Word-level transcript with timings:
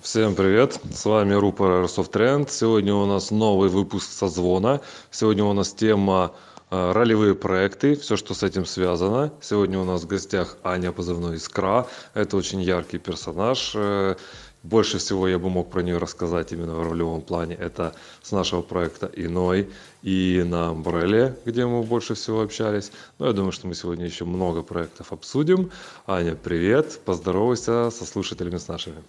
Всем 0.00 0.36
привет! 0.36 0.78
С 0.94 1.04
вами 1.06 1.34
рупор 1.34 1.82
Airsoft 1.82 2.12
Trend. 2.12 2.50
Сегодня 2.50 2.94
у 2.94 3.04
нас 3.04 3.32
новый 3.32 3.68
выпуск 3.68 4.12
созвона. 4.12 4.80
Сегодня 5.10 5.42
у 5.42 5.52
нас 5.52 5.72
тема 5.72 6.34
э, 6.70 6.92
ролевые 6.92 7.34
проекты, 7.34 7.96
все, 7.96 8.16
что 8.16 8.32
с 8.32 8.44
этим 8.44 8.64
связано. 8.64 9.32
Сегодня 9.40 9.76
у 9.80 9.84
нас 9.84 10.04
в 10.04 10.06
гостях 10.06 10.56
Аня, 10.62 10.92
позывной 10.92 11.36
Искра. 11.36 11.88
Это 12.14 12.36
очень 12.36 12.62
яркий 12.62 12.98
персонаж. 12.98 13.72
Э, 13.74 14.14
больше 14.62 14.98
всего 14.98 15.26
я 15.26 15.40
бы 15.40 15.50
мог 15.50 15.68
про 15.68 15.82
нее 15.82 15.98
рассказать 15.98 16.52
именно 16.52 16.76
в 16.76 16.88
ролевом 16.88 17.20
плане. 17.20 17.56
Это 17.56 17.92
с 18.22 18.30
нашего 18.30 18.62
проекта 18.62 19.10
«Иной» 19.16 19.68
и 20.02 20.44
на 20.46 20.70
Umbrella, 20.72 21.36
где 21.44 21.66
мы 21.66 21.82
больше 21.82 22.14
всего 22.14 22.42
общались. 22.42 22.92
Но 23.18 23.26
я 23.26 23.32
думаю, 23.32 23.50
что 23.50 23.66
мы 23.66 23.74
сегодня 23.74 24.04
еще 24.04 24.24
много 24.24 24.62
проектов 24.62 25.12
обсудим. 25.12 25.72
Аня, 26.06 26.36
привет! 26.36 27.00
Поздоровайся 27.04 27.90
со 27.90 28.06
слушателями 28.06 28.58
с 28.58 28.68
нашими. 28.68 29.02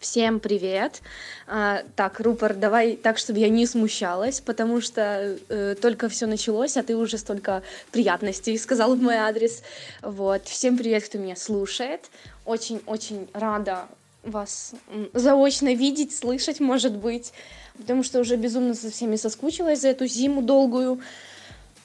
Всем 0.00 0.40
привет. 0.40 1.02
А, 1.46 1.82
так, 1.94 2.20
Рупор, 2.20 2.54
давай 2.54 2.96
так, 2.96 3.18
чтобы 3.18 3.38
я 3.38 3.50
не 3.50 3.66
смущалась, 3.66 4.40
потому 4.40 4.80
что 4.80 5.36
э, 5.50 5.74
только 5.78 6.08
все 6.08 6.24
началось, 6.24 6.78
а 6.78 6.82
ты 6.82 6.96
уже 6.96 7.18
столько 7.18 7.62
приятностей 7.92 8.58
сказал 8.58 8.96
в 8.96 9.02
мой 9.02 9.16
адрес. 9.16 9.62
Вот. 10.00 10.46
Всем 10.46 10.78
привет, 10.78 11.04
кто 11.04 11.18
меня 11.18 11.36
слушает. 11.36 12.06
Очень-очень 12.46 13.28
рада 13.34 13.88
вас 14.22 14.72
заочно 15.12 15.74
видеть, 15.74 16.16
слышать, 16.16 16.60
может 16.60 16.96
быть, 16.96 17.34
потому 17.76 18.02
что 18.02 18.20
уже 18.20 18.36
безумно 18.36 18.72
со 18.72 18.90
всеми 18.90 19.16
соскучилась 19.16 19.82
за 19.82 19.88
эту 19.88 20.06
зиму 20.06 20.40
долгую. 20.40 21.02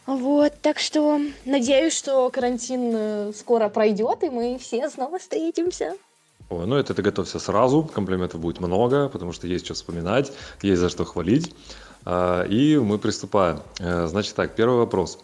Вот, 0.05 0.53
так 0.61 0.79
что 0.79 1.19
надеюсь, 1.43 1.93
что 1.93 2.29
карантин 2.29 2.93
э, 2.95 3.33
скоро 3.37 3.67
пройдет, 3.67 4.23
и 4.23 4.29
мы 4.29 4.57
все 4.57 4.89
снова 4.89 5.19
встретимся. 5.19 5.95
Ой, 6.49 6.67
ну 6.67 6.75
это 6.75 6.93
ты 6.93 7.01
готовься 7.01 7.39
сразу, 7.39 7.83
комплиментов 7.83 8.39
будет 8.39 8.59
много, 8.59 9.09
потому 9.09 9.31
что 9.31 9.47
есть 9.47 9.65
что 9.65 9.73
вспоминать, 9.73 10.31
есть 10.61 10.79
за 10.79 10.89
что 10.89 11.03
хвалить. 11.03 11.55
А, 12.05 12.43
и 12.43 12.77
мы 12.77 12.99
приступаем. 12.99 13.61
Э, 13.79 14.05
значит 14.07 14.35
так, 14.35 14.55
первый 14.55 14.77
вопрос. 14.77 15.17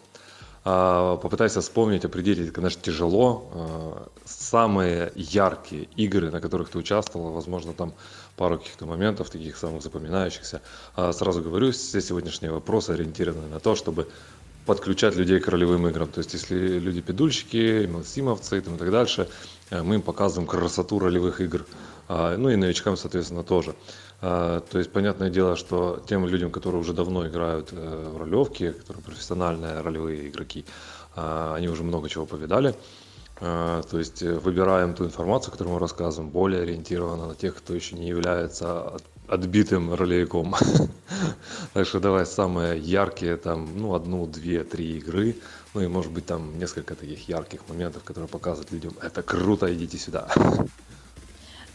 А, 0.65 1.17
попытайся 1.17 1.61
вспомнить, 1.61 2.05
определить, 2.05 2.51
конечно, 2.51 2.81
тяжело. 2.81 3.49
А, 3.53 4.07
самые 4.25 5.11
яркие 5.15 5.83
игры, 5.95 6.31
на 6.31 6.41
которых 6.41 6.69
ты 6.69 6.79
участвовал, 6.79 7.31
возможно, 7.31 7.73
там 7.73 7.93
пару 8.35 8.57
каких-то 8.57 8.87
моментов, 8.87 9.29
таких 9.29 9.57
самых 9.57 9.83
запоминающихся. 9.83 10.61
Сразу 10.95 11.43
говорю, 11.43 11.71
все 11.71 12.01
сегодняшние 12.01 12.51
вопросы 12.51 12.91
ориентированы 12.91 13.47
на 13.47 13.59
то, 13.59 13.75
чтобы 13.75 14.07
подключать 14.65 15.15
людей 15.15 15.39
к 15.39 15.47
ролевым 15.47 15.87
играм. 15.87 16.07
То 16.07 16.19
есть, 16.19 16.33
если 16.33 16.79
люди 16.79 17.01
педульщики, 17.01 17.85
мелсимовцы 17.85 18.57
и 18.57 18.61
так 18.61 18.89
дальше, 18.89 19.27
мы 19.71 19.95
им 19.95 20.01
показываем 20.01 20.47
красоту 20.47 20.99
ролевых 20.99 21.41
игр. 21.41 21.65
А, 22.13 22.35
ну 22.35 22.49
и 22.49 22.57
новичкам, 22.57 22.97
соответственно, 22.97 23.43
тоже. 23.43 23.73
А, 24.21 24.59
то 24.59 24.79
есть, 24.79 24.91
понятное 24.91 25.29
дело, 25.29 25.55
что 25.55 26.03
тем 26.05 26.27
людям, 26.27 26.51
которые 26.51 26.81
уже 26.81 26.91
давно 26.91 27.25
играют 27.25 27.69
э, 27.71 28.11
в 28.13 28.17
ролевки, 28.17 28.71
которые 28.71 29.01
профессиональные 29.01 29.79
ролевые 29.79 30.27
игроки, 30.27 30.65
а, 31.15 31.55
они 31.55 31.69
уже 31.69 31.83
много 31.83 32.09
чего 32.09 32.25
повидали. 32.25 32.75
То 33.39 33.81
есть 33.93 34.21
выбираем 34.21 34.93
ту 34.93 35.05
информацию, 35.05 35.51
которую 35.51 35.73
мы 35.73 35.79
рассказываем, 35.79 36.29
более 36.29 36.61
ориентированно 36.61 37.25
на 37.25 37.33
тех, 37.33 37.55
кто 37.55 37.73
еще 37.73 37.95
не 37.95 38.07
является 38.07 38.93
отбитым 39.27 39.93
ролевиком. 39.93 40.53
Так 41.73 41.87
что 41.87 41.99
давай 41.99 42.25
самые 42.25 42.79
яркие, 42.79 43.37
там, 43.37 43.69
ну, 43.75 43.95
одну, 43.95 44.27
две, 44.27 44.63
три 44.63 44.97
игры. 44.97 45.35
Ну 45.73 45.81
и 45.81 45.87
может 45.87 46.11
быть 46.11 46.25
там 46.25 46.57
несколько 46.57 46.95
таких 46.95 47.29
ярких 47.29 47.67
моментов, 47.69 48.03
которые 48.03 48.27
показывают 48.27 48.71
людям, 48.71 48.93
это 49.01 49.23
круто, 49.23 49.73
идите 49.73 49.97
сюда. 49.97 50.29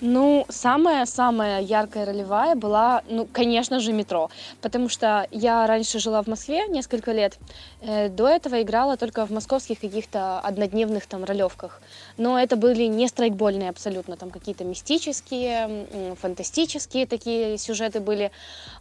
Ну, 0.00 0.44
самая-самая 0.50 1.62
яркая 1.62 2.04
ролевая 2.04 2.54
была, 2.54 3.02
ну, 3.08 3.26
конечно 3.32 3.80
же, 3.80 3.92
метро. 3.92 4.28
Потому 4.60 4.90
что 4.90 5.26
я 5.30 5.66
раньше 5.66 5.98
жила 5.98 6.22
в 6.22 6.26
Москве 6.26 6.68
несколько 6.68 7.12
лет. 7.12 7.38
Э, 7.80 8.10
до 8.10 8.28
этого 8.28 8.60
играла 8.60 8.98
только 8.98 9.24
в 9.24 9.30
московских 9.30 9.80
каких-то 9.80 10.38
однодневных 10.40 11.06
там 11.06 11.24
ролевках. 11.24 11.80
Но 12.18 12.38
это 12.38 12.56
были 12.56 12.84
не 12.84 13.08
страйкбольные 13.08 13.70
абсолютно, 13.70 14.16
там 14.16 14.30
какие-то 14.30 14.64
мистические, 14.64 16.14
фантастические 16.20 17.06
такие 17.06 17.56
сюжеты 17.56 18.00
были. 18.00 18.30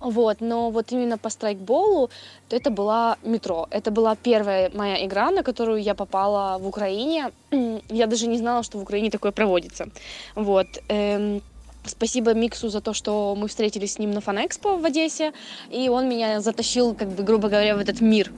Вот. 0.02 0.42
Но 0.42 0.70
вот 0.70 0.92
именно 0.92 1.18
по 1.18 1.30
страйкболу 1.30 2.10
это 2.50 2.70
была 2.70 3.18
метро. 3.24 3.68
Это 3.72 3.90
была 3.90 4.16
первая 4.16 4.70
моя 4.74 5.06
игра, 5.06 5.32
на 5.32 5.44
которую 5.44 5.82
я 5.82 5.96
попала 5.96 6.58
в 6.58 6.68
Украине. 6.68 7.32
Я 7.90 8.08
даже 8.08 8.28
не 8.28 8.38
знала, 8.38 8.64
что 8.64 8.78
в 8.78 8.82
Украине 8.82 9.10
такое 9.10 9.32
проводится. 9.32 9.88
Вот. 10.36 10.68
Эм, 11.06 11.42
спасибо 11.86 12.34
Миксу 12.34 12.70
за 12.70 12.82
то, 12.82 12.94
что 12.94 13.36
мы 13.36 13.48
встретились 13.48 13.94
с 13.94 14.00
ним 14.00 14.12
на 14.12 14.22
Фанэкспо 14.22 14.78
в 14.78 14.86
Одессе, 14.86 15.34
и 15.72 15.90
он 15.90 16.10
меня 16.10 16.42
затащил, 16.42 16.96
как 16.96 17.10
бы, 17.10 17.24
грубо 17.24 17.50
говоря, 17.50 17.76
в 17.76 17.80
этот 17.80 18.02
мир. 18.02 18.32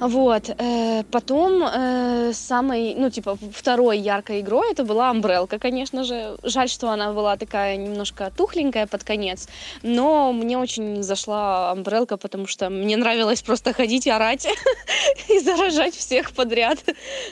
Вот. 0.00 0.48
Э, 0.48 1.02
потом 1.10 1.62
э, 1.62 2.32
самой, 2.32 2.94
ну, 2.94 3.10
типа, 3.10 3.36
второй 3.52 3.98
яркой 3.98 4.40
игрой 4.40 4.72
это 4.72 4.82
была 4.82 5.10
Амбрелка, 5.10 5.58
конечно 5.58 6.04
же. 6.04 6.38
Жаль, 6.42 6.70
что 6.70 6.88
она 6.88 7.12
была 7.12 7.36
такая 7.36 7.76
немножко 7.76 8.32
тухленькая 8.34 8.86
под 8.86 9.04
конец, 9.04 9.46
но 9.82 10.32
мне 10.32 10.56
очень 10.56 11.02
зашла 11.02 11.72
Амбрелка, 11.72 12.16
потому 12.16 12.46
что 12.46 12.70
мне 12.70 12.96
нравилось 12.96 13.42
просто 13.42 13.74
ходить 13.74 14.06
и 14.06 14.10
орать 14.10 14.46
и 15.28 15.38
заражать 15.40 15.94
всех 15.94 16.32
подряд. 16.32 16.78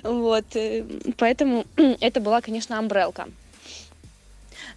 Вот. 0.03 0.45
Э, 0.55 0.85
поэтому 1.17 1.65
это 2.01 2.21
была, 2.21 2.43
конечно, 2.43 2.79
Амбрелка. 2.79 3.29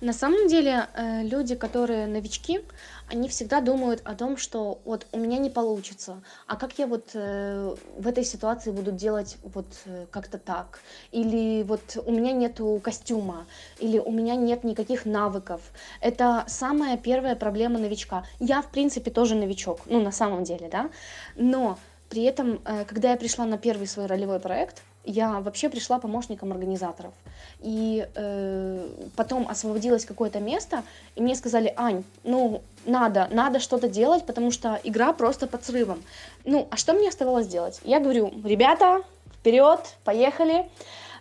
На 0.02 0.14
самом 0.14 0.48
деле, 0.48 0.88
э, 0.96 1.22
люди, 1.22 1.54
которые 1.54 2.08
новички, 2.08 2.62
они 3.08 3.30
всегда 3.30 3.62
думают 3.62 4.02
о 4.04 4.16
том, 4.16 4.36
что 4.36 4.82
вот 4.84 5.06
у 5.12 5.20
меня 5.20 5.38
не 5.38 5.52
получится, 5.52 6.24
а 6.48 6.56
как 6.56 6.80
я 6.80 6.88
вот 6.88 7.12
э, 7.14 7.76
в 7.98 8.08
этой 8.08 8.24
ситуации 8.24 8.72
буду 8.72 8.92
делать 8.92 9.38
вот 9.44 9.68
э, 9.86 10.08
как-то 10.10 10.40
так, 10.40 10.80
или 11.12 11.62
вот 11.62 11.98
у 12.04 12.12
меня 12.12 12.32
нету 12.32 12.82
костюма, 12.84 13.46
или 13.78 14.00
у 14.00 14.10
меня 14.10 14.36
нет 14.36 14.64
никаких 14.64 15.06
навыков. 15.06 15.62
Это 16.00 16.46
самая 16.48 16.98
первая 16.98 17.36
проблема 17.36 17.78
новичка. 17.78 18.26
Я, 18.40 18.64
в 18.64 18.72
принципе, 18.72 19.12
тоже 19.12 19.36
новичок, 19.36 19.82
ну, 19.86 20.02
на 20.02 20.12
самом 20.12 20.44
деле, 20.44 20.68
да, 20.68 20.90
но 21.36 21.78
при 22.10 22.24
этом, 22.24 22.60
когда 22.88 23.12
я 23.12 23.18
пришла 23.18 23.46
на 23.46 23.60
первый 23.60 23.86
свой 23.86 24.08
ролевой 24.08 24.40
проект, 24.40 24.82
я 25.04 25.40
вообще 25.40 25.70
пришла 25.70 26.00
помощником 26.00 26.52
организаторов. 26.52 27.14
И 27.60 28.08
э, 28.14 28.90
потом 29.16 29.48
освободилось 29.48 30.06
какое-то 30.06 30.40
место, 30.40 30.84
и 31.16 31.22
мне 31.22 31.36
сказали, 31.36 31.74
Ань, 31.76 32.04
ну, 32.24 32.62
надо, 32.86 33.28
надо 33.32 33.60
что-то 33.60 33.88
делать, 33.88 34.26
потому 34.26 34.52
что 34.52 34.80
игра 34.84 35.14
просто 35.14 35.48
под 35.48 35.66
срывом. 35.66 36.04
Ну, 36.46 36.68
а 36.72 36.78
что 36.78 36.94
мне 36.94 37.10
оставалось 37.10 37.48
делать? 37.48 37.80
Я 37.84 38.00
говорю, 38.00 38.34
ребята, 38.44 39.02
вперед, 39.34 39.80
поехали. 40.04 40.70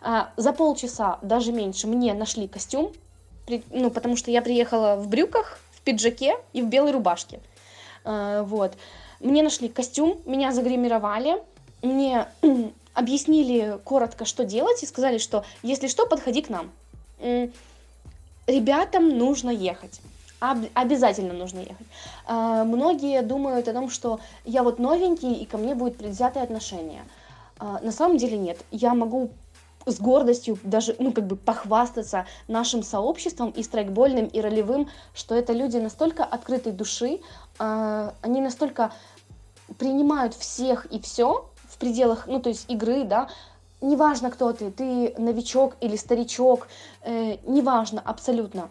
А, 0.02 0.30
за 0.36 0.52
полчаса, 0.52 1.18
даже 1.22 1.52
меньше, 1.52 1.86
мне 1.86 2.14
нашли 2.14 2.48
костюм, 2.48 2.92
при, 3.46 3.62
ну, 3.70 3.90
потому 3.90 4.16
что 4.16 4.30
я 4.30 4.42
приехала 4.42 4.96
в 4.96 5.08
брюках, 5.08 5.58
в 5.72 5.80
пиджаке 5.82 6.36
и 6.52 6.62
в 6.62 6.66
белой 6.66 6.92
рубашке. 6.92 7.40
А, 8.04 8.42
вот. 8.42 8.72
Мне 9.20 9.42
нашли 9.42 9.68
костюм, 9.68 10.18
меня 10.24 10.52
загримировали, 10.52 11.42
мне 11.82 12.26
объяснили 13.00 13.80
коротко, 13.84 14.24
что 14.24 14.44
делать, 14.44 14.82
и 14.82 14.86
сказали, 14.86 15.18
что 15.18 15.44
если 15.62 15.88
что, 15.88 16.06
подходи 16.06 16.42
к 16.42 16.50
нам. 16.50 16.70
Ребятам 18.46 19.18
нужно 19.18 19.50
ехать. 19.50 20.00
Об- 20.40 20.70
обязательно 20.74 21.34
нужно 21.34 21.60
ехать. 21.60 21.86
А, 22.26 22.64
многие 22.64 23.22
думают 23.22 23.68
о 23.68 23.72
том, 23.72 23.90
что 23.90 24.20
я 24.44 24.62
вот 24.62 24.78
новенький, 24.78 25.34
и 25.34 25.44
ко 25.44 25.58
мне 25.58 25.74
будет 25.74 25.98
предвзятое 25.98 26.42
отношение. 26.42 27.02
А, 27.58 27.78
на 27.82 27.92
самом 27.92 28.16
деле 28.16 28.38
нет. 28.38 28.58
Я 28.70 28.94
могу 28.94 29.30
с 29.86 30.00
гордостью 30.00 30.58
даже, 30.62 30.96
ну, 30.98 31.12
как 31.12 31.26
бы 31.26 31.36
похвастаться 31.36 32.26
нашим 32.48 32.82
сообществом 32.82 33.50
и 33.50 33.62
страйкбольным, 33.62 34.26
и 34.26 34.40
ролевым, 34.40 34.88
что 35.14 35.34
это 35.34 35.52
люди 35.52 35.76
настолько 35.76 36.24
открытой 36.24 36.72
души, 36.72 37.20
э, 37.58 38.10
они 38.22 38.40
настолько 38.40 38.92
принимают 39.78 40.34
всех 40.34 40.86
и 40.86 41.00
все, 41.00 41.49
пределах, 41.80 42.28
ну, 42.28 42.40
то 42.40 42.50
есть 42.50 42.66
игры, 42.70 43.04
да, 43.04 43.28
неважно, 43.80 44.30
кто 44.30 44.52
ты, 44.52 44.70
ты 44.70 45.14
новичок 45.18 45.76
или 45.80 45.96
старичок, 45.96 46.68
э, 47.02 47.38
неважно, 47.46 48.00
абсолютно, 48.04 48.70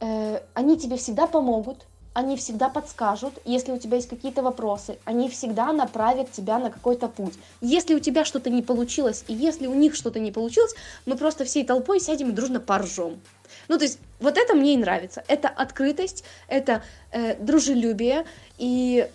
э, 0.00 0.40
они 0.54 0.76
тебе 0.76 0.96
всегда 0.96 1.26
помогут, 1.26 1.86
они 2.12 2.36
всегда 2.36 2.68
подскажут, 2.68 3.34
если 3.44 3.72
у 3.72 3.78
тебя 3.78 3.96
есть 3.96 4.08
какие-то 4.08 4.42
вопросы, 4.42 4.98
они 5.04 5.28
всегда 5.28 5.72
направят 5.72 6.32
тебя 6.32 6.58
на 6.58 6.70
какой-то 6.70 7.08
путь. 7.08 7.34
Если 7.60 7.94
у 7.94 8.00
тебя 8.00 8.24
что-то 8.24 8.50
не 8.50 8.62
получилось, 8.62 9.24
и 9.28 9.34
если 9.34 9.68
у 9.68 9.74
них 9.74 9.94
что-то 9.94 10.18
не 10.18 10.32
получилось, 10.32 10.74
мы 11.06 11.16
просто 11.16 11.44
всей 11.44 11.64
толпой 11.64 12.00
сядем 12.00 12.30
и 12.30 12.32
дружно 12.32 12.58
поржем. 12.58 13.20
Ну, 13.68 13.78
то 13.78 13.84
есть, 13.84 14.00
вот 14.18 14.36
это 14.36 14.54
мне 14.54 14.74
и 14.74 14.76
нравится. 14.76 15.22
Это 15.28 15.48
открытость, 15.48 16.24
это 16.48 16.82
э, 17.12 17.36
дружелюбие, 17.36 18.24
и 18.58 19.08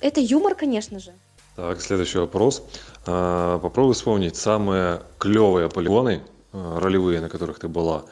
это 0.00 0.20
юмор, 0.20 0.54
конечно 0.54 1.00
же. 1.00 1.12
Так, 1.54 1.82
следующий 1.82 2.18
вопрос. 2.18 2.62
А, 3.04 3.58
попробуй 3.58 3.92
вспомнить 3.92 4.36
самые 4.36 5.02
клевые 5.18 5.68
полигоны, 5.68 6.22
а, 6.52 6.80
ролевые, 6.80 7.20
на 7.20 7.28
которых 7.28 7.58
ты 7.58 7.68
была. 7.68 8.04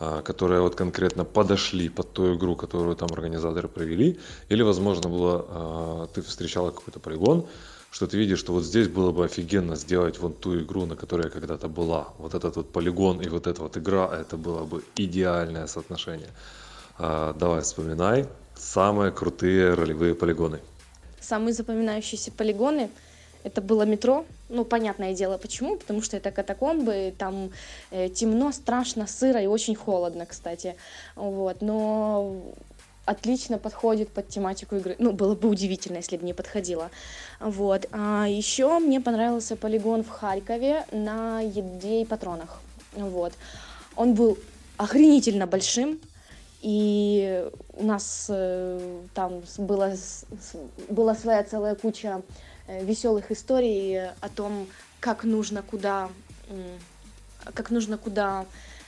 а, 0.00 0.22
которые 0.22 0.60
вот 0.60 0.74
конкретно 0.74 1.24
подошли 1.24 1.88
под 1.88 2.12
ту 2.12 2.34
игру, 2.34 2.56
которую 2.56 2.96
там 2.96 3.08
организаторы 3.12 3.68
провели, 3.68 4.18
или, 4.48 4.62
возможно, 4.62 5.08
было, 5.08 6.08
ты 6.12 6.20
встречала 6.22 6.70
какой-то 6.72 6.98
полигон, 6.98 7.46
что 7.90 8.06
ты 8.06 8.16
видишь, 8.18 8.40
что 8.40 8.52
вот 8.52 8.64
здесь 8.64 8.88
было 8.88 9.12
бы 9.12 9.24
офигенно 9.24 9.76
сделать 9.76 10.18
вот 10.18 10.40
ту 10.40 10.60
игру, 10.60 10.86
на 10.86 10.96
которой 10.96 11.24
я 11.24 11.30
когда-то 11.30 11.68
была. 11.68 12.08
Вот 12.18 12.34
этот 12.34 12.56
вот 12.56 12.72
полигон 12.72 13.20
и 13.20 13.28
вот 13.28 13.46
эта 13.46 13.62
вот 13.62 13.76
игра, 13.76 14.10
это 14.12 14.36
было 14.36 14.64
бы 14.64 14.82
идеальное 14.96 15.68
соотношение. 15.68 16.30
Давай 16.98 17.60
вспоминай 17.62 18.26
самые 18.56 19.12
крутые 19.12 19.74
ролевые 19.74 20.14
полигоны. 20.14 20.60
Самые 21.24 21.54
запоминающиеся 21.54 22.30
полигоны 22.32 22.90
это 23.44 23.60
было 23.60 23.82
метро. 23.82 24.24
Ну, 24.48 24.64
понятное 24.64 25.14
дело, 25.14 25.38
почему. 25.38 25.76
Потому 25.76 26.02
что 26.02 26.16
это 26.16 26.30
катакомбы, 26.30 27.14
там 27.18 27.50
э, 27.90 28.08
темно, 28.08 28.52
страшно, 28.52 29.06
сыро 29.06 29.40
и 29.40 29.46
очень 29.46 29.74
холодно, 29.74 30.26
кстати. 30.26 30.76
Вот. 31.16 31.60
Но 31.60 32.42
отлично 33.04 33.58
подходит 33.58 34.08
под 34.08 34.28
тематику 34.28 34.76
игры. 34.76 34.96
Ну, 34.98 35.12
было 35.12 35.34
бы 35.34 35.48
удивительно, 35.48 35.98
если 35.98 36.16
бы 36.16 36.24
не 36.24 36.32
подходило. 36.32 36.90
Вот. 37.40 37.86
А 37.92 38.26
еще 38.28 38.78
мне 38.78 39.00
понравился 39.00 39.56
полигон 39.56 40.04
в 40.04 40.08
Харькове 40.08 40.84
на 40.90 41.40
еде 41.40 42.02
и 42.02 42.04
патронах. 42.04 42.60
Вот. 42.92 43.32
Он 43.96 44.14
был 44.14 44.38
охренительно 44.76 45.46
большим, 45.46 46.00
и 46.64 47.46
у 47.74 47.84
нас 47.84 48.26
э, 48.30 49.00
там 49.12 49.42
была, 49.58 49.92
была 50.88 51.14
своя 51.14 51.44
целая 51.44 51.74
куча 51.74 52.22
э, 52.66 52.84
веселых 52.84 53.30
историй 53.30 54.08
о 54.08 54.28
том, 54.34 54.66
как 55.00 55.24
нужно 55.24 55.62
куда, 55.62 56.08
как 57.54 57.70
нужно 57.70 57.98
куда 57.98 58.46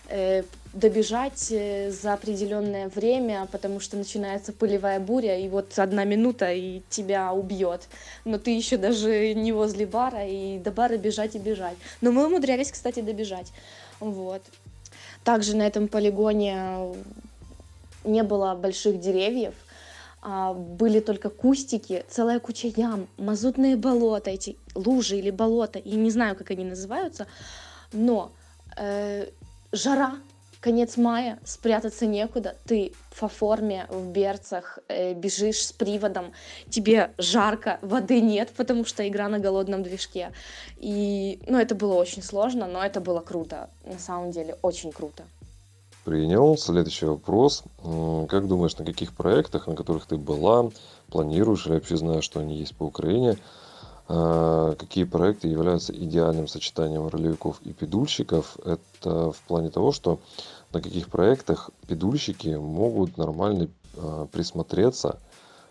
Э, 0.08 0.44
добежать 0.72 1.38
за 1.38 2.12
определенное 2.12 2.90
время, 2.90 3.48
потому 3.50 3.80
что 3.80 3.96
начинается 3.96 4.52
пылевая 4.52 5.00
буря, 5.00 5.38
и 5.38 5.48
вот 5.48 5.78
одна 5.78 6.04
минута, 6.04 6.52
и 6.52 6.82
тебя 6.90 7.32
убьет. 7.32 7.88
Но 8.26 8.36
ты 8.36 8.50
еще 8.54 8.76
даже 8.76 9.32
не 9.32 9.52
возле 9.52 9.86
бара, 9.86 10.26
и 10.26 10.58
до 10.58 10.70
бара 10.70 10.98
бежать 10.98 11.34
и 11.34 11.38
бежать. 11.38 11.76
Но 12.02 12.12
мы 12.12 12.26
умудрялись, 12.26 12.70
кстати, 12.70 13.00
добежать. 13.00 13.52
Вот. 13.98 14.42
Также 15.24 15.56
на 15.56 15.66
этом 15.66 15.88
полигоне 15.88 16.94
не 18.06 18.22
было 18.22 18.54
больших 18.54 19.00
деревьев, 19.00 19.54
а 20.22 20.54
были 20.54 21.00
только 21.00 21.30
кустики, 21.30 22.04
целая 22.08 22.40
куча 22.40 22.68
ям, 22.76 23.06
мазутные 23.16 23.76
болота, 23.76 24.30
эти 24.30 24.56
лужи 24.74 25.18
или 25.18 25.30
болота, 25.30 25.80
я 25.84 25.96
не 25.96 26.10
знаю, 26.10 26.36
как 26.36 26.50
они 26.50 26.64
называются, 26.64 27.26
но 27.92 28.32
э, 28.76 29.28
жара, 29.72 30.16
конец 30.60 30.96
мая, 30.96 31.38
спрятаться 31.44 32.06
некуда, 32.06 32.56
ты 32.64 32.92
по 33.20 33.28
форме, 33.28 33.86
в 33.88 34.10
берцах, 34.10 34.80
э, 34.88 35.14
бежишь 35.14 35.66
с 35.66 35.72
приводом, 35.72 36.32
тебе 36.70 37.12
жарко, 37.18 37.78
воды 37.82 38.20
нет, 38.20 38.50
потому 38.56 38.84
что 38.84 39.06
игра 39.06 39.28
на 39.28 39.38
голодном 39.38 39.84
движке. 39.84 40.32
И, 40.76 41.40
ну, 41.46 41.58
это 41.58 41.76
было 41.76 41.94
очень 41.94 42.22
сложно, 42.22 42.66
но 42.66 42.82
это 42.82 43.00
было 43.00 43.20
круто, 43.20 43.70
на 43.84 43.98
самом 44.00 44.32
деле, 44.32 44.58
очень 44.62 44.90
круто. 44.90 45.24
Принял. 46.06 46.56
Следующий 46.56 47.06
вопрос. 47.06 47.64
Как 48.28 48.46
думаешь, 48.46 48.76
на 48.76 48.84
каких 48.84 49.12
проектах, 49.12 49.66
на 49.66 49.74
которых 49.74 50.06
ты 50.06 50.16
была, 50.16 50.70
планируешь 51.10 51.66
или 51.66 51.74
вообще 51.74 51.96
знаешь, 51.96 52.22
что 52.22 52.38
они 52.38 52.58
есть 52.58 52.76
по 52.76 52.84
Украине, 52.84 53.38
а, 54.06 54.76
какие 54.76 55.02
проекты 55.02 55.48
являются 55.48 55.92
идеальным 55.92 56.46
сочетанием 56.46 57.08
ролевиков 57.08 57.60
и 57.62 57.72
педульщиков. 57.72 58.56
Это 58.64 59.32
в 59.32 59.38
плане 59.48 59.68
того, 59.68 59.90
что 59.90 60.20
на 60.72 60.80
каких 60.80 61.08
проектах 61.08 61.70
педульщики 61.88 62.50
могут 62.50 63.16
нормально 63.16 63.66
а, 63.96 64.26
присмотреться, 64.26 65.18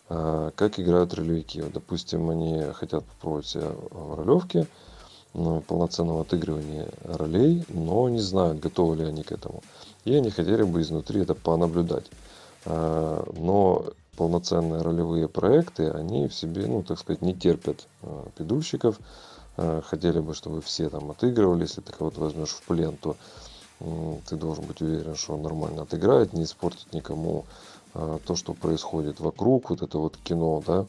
а, 0.09 0.51
как 0.53 0.81
играют 0.81 1.13
ролевики. 1.13 1.63
Допустим, 1.73 2.29
они 2.29 2.61
хотят 2.73 3.05
попробовать 3.05 3.47
себя 3.47 3.71
в 3.89 4.15
ролевке, 4.15 4.67
ну, 5.33 5.61
полноценного 5.61 6.21
отыгрывания 6.21 6.89
ролей, 7.05 7.63
но 7.69 8.09
не 8.09 8.19
знают, 8.19 8.59
готовы 8.59 8.97
ли 8.97 9.05
они 9.05 9.23
к 9.23 9.31
этому. 9.31 9.63
И 10.05 10.13
они 10.13 10.29
хотели 10.29 10.63
бы 10.63 10.81
изнутри 10.81 11.21
это 11.21 11.35
понаблюдать. 11.35 12.05
Но 12.65 13.85
полноценные 14.15 14.81
ролевые 14.81 15.27
проекты, 15.27 15.89
они 15.89 16.27
в 16.27 16.33
себе, 16.33 16.67
ну, 16.67 16.83
так 16.83 16.99
сказать, 16.99 17.21
не 17.21 17.33
терпят 17.33 17.87
э, 18.01 18.25
педульщиков. 18.37 18.97
Э, 19.57 19.81
хотели 19.85 20.19
бы, 20.19 20.33
чтобы 20.33 20.61
все 20.61 20.89
там 20.89 21.11
отыгрывали. 21.11 21.63
Если 21.63 21.81
ты 21.81 21.91
кого-то 21.91 22.21
возьмешь 22.21 22.49
в 22.49 22.61
плен, 22.63 22.97
то 22.97 23.17
ты 24.29 24.37
должен 24.37 24.65
быть 24.65 24.81
уверен, 24.81 25.15
что 25.15 25.33
он 25.33 25.41
нормально 25.41 25.81
отыграет, 25.81 26.31
не 26.31 26.43
испортит 26.43 26.93
никому 26.93 27.45
то, 27.91 28.35
что 28.35 28.53
происходит 28.53 29.19
вокруг, 29.19 29.69
вот 29.69 29.81
это 29.81 29.97
вот 29.97 30.15
кино, 30.23 30.63
да. 30.65 30.85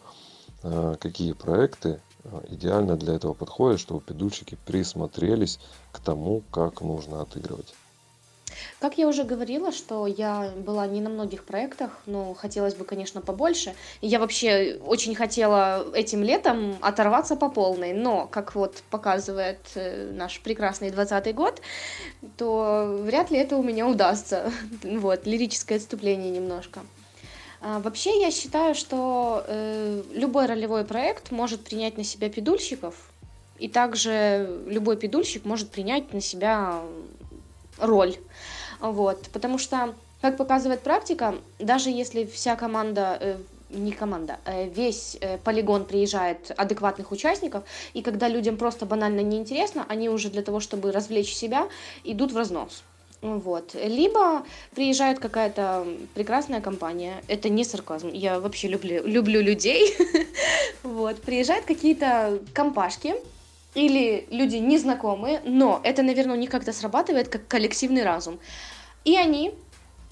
Какие 0.99 1.33
проекты 1.33 2.01
идеально 2.49 2.97
для 2.97 3.15
этого 3.15 3.33
подходят, 3.33 3.81
чтобы 3.81 4.01
педульщики 4.01 4.57
присмотрелись 4.65 5.59
к 5.91 5.99
тому, 5.99 6.45
как 6.53 6.81
нужно 6.81 7.23
отыгрывать. 7.23 7.75
Как 8.79 8.99
я 8.99 9.09
уже 9.09 9.25
говорила, 9.25 9.73
что 9.73 10.07
я 10.07 10.53
была 10.57 10.87
не 10.87 11.01
на 11.01 11.11
многих 11.11 11.45
проектах, 11.45 11.91
но 12.07 12.35
хотелось 12.35 12.75
бы, 12.75 12.85
конечно, 12.85 13.21
побольше. 13.21 13.75
Я 14.01 14.19
вообще 14.19 14.79
очень 14.85 15.15
хотела 15.15 15.87
этим 15.95 16.23
летом 16.23 16.77
оторваться 16.81 17.37
по 17.37 17.49
полной, 17.49 17.93
но, 17.93 18.27
как 18.27 18.55
вот 18.55 18.83
показывает 18.91 19.61
э, 19.75 20.11
наш 20.13 20.41
прекрасный 20.41 20.91
20 20.91 21.35
год, 21.35 21.61
то 22.37 23.01
вряд 23.03 23.31
ли 23.31 23.39
это 23.39 23.57
у 23.57 23.63
меня 23.63 23.87
удастся. 23.87 24.53
Вот, 24.83 25.27
лирическое 25.27 25.79
отступление 25.79 26.31
немножко. 26.31 26.81
А, 27.61 27.81
вообще 27.81 28.21
я 28.21 28.31
считаю, 28.31 28.75
что 28.75 29.45
э, 29.47 30.03
любой 30.13 30.47
ролевой 30.47 30.85
проект 30.85 31.31
может 31.31 31.65
принять 31.65 31.97
на 31.97 32.05
себя 32.05 32.29
педульщиков, 32.29 32.95
и 33.59 33.69
также 33.69 34.63
любой 34.67 34.97
педульщик 34.97 35.45
может 35.45 35.71
принять 35.71 36.13
на 36.13 36.21
себя 36.21 36.83
роль. 37.79 38.17
Вот, 38.81 39.29
потому 39.33 39.59
что, 39.59 39.95
как 40.21 40.37
показывает 40.37 40.81
практика, 40.81 41.35
даже 41.59 41.91
если 41.91 42.25
вся 42.25 42.57
команда 42.57 43.19
э, 43.21 43.37
не 43.71 43.93
команда, 43.93 44.39
э, 44.45 44.69
весь 44.69 45.17
э, 45.21 45.39
полигон 45.39 45.85
приезжает 45.85 46.53
адекватных 46.57 47.13
участников, 47.13 47.65
и 47.95 48.03
когда 48.03 48.29
людям 48.29 48.57
просто 48.57 48.87
банально 48.87 49.21
неинтересно, 49.21 49.85
они 49.89 50.09
уже 50.09 50.31
для 50.31 50.43
того, 50.43 50.61
чтобы 50.61 50.93
развлечь 50.93 51.35
себя, 51.35 51.69
идут 52.05 52.33
в 52.33 52.37
разнос. 52.37 52.83
Вот. 53.23 53.75
Либо 53.75 54.45
приезжает 54.75 55.19
какая-то 55.19 55.87
прекрасная 56.15 56.61
компания, 56.61 57.23
это 57.29 57.49
не 57.49 57.65
сарказм, 57.65 58.11
я 58.13 58.39
вообще 58.41 58.69
люблю, 58.69 59.05
люблю 59.07 59.41
людей, 59.41 59.97
вот, 60.83 61.21
приезжают 61.23 61.65
какие-то 61.65 62.41
компашки, 62.53 63.15
или 63.77 64.27
люди 64.31 64.57
незнакомые, 64.57 65.43
но 65.45 65.81
это, 65.85 66.03
наверное, 66.03 66.35
у 66.35 66.39
них 66.39 66.51
как-то 66.51 66.73
срабатывает 66.73 67.29
как 67.29 67.47
коллективный 67.47 68.03
разум. 68.03 68.39
И 69.05 69.17
они 69.17 69.55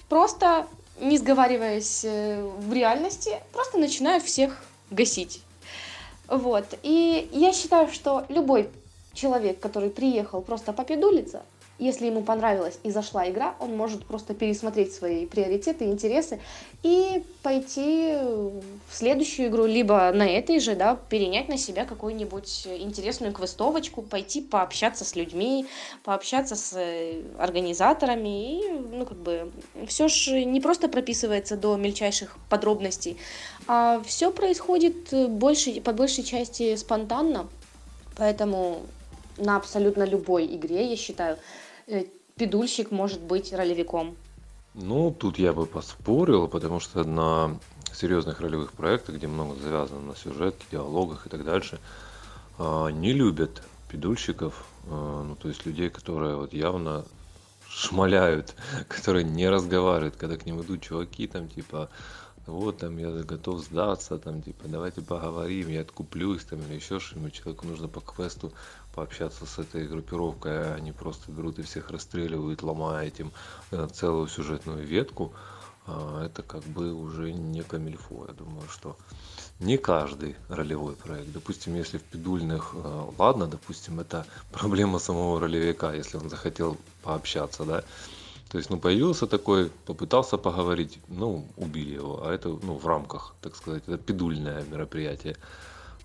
просто, 0.07 0.67
не 1.01 1.17
сговариваясь 1.17 2.05
э, 2.05 2.47
в 2.59 2.71
реальности, 2.71 3.39
просто 3.51 3.79
начинают 3.79 4.23
всех 4.23 4.63
гасить. 4.91 5.41
Вот. 6.27 6.65
И 6.83 7.27
я 7.33 7.53
считаю, 7.53 7.91
что 7.91 8.25
любой 8.29 8.69
человек, 9.13 9.59
который 9.59 9.89
приехал 9.89 10.41
просто 10.41 10.71
попедулиться, 10.71 11.41
если 11.77 12.05
ему 12.05 12.23
понравилась 12.23 12.79
и 12.83 12.91
зашла 12.91 13.29
игра, 13.29 13.55
он 13.59 13.75
может 13.75 14.05
просто 14.05 14.33
пересмотреть 14.33 14.93
свои 14.93 15.25
приоритеты, 15.25 15.85
интересы 15.85 16.39
и 16.83 17.23
пойти 17.43 18.13
в 18.87 18.95
следующую 18.95 19.49
игру, 19.49 19.65
либо 19.65 20.11
на 20.13 20.25
этой 20.25 20.59
же, 20.59 20.75
да, 20.75 20.97
перенять 21.09 21.49
на 21.49 21.57
себя 21.57 21.83
какую-нибудь 21.83 22.67
интересную 22.79 23.33
квестовочку, 23.33 24.01
пойти 24.01 24.41
пообщаться 24.41 25.03
с 25.03 25.15
людьми, 25.15 25.65
пообщаться 26.03 26.55
с 26.55 26.73
э, 26.77 27.21
организаторами. 27.37 28.59
И, 28.59 28.69
ну, 28.69 29.05
как 29.05 29.17
бы, 29.17 29.51
все 29.87 30.07
же 30.07 30.45
не 30.45 30.61
просто 30.61 30.87
прописывается 30.87 31.57
до 31.57 31.75
мельчайших 31.75 32.37
подробностей, 32.49 33.17
а 33.67 34.01
все 34.05 34.31
происходит 34.31 35.29
больше, 35.29 35.81
по 35.81 35.91
большей 35.91 36.23
части 36.23 36.77
спонтанно. 36.77 37.49
Поэтому 38.15 38.83
на 39.35 39.57
абсолютно 39.57 40.03
любой 40.03 40.45
игре, 40.45 40.89
я 40.89 40.95
считаю, 40.95 41.37
Э, 41.37 41.64
педульщик 42.35 42.91
может 42.91 43.21
быть 43.21 43.53
ролевиком? 43.53 44.15
Ну, 44.73 45.11
тут 45.11 45.39
я 45.39 45.53
бы 45.53 45.65
поспорил, 45.65 46.47
потому 46.47 46.79
что 46.79 47.03
на 47.05 47.57
серьезных 47.93 48.41
ролевых 48.41 48.73
проектах, 48.73 49.15
где 49.15 49.27
много 49.27 49.55
завязано 49.55 50.01
на 50.01 50.15
сюжетке, 50.15 50.65
диалогах 50.71 51.25
и 51.25 51.29
так 51.29 51.45
дальше, 51.45 51.79
а, 52.57 52.89
не 52.89 53.13
любят 53.13 53.63
педульщиков, 53.89 54.65
а, 54.89 55.23
ну, 55.23 55.35
то 55.35 55.47
есть 55.47 55.65
людей, 55.65 55.89
которые 55.89 56.35
вот 56.35 56.53
явно 56.53 57.05
шмаляют, 57.69 58.55
которые 58.89 59.23
не 59.23 59.49
разговаривают, 59.49 60.17
когда 60.17 60.35
к 60.35 60.45
ним 60.45 60.61
идут 60.61 60.81
чуваки, 60.81 61.27
там, 61.27 61.47
типа, 61.47 61.89
вот 62.45 62.77
там 62.77 62.97
я 62.97 63.09
готов 63.09 63.61
сдаться, 63.61 64.19
там 64.19 64.41
типа 64.41 64.67
давайте 64.67 65.01
поговорим, 65.01 65.69
я 65.69 65.81
откуплюсь 65.81 66.43
там 66.43 66.59
или 66.61 66.75
еще 66.75 66.99
что-нибудь. 66.99 67.33
Человеку 67.33 67.65
нужно 67.65 67.87
по 67.87 68.01
квесту 68.01 68.51
пообщаться 68.95 69.45
с 69.45 69.59
этой 69.59 69.87
группировкой, 69.87 70.71
а 70.71 70.75
они 70.75 70.91
просто 70.91 71.31
берут 71.31 71.59
и 71.59 71.63
всех 71.63 71.91
расстреливают, 71.91 72.63
ломая 72.63 73.07
этим 73.07 73.31
э, 73.71 73.87
целую 73.93 74.27
сюжетную 74.27 74.85
ветку. 74.85 75.33
А, 75.87 76.25
это 76.25 76.41
как 76.41 76.63
бы 76.63 76.93
уже 76.93 77.31
не 77.33 77.61
камильфо. 77.61 78.25
Я 78.27 78.33
думаю, 78.33 78.67
что 78.69 78.97
не 79.59 79.77
каждый 79.77 80.35
ролевой 80.49 80.95
проект. 80.95 81.31
Допустим, 81.31 81.75
если 81.75 81.97
в 81.97 82.03
пидульных, 82.03 82.71
э, 82.73 83.03
ладно, 83.17 83.47
допустим, 83.47 83.99
это 83.99 84.25
проблема 84.51 84.99
самого 84.99 85.39
ролевика, 85.39 85.93
если 85.93 86.17
он 86.17 86.29
захотел 86.29 86.77
пообщаться, 87.03 87.65
да, 87.65 87.83
то 88.49 88.59
есть, 88.59 88.69
ну, 88.69 88.77
появился 88.77 89.27
такой, 89.27 89.69
попытался 89.85 90.37
поговорить, 90.37 90.99
ну, 91.07 91.45
убили 91.57 91.95
его, 91.95 92.25
а 92.25 92.31
это, 92.31 92.49
ну, 92.49 92.77
в 92.77 92.87
рамках, 92.87 93.35
так 93.41 93.55
сказать, 93.55 93.83
это 93.87 93.97
пидульное 93.97 94.63
мероприятие. 94.63 95.35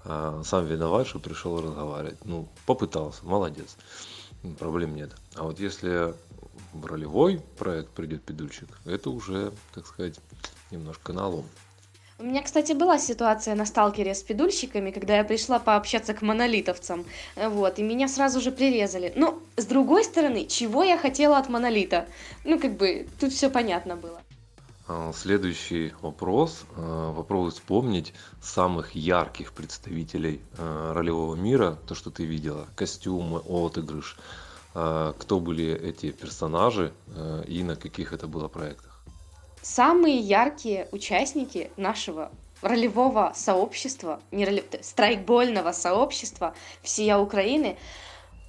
А 0.05 0.43
сам 0.45 0.67
виноват, 0.67 1.07
что 1.07 1.19
пришел 1.19 1.61
разговаривать. 1.61 2.19
Ну, 2.25 2.49
попытался, 2.67 3.25
молодец, 3.25 3.77
проблем 4.59 4.95
нет. 4.95 5.11
А 5.35 5.45
вот 5.45 5.61
если 5.61 6.15
в 6.73 6.87
ролевой 6.87 7.43
проект 7.59 7.91
придет 7.91 8.23
пидульщик, 8.23 8.69
это 8.85 9.11
уже, 9.11 9.53
так 9.75 9.87
сказать, 9.87 10.19
немножко 10.71 11.13
налом. 11.13 11.45
У 12.19 12.23
меня, 12.23 12.43
кстати, 12.43 12.73
была 12.73 12.99
ситуация 12.99 13.55
на 13.55 13.65
сталкере 13.65 14.15
с 14.15 14.23
педульщиками, 14.23 14.91
когда 14.91 15.17
я 15.17 15.25
пришла 15.25 15.59
пообщаться 15.59 16.13
к 16.13 16.21
монолитовцам, 16.21 17.07
вот, 17.35 17.79
и 17.79 17.83
меня 17.83 18.09
сразу 18.09 18.43
же 18.43 18.53
прирезали. 18.53 19.11
Но, 19.17 19.41
с 19.57 19.65
другой 19.65 20.05
стороны, 20.05 20.45
чего 20.45 20.85
я 20.85 20.99
хотела 20.99 21.39
от 21.39 21.49
монолита? 21.49 22.07
Ну, 22.45 22.59
как 22.59 22.77
бы, 22.77 23.09
тут 23.19 23.33
все 23.33 23.49
понятно 23.49 23.97
было. 23.97 24.21
А, 24.93 25.13
следующий 25.13 25.93
вопрос. 26.01 26.65
А, 26.77 27.15
попробуй 27.15 27.53
вспомнить 27.53 28.13
самых 28.43 28.97
ярких 28.97 29.53
представителей 29.53 30.41
а, 30.59 30.93
ролевого 30.93 31.37
мира, 31.37 31.79
то, 31.87 31.95
что 31.95 32.11
ты 32.11 32.25
видела, 32.25 32.67
костюмы, 32.75 33.39
отыгрыш, 33.39 34.17
кто 34.73 35.41
были 35.41 35.73
эти 35.75 36.13
персонажи 36.13 36.93
и 37.49 37.65
на 37.65 37.75
каких 37.75 38.13
это 38.13 38.29
было 38.29 38.47
проектах 38.47 39.03
самые 39.63 40.17
яркие 40.17 40.89
участники 40.93 41.73
нашего 41.77 42.31
ролевого 42.63 43.33
сообщества, 43.35 44.21
не 44.31 44.45
ролев... 44.45 44.65
страйкбольного 44.81 45.73
сообщества 45.73 46.55
всея 46.83 47.19
Украины, 47.19 47.77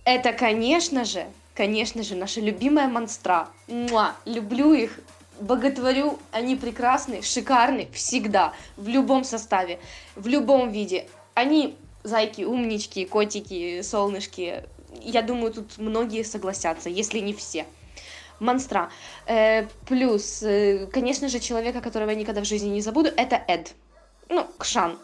это, 0.06 0.32
конечно 0.32 1.06
же, 1.06 1.26
конечно 1.56 2.04
же, 2.04 2.16
наша 2.16 2.40
любимая 2.40 2.88
монстра. 2.88 3.48
Муа! 3.68 4.14
Люблю 4.26 4.74
их, 4.74 5.00
боготворю, 5.42 6.20
они 6.32 6.56
прекрасны, 6.56 7.22
шикарны 7.22 7.88
всегда, 7.94 8.54
в 8.78 8.88
любом 8.88 9.24
составе, 9.24 9.80
в 10.16 10.28
любом 10.28 10.72
виде. 10.72 11.08
Они 11.34 11.76
зайки, 12.04 12.44
умнички, 12.44 13.06
котики, 13.06 13.82
солнышки. 13.82 14.64
Я 15.02 15.22
думаю, 15.22 15.54
тут 15.54 15.78
многие 15.78 16.24
согласятся, 16.24 16.90
если 16.90 17.20
не 17.20 17.34
все 17.34 17.66
монстра. 18.42 18.90
Э, 19.28 19.68
плюс, 19.88 20.44
э, 20.44 20.88
конечно 20.92 21.30
же, 21.30 21.40
человека, 21.40 21.80
которого 21.80 22.10
я 22.10 22.16
никогда 22.16 22.42
в 22.42 22.46
жизни 22.46 22.70
не 22.70 22.82
забуду, 22.82 23.10
это 23.16 23.42
Эд. 23.48 23.74
Ну, 24.30 24.46
Кшан. 24.58 24.98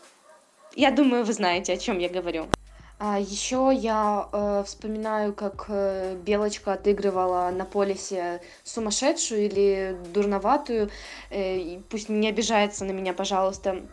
Я 0.75 0.91
думаю, 0.91 1.23
вы 1.23 1.33
знаете, 1.33 1.73
о 1.73 1.77
чем 1.77 1.99
я 1.99 2.09
говорю. 2.09 2.47
А 2.99 3.19
еще 3.19 3.71
я 3.71 4.27
э, 4.31 4.63
вспоминаю, 4.65 5.33
как 5.35 5.65
э, 5.69 6.15
Белочка 6.15 6.73
отыгрывала 6.73 7.51
на 7.51 7.63
полисе 7.63 8.41
сумасшедшую 8.63 9.45
или 9.45 9.95
дурноватую. 10.13 10.89
Э, 11.29 11.79
пусть 11.89 12.09
не 12.09 12.27
обижается 12.27 12.85
на 12.85 12.91
меня, 12.93 13.13
пожалуйста. 13.13 13.87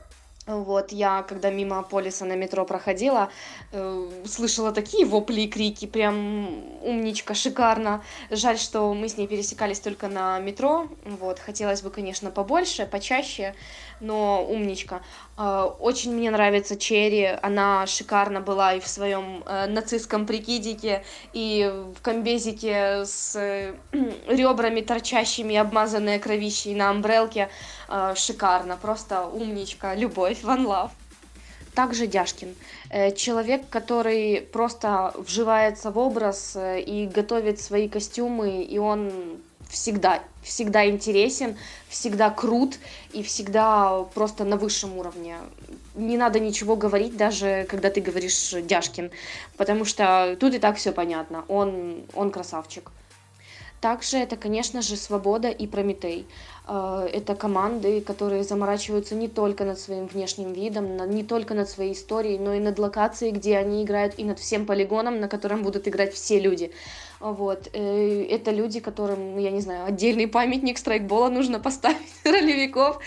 Вот, 0.46 0.92
я, 0.92 1.22
когда 1.22 1.50
мимо 1.50 1.82
полиса 1.82 2.26
на 2.26 2.34
метро 2.34 2.66
проходила, 2.66 3.30
э, 3.72 4.10
слышала 4.26 4.72
такие 4.72 5.06
вопли 5.06 5.42
и 5.42 5.48
крики, 5.48 5.86
прям 5.86 6.62
умничка, 6.82 7.32
шикарно. 7.32 8.04
Жаль, 8.30 8.58
что 8.58 8.92
мы 8.92 9.08
с 9.08 9.16
ней 9.16 9.26
пересекались 9.26 9.80
только 9.80 10.08
на 10.08 10.38
метро, 10.40 10.88
вот, 11.04 11.38
хотелось 11.38 11.80
бы, 11.80 11.88
конечно, 11.88 12.30
побольше, 12.30 12.84
почаще, 12.84 13.54
но 14.00 14.44
умничка. 14.44 15.00
Э, 15.36 15.70
очень 15.80 16.12
мне 16.14 16.30
нравится 16.30 16.76
Черри, 16.76 17.24
она 17.42 17.86
шикарно 17.86 18.40
была 18.40 18.74
и 18.74 18.80
в 18.80 18.86
своем 18.86 19.42
э, 19.46 19.66
нацистском 19.66 20.26
прикидике, 20.26 21.04
и 21.32 21.72
в 21.96 22.02
комбезике 22.02 23.04
с 23.04 23.34
э, 23.36 23.74
ребрами 24.28 24.80
торчащими, 24.80 25.56
обмазанная 25.56 26.18
кровищей 26.18 26.74
на 26.74 26.90
амбрелке. 26.90 27.48
Шикарно, 28.14 28.78
просто 28.78 29.26
умничка, 29.26 29.94
любовь, 29.94 30.33
one 30.42 30.66
love. 30.66 30.90
Также 31.74 32.06
Дяшкин. 32.06 32.54
Человек, 33.16 33.68
который 33.68 34.40
просто 34.40 35.12
вживается 35.18 35.90
в 35.90 35.98
образ 35.98 36.56
и 36.56 37.10
готовит 37.12 37.60
свои 37.60 37.88
костюмы, 37.88 38.62
и 38.62 38.78
он 38.78 39.40
всегда, 39.68 40.22
всегда 40.42 40.88
интересен, 40.88 41.56
всегда 41.88 42.30
крут 42.30 42.78
и 43.12 43.24
всегда 43.24 44.04
просто 44.14 44.44
на 44.44 44.56
высшем 44.56 44.96
уровне. 44.96 45.36
Не 45.96 46.16
надо 46.16 46.38
ничего 46.38 46.76
говорить, 46.76 47.16
даже 47.16 47.66
когда 47.68 47.90
ты 47.90 48.00
говоришь 48.00 48.52
Дяшкин, 48.52 49.10
потому 49.56 49.84
что 49.84 50.36
тут 50.38 50.54
и 50.54 50.60
так 50.60 50.76
все 50.76 50.92
понятно, 50.92 51.44
он, 51.48 52.04
он 52.14 52.30
красавчик. 52.30 52.92
Также 53.80 54.18
это, 54.18 54.36
конечно 54.36 54.80
же, 54.80 54.96
Свобода 54.96 55.48
и 55.48 55.66
Прометей. 55.66 56.26
Э, 56.66 57.08
это 57.12 57.34
команды, 57.34 58.00
которые 58.00 58.42
заморачиваются 58.42 59.14
не 59.14 59.28
только 59.28 59.64
над 59.64 59.78
своим 59.78 60.06
внешним 60.06 60.52
видом, 60.52 60.96
не 61.10 61.22
только 61.22 61.54
над 61.54 61.68
своей 61.68 61.92
историей, 61.92 62.38
но 62.38 62.54
и 62.54 62.60
над 62.60 62.78
локацией, 62.78 63.32
где 63.32 63.58
они 63.58 63.82
играют, 63.84 64.14
и 64.18 64.24
над 64.24 64.38
всем 64.38 64.66
полигоном, 64.66 65.20
на 65.20 65.28
котором 65.28 65.62
будут 65.62 65.86
играть 65.88 66.14
все 66.14 66.40
люди. 66.40 66.72
Вот. 67.20 67.68
Э, 67.72 68.26
это 68.30 68.50
люди, 68.50 68.80
которым, 68.80 69.38
я 69.38 69.50
не 69.50 69.60
знаю, 69.60 69.86
отдельный 69.86 70.26
памятник 70.26 70.78
страйкбола 70.78 71.28
нужно 71.28 71.60
поставить, 71.60 71.98
ролевиков, 72.24 72.98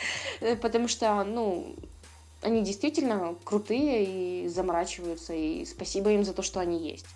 э, 0.42 0.56
потому 0.56 0.88
что, 0.88 1.24
ну, 1.24 1.76
они 2.42 2.62
действительно 2.62 3.36
крутые 3.44 4.44
и 4.44 4.48
заморачиваются, 4.48 5.34
и 5.34 5.66
спасибо 5.66 6.12
им 6.12 6.24
за 6.24 6.34
то, 6.34 6.44
что 6.44 6.60
они 6.60 6.78
есть. 6.78 7.08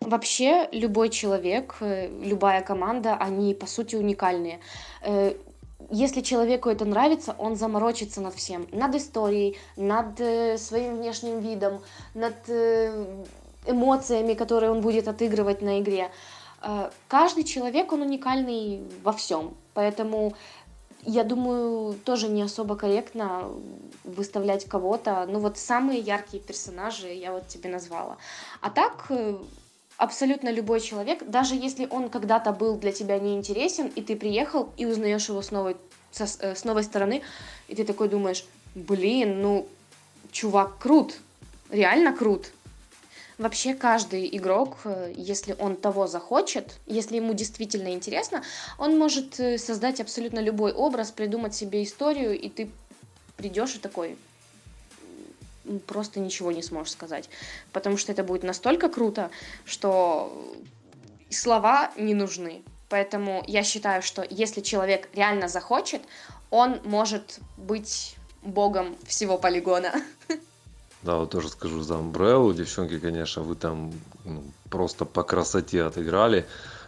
Вообще, 0.00 0.68
любой 0.72 1.10
человек, 1.10 1.76
любая 1.80 2.62
команда, 2.62 3.16
они, 3.16 3.52
по 3.54 3.66
сути, 3.66 3.96
уникальные. 3.96 4.60
Если 5.90 6.20
человеку 6.20 6.68
это 6.68 6.84
нравится, 6.84 7.34
он 7.38 7.56
заморочится 7.56 8.20
над 8.20 8.34
всем. 8.34 8.66
Над 8.72 8.94
историей, 8.94 9.56
над 9.76 10.18
своим 10.60 10.96
внешним 10.96 11.40
видом, 11.40 11.80
над 12.14 12.34
эмоциями, 13.66 14.34
которые 14.34 14.70
он 14.70 14.80
будет 14.80 15.08
отыгрывать 15.08 15.62
на 15.62 15.80
игре. 15.80 16.10
Э, 16.62 16.90
каждый 17.06 17.44
человек, 17.44 17.92
он 17.92 18.02
уникальный 18.02 18.82
во 19.02 19.12
всем, 19.12 19.54
поэтому 19.74 20.34
я 21.04 21.24
думаю, 21.24 21.94
тоже 22.04 22.28
не 22.28 22.42
особо 22.42 22.76
корректно 22.76 23.48
выставлять 24.04 24.64
кого-то. 24.64 25.26
Ну 25.28 25.38
вот 25.38 25.56
самые 25.56 26.00
яркие 26.00 26.42
персонажи 26.42 27.08
я 27.08 27.32
вот 27.32 27.46
тебе 27.46 27.70
назвала. 27.70 28.16
А 28.60 28.70
так 28.70 29.06
э, 29.10 29.36
абсолютно 29.98 30.50
любой 30.50 30.80
человек, 30.80 31.28
даже 31.28 31.54
если 31.54 31.86
он 31.90 32.08
когда-то 32.08 32.52
был 32.52 32.76
для 32.76 32.92
тебя 32.92 33.18
неинтересен, 33.18 33.88
и 33.88 34.00
ты 34.00 34.16
приехал 34.16 34.72
и 34.78 34.86
узнаешь 34.86 35.28
его 35.28 35.42
с 35.42 35.50
новой, 35.50 35.76
со, 36.12 36.24
э, 36.24 36.54
с 36.54 36.64
новой 36.64 36.84
стороны, 36.84 37.20
и 37.66 37.74
ты 37.74 37.84
такой 37.84 38.08
думаешь, 38.08 38.44
блин, 38.74 39.42
ну, 39.42 39.68
чувак 40.30 40.78
крут, 40.78 41.16
реально 41.68 42.16
крут. 42.16 42.52
Вообще 43.38 43.74
каждый 43.74 44.28
игрок, 44.36 44.78
э, 44.84 45.12
если 45.16 45.56
он 45.58 45.76
того 45.76 46.06
захочет, 46.06 46.78
если 46.86 47.16
ему 47.16 47.34
действительно 47.34 47.92
интересно, 47.92 48.42
он 48.78 48.96
может 48.98 49.40
э, 49.40 49.58
создать 49.58 50.00
абсолютно 50.00 50.38
любой 50.38 50.72
образ, 50.72 51.10
придумать 51.10 51.56
себе 51.56 51.82
историю, 51.82 52.38
и 52.38 52.48
ты 52.48 52.70
придешь 53.36 53.74
и 53.74 53.78
такой 53.80 54.16
просто 55.86 56.20
ничего 56.20 56.52
не 56.52 56.62
сможешь 56.62 56.92
сказать. 56.92 57.28
Потому 57.72 57.96
что 57.96 58.12
это 58.12 58.22
будет 58.22 58.42
настолько 58.42 58.88
круто, 58.88 59.30
что 59.64 60.32
слова 61.30 61.90
не 61.96 62.14
нужны. 62.14 62.62
Поэтому 62.88 63.44
я 63.46 63.62
считаю, 63.62 64.02
что 64.02 64.26
если 64.28 64.60
человек 64.60 65.08
реально 65.12 65.48
захочет, 65.48 66.02
он 66.50 66.80
может 66.84 67.40
быть 67.56 68.16
богом 68.42 68.96
всего 69.06 69.38
полигона. 69.38 69.92
Да, 71.02 71.16
вот 71.16 71.30
тоже 71.30 71.48
скажу 71.48 71.80
за 71.82 71.94
Umbrella. 71.94 72.52
Девчонки, 72.54 72.98
конечно, 72.98 73.42
вы 73.42 73.54
там 73.54 73.92
ну, 74.24 74.42
просто 74.68 75.04
по 75.04 75.22
красоте 75.22 75.84
отыграли. 75.84 76.44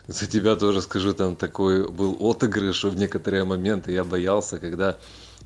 За 0.08 0.26
тебя 0.26 0.56
тоже 0.56 0.82
скажу, 0.82 1.14
там 1.14 1.36
такой 1.36 1.88
был 1.88 2.16
отыгрыш 2.18 2.82
в 2.82 2.96
некоторые 2.96 3.44
моменты. 3.44 3.92
Я 3.92 4.02
боялся, 4.02 4.58
когда 4.58 4.98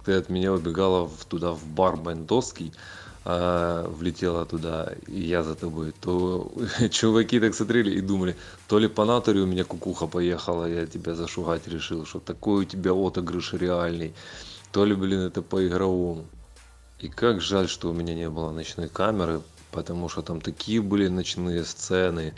ты 0.05 0.13
от 0.15 0.31
меня 0.31 0.53
убегала 0.53 1.07
в, 1.07 1.25
туда, 1.27 1.53
в 1.53 1.67
бар 1.67 1.97
Мендовский, 1.97 2.73
а, 3.25 3.89
влетела 3.89 4.45
туда, 4.47 4.93
и 5.07 5.21
я 5.21 5.43
за 5.43 5.55
тобой, 5.55 5.93
то 6.01 6.53
чуваки 6.91 7.41
так 7.41 7.55
смотрели 7.55 7.91
и 7.99 8.01
думали, 8.01 8.37
то 8.69 8.79
ли 8.79 8.89
по 8.89 9.05
натуре 9.05 9.41
у 9.41 9.47
меня 9.47 9.65
кукуха 9.65 10.07
поехала, 10.07 10.67
я 10.67 10.87
тебя 10.87 11.15
зашугать 11.15 11.69
решил, 11.69 12.07
что 12.07 12.21
такой 12.21 12.63
у 12.63 12.65
тебя 12.65 12.93
отыгрыш 12.93 13.55
реальный 13.55 14.15
то 14.75 14.85
ли, 14.85 14.97
блин, 14.97 15.21
это 15.21 15.41
по-игровому. 15.41 16.27
И 16.99 17.09
как 17.09 17.41
жаль, 17.41 17.69
что 17.69 17.91
у 17.91 17.93
меня 17.93 18.13
не 18.13 18.29
было 18.29 18.51
ночной 18.51 18.89
камеры, 18.89 19.41
потому 19.71 20.09
что 20.09 20.23
там 20.23 20.41
такие 20.41 20.83
были 20.83 21.07
ночные 21.07 21.65
сцены, 21.65 22.35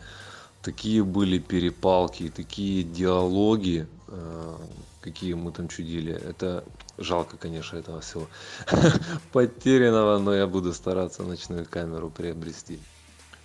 такие 0.60 1.02
были 1.02 1.38
перепалки, 1.38 2.28
такие 2.28 2.82
диалоги, 2.82 3.86
э, 4.08 4.56
какие 5.06 5.34
мы 5.34 5.52
там 5.52 5.68
чудили. 5.68 6.12
Это 6.12 6.64
жалко, 6.98 7.36
конечно, 7.36 7.78
этого 7.78 8.00
всего 8.00 8.26
потерянного, 9.32 10.18
но 10.18 10.34
я 10.34 10.46
буду 10.48 10.72
стараться 10.74 11.22
ночную 11.22 11.64
камеру 11.64 12.10
приобрести. 12.10 12.80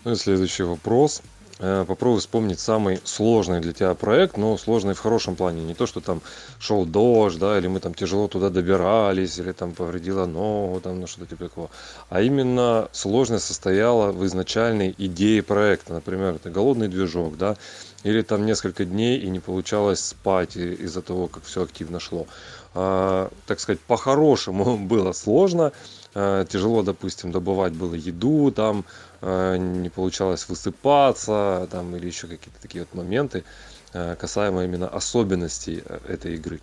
Ну 0.04 0.14
и 0.14 0.16
следующий 0.16 0.64
вопрос. 0.64 1.22
Э, 1.64 1.86
попробуй 1.88 2.20
вспомнить 2.22 2.60
самый 2.60 3.00
сложный 3.04 3.60
для 3.60 3.72
тебя 3.72 3.94
проект, 3.94 4.36
но 4.36 4.58
сложный 4.58 4.96
в 4.96 5.00
хорошем 5.00 5.36
плане. 5.36 5.64
Не 5.64 5.76
то, 5.76 5.86
что 5.86 6.02
там 6.02 6.22
шел 6.60 6.86
дождь, 6.86 7.38
да, 7.38 7.56
или 7.60 7.68
мы 7.68 7.80
там 7.80 7.94
тяжело 7.94 8.28
туда 8.28 8.50
добирались, 8.50 9.38
или 9.38 9.52
там 9.52 9.74
повредила 9.74 10.26
ногу, 10.26 10.82
там, 10.82 11.00
ну 11.00 11.06
что-то 11.06 11.28
типа 11.28 11.44
такого. 11.46 11.70
А 12.10 12.22
именно 12.24 12.90
сложность 12.94 13.46
состояла 13.46 14.12
в 14.12 14.26
изначальной 14.26 14.96
идее 14.98 15.44
проекта. 15.44 15.94
Например, 15.94 16.34
это 16.34 16.50
голодный 16.50 16.88
движок, 16.88 17.38
да, 17.38 17.56
или 18.02 18.24
там 18.24 18.44
несколько 18.48 18.84
дней 18.84 19.20
и 19.20 19.30
не 19.30 19.40
получалось 19.40 20.04
спать 20.04 20.58
из-за 20.58 21.04
того, 21.04 21.28
как 21.28 21.44
все 21.44 21.62
активно 21.62 22.00
шло. 22.00 22.26
А, 22.74 23.30
так 23.46 23.60
сказать, 23.60 23.82
по-хорошему 23.82 24.78
было 24.88 25.12
сложно, 25.12 25.74
тяжело, 26.14 26.84
допустим, 26.84 27.32
добывать 27.32 27.74
было 27.74 27.96
еду, 27.96 28.52
там 28.52 28.86
а, 29.22 29.56
не 29.56 29.90
получалось 29.90 30.48
высыпаться, 30.50 31.68
там 31.72 31.96
или 31.96 32.08
еще 32.08 32.28
какие-то 32.28 32.62
такие 32.62 32.84
вот 32.84 32.94
моменты, 32.94 33.44
касаемо 33.92 34.64
именно 34.64 34.88
особенностей 34.88 35.84
э, 35.86 36.00
этой 36.08 36.36
игры. 36.36 36.60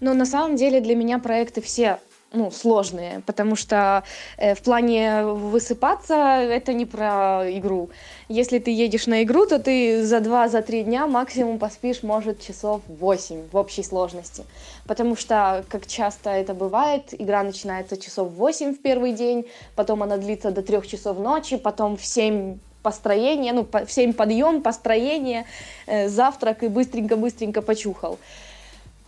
Ну, 0.00 0.14
на 0.14 0.26
самом 0.26 0.56
деле 0.56 0.80
для 0.80 0.94
меня 0.94 1.18
проекты 1.18 1.60
все 1.60 1.98
ну, 2.32 2.50
сложные, 2.50 3.22
потому 3.26 3.56
что 3.56 4.04
э, 4.36 4.54
в 4.54 4.62
плане 4.62 5.24
высыпаться 5.24 6.14
это 6.14 6.74
не 6.74 6.84
про 6.84 7.44
игру. 7.46 7.90
Если 8.28 8.58
ты 8.58 8.70
едешь 8.70 9.06
на 9.06 9.22
игру, 9.22 9.46
то 9.46 9.58
ты 9.58 10.04
за 10.04 10.20
два, 10.20 10.48
за 10.48 10.60
три 10.60 10.82
дня 10.82 11.06
максимум 11.06 11.58
поспишь, 11.58 12.02
может, 12.02 12.40
часов 12.40 12.82
8 12.88 13.48
в 13.50 13.56
общей 13.56 13.82
сложности. 13.82 14.44
Потому 14.86 15.16
что, 15.16 15.64
как 15.68 15.86
часто 15.86 16.30
это 16.30 16.52
бывает, 16.52 17.14
игра 17.18 17.42
начинается 17.42 17.96
часов 17.96 18.30
8 18.32 18.74
в 18.74 18.82
первый 18.82 19.12
день, 19.12 19.46
потом 19.74 20.02
она 20.02 20.18
длится 20.18 20.50
до 20.50 20.62
3 20.62 20.86
часов 20.86 21.18
ночи, 21.18 21.56
потом 21.56 21.96
в 21.96 22.04
7 22.04 22.58
построение, 22.82 23.52
ну, 23.52 23.66
в 23.70 23.90
7 23.90 24.12
подъем, 24.12 24.62
построение, 24.62 25.46
э, 25.86 26.08
завтрак 26.08 26.62
и 26.62 26.68
быстренько-быстренько 26.68 27.62
почухал. 27.62 28.18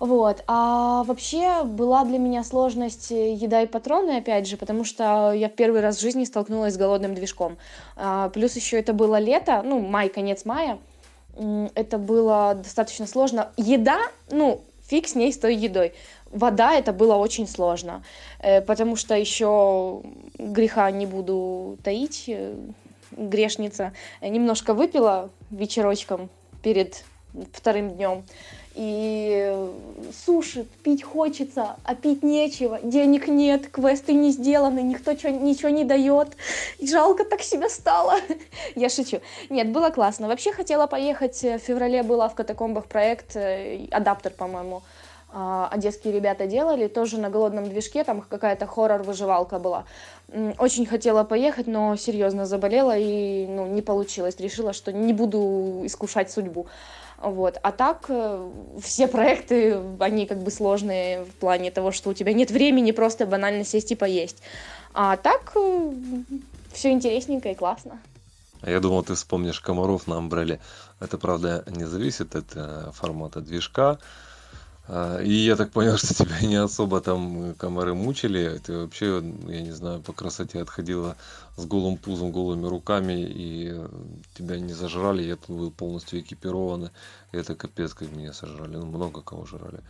Вот. 0.01 0.43
А 0.47 1.05
вообще 1.05 1.63
была 1.63 2.05
для 2.05 2.19
меня 2.19 2.43
сложность 2.43 3.13
э, 3.13 3.35
еда 3.35 3.61
и 3.63 3.67
патроны, 3.67 4.17
опять 4.17 4.49
же, 4.49 4.57
потому 4.57 4.83
что 4.83 5.33
я 5.33 5.51
в 5.51 5.53
первый 5.53 5.83
раз 5.83 5.99
в 5.99 6.01
жизни 6.01 6.25
столкнулась 6.25 6.73
с 6.73 6.79
голодным 6.79 7.15
движком. 7.15 7.59
А, 7.97 8.31
плюс 8.31 8.57
еще 8.57 8.79
это 8.79 8.95
было 8.95 9.19
лето, 9.19 9.61
ну, 9.63 9.79
май, 9.79 10.09
конец 10.09 10.47
мая. 10.47 10.79
Это 11.75 11.99
было 11.99 12.55
достаточно 12.55 13.07
сложно. 13.07 13.53
Еда, 13.59 13.99
ну, 14.31 14.63
фиг 14.89 15.07
с 15.07 15.15
ней 15.15 15.35
с 15.35 15.39
той 15.39 15.55
едой. 15.55 15.93
Вода 16.31 16.73
это 16.73 16.95
было 16.95 17.17
очень 17.17 17.47
сложно, 17.47 18.03
э, 18.39 18.63
потому 18.63 18.97
что 18.97 19.15
еще 19.15 20.01
греха 20.39 20.91
не 20.91 21.05
буду 21.05 21.77
таить, 21.85 22.25
э, 22.27 22.55
грешница 23.11 23.93
немножко 24.23 24.73
выпила 24.73 25.29
вечерочком 25.51 26.31
перед 26.63 27.05
вторым 27.53 27.91
днем 27.91 28.25
и 28.75 29.69
сушит, 30.25 30.71
пить 30.71 31.03
хочется, 31.03 31.77
а 31.85 31.95
пить 31.95 32.23
нечего, 32.23 32.79
денег 32.83 33.29
нет, 33.29 33.69
квесты 33.69 34.13
не 34.13 34.31
сделаны, 34.31 34.81
никто 34.81 35.15
чё, 35.15 35.31
ничего 35.31 35.71
не 35.71 35.85
дает, 35.85 36.37
и 36.79 36.87
жалко 36.87 37.25
так 37.25 37.43
себя 37.43 37.69
стало. 37.69 38.15
Я 38.77 38.89
шучу. 38.89 39.21
Нет, 39.49 39.73
было 39.73 39.91
классно. 39.91 40.29
Вообще 40.29 40.53
хотела 40.53 40.87
поехать, 40.87 41.43
э, 41.45 41.59
в 41.59 41.63
феврале 41.63 42.03
была 42.03 42.29
в 42.29 42.35
катакомбах 42.35 42.87
проект, 42.87 43.37
э, 43.37 43.87
адаптер, 43.91 44.33
по-моему, 44.33 44.83
а, 45.33 45.69
одесские 45.71 46.13
ребята 46.13 46.47
делали, 46.47 46.89
тоже 46.89 47.19
на 47.19 47.31
голодном 47.31 47.69
движке, 47.69 48.03
там 48.03 48.21
какая-то 48.21 48.67
хоррор-выживалка 48.67 49.61
была. 49.61 49.85
Очень 50.59 50.87
хотела 50.87 51.23
поехать, 51.23 51.67
но 51.67 51.97
серьезно 51.97 52.47
заболела 52.47 52.97
и 52.97 53.47
ну, 53.47 53.67
не 53.67 53.83
получилось. 53.83 54.37
Решила, 54.39 54.73
что 54.73 54.93
не 54.93 55.13
буду 55.13 55.83
искушать 55.85 56.31
судьбу. 56.31 56.67
Вот. 57.21 57.59
А 57.63 57.71
так 57.71 58.07
э, 58.09 58.51
все 58.81 59.07
проекты, 59.07 59.79
они 59.99 60.27
как 60.27 60.39
бы 60.43 60.51
сложные 60.51 61.25
в 61.25 61.33
плане 61.35 61.71
того, 61.71 61.93
что 61.93 62.11
у 62.11 62.15
тебя 62.15 62.33
нет 62.33 62.51
времени 62.51 62.93
просто 62.93 63.27
банально 63.27 63.65
сесть 63.65 63.93
и 63.93 63.95
поесть. 63.95 64.43
А 64.95 65.19
так 65.19 65.53
э, 65.55 65.93
все 66.73 66.91
интересненько 66.91 67.51
и 67.51 67.55
классно. 67.55 68.01
А 68.63 68.71
я 68.71 68.81
думал, 68.81 69.03
ты 69.03 69.15
вспомнишь 69.15 69.61
комаров 69.61 70.07
на 70.07 70.17
Амбреле. 70.17 70.61
Это, 70.99 71.19
правда, 71.19 71.63
не 71.67 71.85
зависит 71.85 72.35
от 72.35 72.47
э, 72.55 72.91
формата 72.95 73.43
движка. 73.43 73.99
А, 74.93 75.23
и 75.23 75.33
я 75.33 75.55
так 75.55 75.71
понял, 75.71 75.97
что 75.99 76.15
тебя 76.15 76.41
не 76.41 76.57
особо 76.57 77.01
там 77.01 77.55
комары 77.55 77.95
мучили. 77.95 78.61
Ты 78.65 78.77
вообще, 78.77 79.23
я 79.47 79.63
не 79.63 79.71
знаю, 79.71 80.01
по 80.01 80.13
красоте 80.13 80.61
отходила 80.61 81.17
с 81.57 81.65
голым 81.65 81.97
пузом, 81.97 82.33
голыми 82.33 82.67
руками, 82.67 83.25
и 83.25 83.73
тебя 84.35 84.59
не 84.59 84.73
зажрали. 84.73 85.23
Я 85.23 85.37
тут 85.37 85.57
был 85.57 85.71
полностью 85.71 86.19
экипирован. 86.19 86.91
И 87.31 87.37
это 87.37 87.55
капец, 87.55 87.95
как 87.95 88.11
меня 88.11 88.33
сожрали. 88.33 88.77
Ну, 88.77 88.87
много 88.87 89.23
кого 89.23 89.47
жрали. 89.47 89.81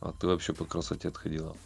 А 0.00 0.12
ты 0.18 0.26
вообще 0.26 0.52
по 0.52 0.64
красоте 0.64 1.08
отходила. 1.08 1.56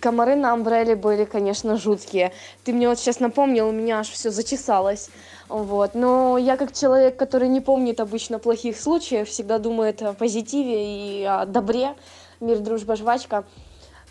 Комары 0.00 0.36
на 0.36 0.52
Амбреле 0.52 0.96
были, 0.96 1.24
конечно, 1.24 1.76
жуткие. 1.76 2.32
Ты 2.64 2.72
мне 2.72 2.88
вот 2.88 2.98
сейчас 2.98 3.20
напомнил, 3.20 3.68
у 3.68 3.72
меня 3.72 4.00
аж 4.00 4.08
все 4.10 4.30
зачесалось. 4.30 5.10
Вот. 5.48 5.94
Но 5.94 6.38
я 6.38 6.56
как 6.56 6.72
человек, 6.72 7.16
который 7.16 7.48
не 7.48 7.60
помнит 7.60 8.00
обычно 8.00 8.38
плохих 8.38 8.78
случаев, 8.78 9.28
всегда 9.28 9.58
думает 9.58 10.02
о 10.02 10.14
позитиве 10.14 11.20
и 11.20 11.24
о 11.24 11.44
добре. 11.46 11.94
Мир, 12.40 12.58
дружба, 12.58 12.96
жвачка. 12.96 13.44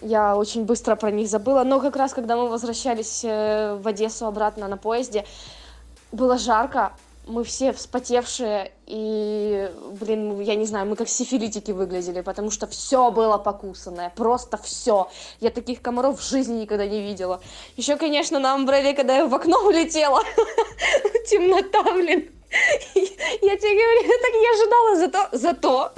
Я 0.01 0.35
очень 0.35 0.65
быстро 0.65 0.95
про 0.95 1.11
них 1.11 1.27
забыла. 1.27 1.63
Но 1.63 1.79
как 1.79 1.95
раз, 1.95 2.13
когда 2.13 2.35
мы 2.35 2.49
возвращались 2.49 3.21
э, 3.23 3.75
в 3.75 3.87
Одессу 3.87 4.25
обратно 4.25 4.67
на 4.67 4.77
поезде, 4.77 5.25
было 6.11 6.37
жарко, 6.37 6.93
мы 7.25 7.43
все 7.43 7.71
вспотевшие, 7.71 8.71
и, 8.85 9.71
блин, 9.99 10.39
я 10.41 10.55
не 10.55 10.65
знаю, 10.65 10.87
мы 10.87 10.95
как 10.95 11.07
сифилитики 11.07 11.71
выглядели, 11.71 12.21
потому 12.21 12.51
что 12.51 12.67
все 12.67 13.11
было 13.11 13.37
покусанное, 13.37 14.11
просто 14.15 14.57
все. 14.57 15.09
Я 15.39 15.49
таких 15.49 15.81
комаров 15.81 16.19
в 16.19 16.29
жизни 16.29 16.61
никогда 16.61 16.85
не 16.85 17.01
видела. 17.01 17.41
Еще, 17.77 17.95
конечно, 17.95 18.39
на 18.39 18.53
амбреле, 18.53 18.93
когда 18.93 19.17
я 19.17 19.25
в 19.25 19.33
окно 19.33 19.57
улетела, 19.65 20.21
темнота, 21.29 21.83
блин. 21.93 22.29
Я 23.41 23.57
тебе 23.57 23.73
говорю, 23.73 24.01
так 24.21 24.33
не 24.33 24.47
ожидала, 24.53 24.95
зато, 24.95 25.37
зато, 25.37 25.91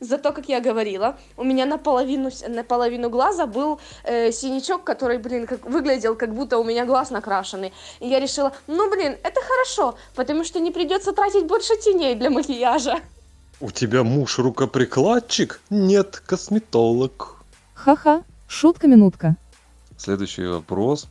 зато, 0.00 0.32
как 0.32 0.48
я 0.48 0.60
говорила, 0.60 1.16
у 1.36 1.44
меня 1.44 1.66
наполовину, 1.66 2.30
наполовину 2.48 3.10
глаза 3.10 3.46
был 3.46 3.80
э, 4.04 4.32
синячок, 4.32 4.84
который, 4.84 5.18
блин, 5.18 5.46
как, 5.46 5.66
выглядел, 5.66 6.16
как 6.16 6.34
будто 6.34 6.58
у 6.58 6.64
меня 6.64 6.84
глаз 6.84 7.10
накрашенный. 7.10 7.72
И 8.00 8.08
я 8.08 8.20
решила, 8.20 8.52
ну, 8.66 8.90
блин, 8.90 9.16
это 9.22 9.40
хорошо, 9.40 9.94
потому 10.14 10.44
что 10.44 10.60
не 10.60 10.70
придется 10.70 11.12
тратить 11.12 11.46
больше 11.46 11.76
теней 11.76 12.14
для 12.14 12.30
макияжа. 12.30 13.00
У 13.60 13.70
тебя 13.70 14.02
муж 14.02 14.38
рукоприкладчик? 14.38 15.60
Нет, 15.70 16.22
косметолог. 16.26 17.36
Ха-ха, 17.74 18.22
шутка-минутка. 18.48 19.36
Следующий 19.96 20.46
вопрос. 20.46 21.08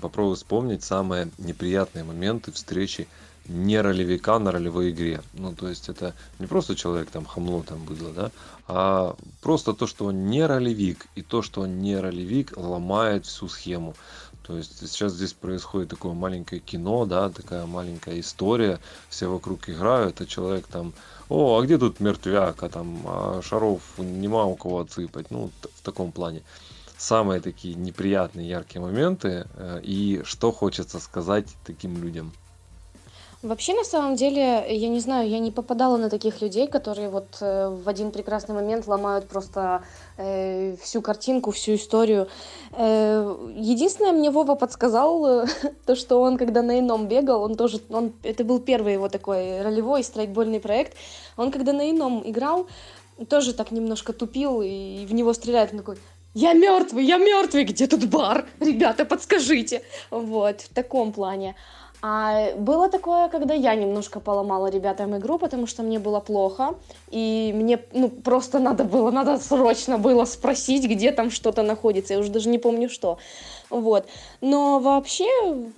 Попробую 0.00 0.34
вспомнить 0.34 0.82
самые 0.82 1.28
неприятные 1.38 2.02
моменты 2.02 2.50
встречи 2.50 3.06
не 3.48 3.80
ролевика 3.80 4.38
на 4.38 4.52
ролевой 4.52 4.90
игре. 4.90 5.20
Ну, 5.34 5.54
то 5.54 5.68
есть 5.68 5.88
это 5.88 6.14
не 6.38 6.46
просто 6.46 6.74
человек 6.74 7.10
там 7.10 7.24
хамло 7.24 7.62
там 7.62 7.84
было, 7.84 8.12
да, 8.12 8.30
а 8.68 9.16
просто 9.40 9.72
то, 9.74 9.86
что 9.86 10.06
он 10.06 10.26
не 10.26 10.46
ролевик, 10.46 11.06
и 11.14 11.22
то, 11.22 11.42
что 11.42 11.62
он 11.62 11.80
не 11.80 11.96
ролевик, 11.96 12.56
ломает 12.56 13.26
всю 13.26 13.48
схему. 13.48 13.94
То 14.42 14.56
есть 14.56 14.78
сейчас 14.88 15.12
здесь 15.12 15.32
происходит 15.32 15.90
такое 15.90 16.12
маленькое 16.12 16.60
кино, 16.60 17.04
да, 17.06 17.30
такая 17.30 17.64
маленькая 17.66 18.18
история, 18.20 18.80
все 19.08 19.28
вокруг 19.28 19.68
играют, 19.68 20.20
а 20.20 20.26
человек 20.26 20.66
там, 20.66 20.92
о, 21.28 21.58
а 21.58 21.62
где 21.62 21.78
тут 21.78 22.00
мертвяк, 22.00 22.62
а 22.62 22.68
там 22.68 23.02
а 23.06 23.40
шаров 23.42 23.82
нема 23.98 24.44
у 24.44 24.56
кого 24.56 24.80
отсыпать, 24.80 25.30
ну, 25.30 25.50
в 25.62 25.82
таком 25.82 26.10
плане. 26.12 26.42
Самые 26.98 27.40
такие 27.40 27.74
неприятные, 27.74 28.48
яркие 28.48 28.80
моменты, 28.80 29.46
э, 29.54 29.80
и 29.82 30.22
что 30.24 30.52
хочется 30.52 31.00
сказать 31.00 31.46
таким 31.64 32.00
людям– 32.02 32.32
Вообще, 33.42 33.74
на 33.74 33.82
самом 33.82 34.14
деле, 34.14 34.64
я 34.68 34.88
не 34.88 35.00
знаю, 35.00 35.28
я 35.28 35.40
не 35.40 35.50
попадала 35.50 35.96
на 35.96 36.08
таких 36.08 36.40
людей, 36.40 36.68
которые 36.68 37.08
вот 37.08 37.38
э, 37.40 37.70
в 37.70 37.88
один 37.88 38.12
прекрасный 38.12 38.54
момент 38.54 38.86
ломают 38.86 39.26
просто 39.26 39.82
э, 40.16 40.76
всю 40.80 41.02
картинку, 41.02 41.50
всю 41.50 41.74
историю. 41.74 42.28
Э, 42.70 43.36
единственное, 43.56 44.12
мне 44.12 44.30
Вова 44.30 44.54
подсказал 44.54 45.26
э, 45.26 45.46
то, 45.86 45.96
что 45.96 46.20
он, 46.20 46.36
когда 46.36 46.62
на 46.62 46.78
ином 46.78 47.08
бегал, 47.08 47.42
он 47.42 47.56
тоже, 47.56 47.80
он, 47.90 48.12
это 48.22 48.44
был 48.44 48.60
первый 48.60 48.92
его 48.92 49.08
такой 49.08 49.60
ролевой 49.60 50.04
страйкбольный 50.04 50.60
проект, 50.60 50.96
он, 51.36 51.50
когда 51.50 51.72
на 51.72 51.90
ином 51.90 52.22
играл, 52.24 52.68
тоже 53.28 53.54
так 53.54 53.72
немножко 53.72 54.12
тупил, 54.12 54.62
и 54.62 55.04
в 55.04 55.14
него 55.14 55.32
стреляет, 55.32 55.72
он 55.72 55.78
такой, 55.78 55.96
я 56.34 56.52
мертвый, 56.52 57.04
я 57.04 57.18
мертвый, 57.18 57.64
где 57.64 57.88
тут 57.88 58.08
бар? 58.08 58.46
Ребята, 58.60 59.04
подскажите. 59.04 59.82
Вот, 60.10 60.60
в 60.60 60.68
таком 60.72 61.12
плане. 61.12 61.56
А 62.04 62.50
было 62.56 62.88
такое, 62.88 63.28
когда 63.28 63.54
я 63.54 63.76
немножко 63.76 64.18
поломала 64.18 64.66
ребятам 64.66 65.16
игру, 65.16 65.38
потому 65.38 65.68
что 65.68 65.84
мне 65.84 66.00
было 66.00 66.18
плохо, 66.18 66.74
и 67.12 67.52
мне 67.54 67.78
ну, 67.92 68.08
просто 68.08 68.58
надо 68.58 68.82
было, 68.82 69.12
надо 69.12 69.38
срочно 69.38 69.98
было 69.98 70.24
спросить, 70.24 70.84
где 70.84 71.12
там 71.12 71.30
что-то 71.30 71.62
находится, 71.62 72.14
я 72.14 72.18
уже 72.18 72.32
даже 72.32 72.48
не 72.48 72.58
помню 72.58 72.90
что. 72.90 73.18
Вот. 73.70 74.06
Но 74.40 74.80
вообще 74.80 75.28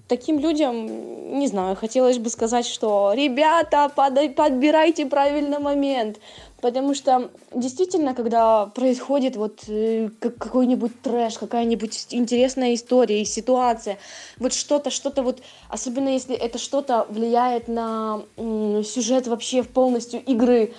таким 0.08 0.38
людям, 0.38 1.38
не 1.38 1.46
знаю, 1.46 1.76
хотелось 1.76 2.18
бы 2.18 2.30
сказать, 2.30 2.64
что 2.66 3.12
ребята, 3.14 3.90
подбирайте 3.94 5.04
правильный 5.04 5.58
момент, 5.58 6.18
Потому 6.64 6.94
что 6.94 7.30
действительно, 7.54 8.14
когда 8.14 8.64
происходит 8.64 9.36
вот 9.36 9.64
э, 9.68 10.08
какой-нибудь 10.18 11.02
трэш, 11.02 11.36
какая-нибудь 11.36 12.06
интересная 12.08 12.72
история 12.72 13.20
и 13.20 13.26
ситуация, 13.26 13.98
вот 14.38 14.54
что-то, 14.54 14.88
что-то 14.88 15.22
вот, 15.22 15.42
особенно 15.68 16.08
если 16.08 16.34
это 16.34 16.56
что-то 16.56 17.06
влияет 17.10 17.68
на 17.68 18.22
сюжет 18.38 19.26
вообще 19.26 19.62
полностью 19.62 20.24
игры, 20.24 20.72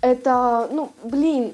это, 0.00 0.70
ну, 0.72 0.90
блин, 1.04 1.52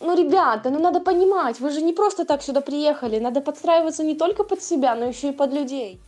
ну, 0.00 0.14
ребята, 0.14 0.68
ну 0.68 0.78
надо 0.78 1.00
понимать, 1.00 1.58
вы 1.58 1.70
же 1.70 1.80
не 1.80 1.94
просто 1.94 2.26
так 2.26 2.42
сюда 2.42 2.60
приехали, 2.60 3.18
надо 3.18 3.40
подстраиваться 3.40 4.04
не 4.04 4.14
только 4.14 4.44
под 4.44 4.62
себя, 4.62 4.94
но 4.94 5.06
еще 5.06 5.30
и 5.30 5.32
под 5.32 5.54
людей. 5.54 6.02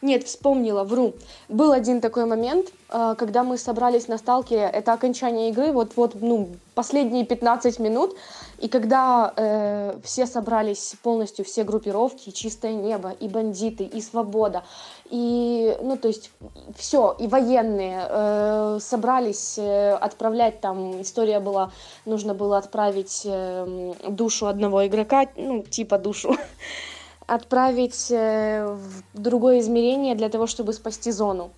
Нет, 0.00 0.24
вспомнила, 0.24 0.84
вру. 0.84 1.14
Был 1.48 1.72
один 1.72 2.00
такой 2.00 2.24
момент, 2.24 2.68
э, 2.88 3.16
когда 3.18 3.42
мы 3.42 3.58
собрались 3.58 4.06
на 4.06 4.16
сталкере, 4.18 4.62
это 4.62 4.92
окончание 4.92 5.50
игры, 5.50 5.72
вот-вот, 5.72 6.14
ну, 6.20 6.50
последние 6.76 7.24
15 7.24 7.80
минут, 7.80 8.16
и 8.60 8.68
когда 8.68 9.32
э, 9.36 9.98
все 10.04 10.26
собрались 10.26 10.94
полностью, 11.02 11.44
все 11.44 11.64
группировки, 11.64 12.30
чистое 12.30 12.74
небо, 12.74 13.10
и 13.10 13.26
бандиты, 13.26 13.82
и 13.82 14.00
свобода, 14.00 14.62
и, 15.10 15.76
ну, 15.82 15.96
то 15.96 16.06
есть, 16.06 16.30
все, 16.76 17.16
и 17.18 17.26
военные 17.26 18.06
э, 18.08 18.78
собрались 18.80 19.58
э, 19.58 19.94
отправлять 19.94 20.60
там, 20.60 21.02
история 21.02 21.40
была, 21.40 21.72
нужно 22.04 22.34
было 22.34 22.58
отправить 22.58 23.22
э, 23.24 23.94
душу 24.08 24.46
одного 24.46 24.86
игрока, 24.86 25.26
ну, 25.34 25.64
типа 25.64 25.98
душу, 25.98 26.36
отправить 27.28 28.10
э, 28.10 28.66
в 28.66 29.20
другое 29.20 29.60
измерение 29.60 30.14
для 30.14 30.28
того, 30.28 30.46
чтобы 30.46 30.72
спасти 30.72 31.12
зону. 31.12 31.50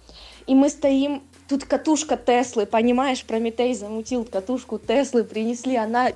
И 0.46 0.54
мы 0.54 0.68
стоим, 0.68 1.22
тут 1.48 1.64
катушка 1.64 2.16
Теслы, 2.16 2.66
понимаешь, 2.66 3.24
Прометей 3.24 3.74
замутил 3.74 4.24
катушку 4.24 4.78
Теслы, 4.78 5.22
принесли, 5.22 5.76
она 5.76 6.10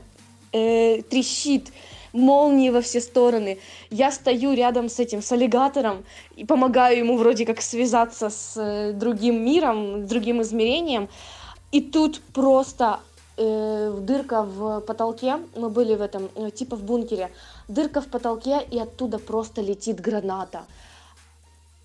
э, 0.53 1.03
трещит, 1.03 1.71
молнии 2.13 2.71
во 2.71 2.81
все 2.81 3.01
стороны. 3.01 3.59
Я 3.91 4.11
стою 4.11 4.55
рядом 4.55 4.89
с 4.89 4.99
этим, 4.99 5.23
с 5.23 5.31
аллигатором, 5.33 6.05
и 6.37 6.45
помогаю 6.45 6.99
ему 6.99 7.17
вроде 7.17 7.47
как 7.47 7.61
связаться 7.61 8.31
с 8.31 8.55
э, 8.57 8.93
другим 8.93 9.45
миром, 9.45 10.07
другим 10.07 10.43
измерением. 10.43 11.09
И 11.71 11.81
тут 11.81 12.21
просто 12.33 13.01
э, 13.37 13.99
дырка 14.01 14.43
в 14.43 14.81
потолке, 14.81 15.39
мы 15.57 15.69
были 15.69 15.95
в 15.95 16.03
этом, 16.03 16.29
э, 16.37 16.51
типа 16.51 16.77
в 16.77 16.83
бункере, 16.83 17.31
дырка 17.69 18.01
в 18.01 18.09
потолке, 18.09 18.61
и 18.71 18.79
оттуда 18.79 19.19
просто 19.19 19.61
летит 19.61 20.01
граната. 20.01 20.65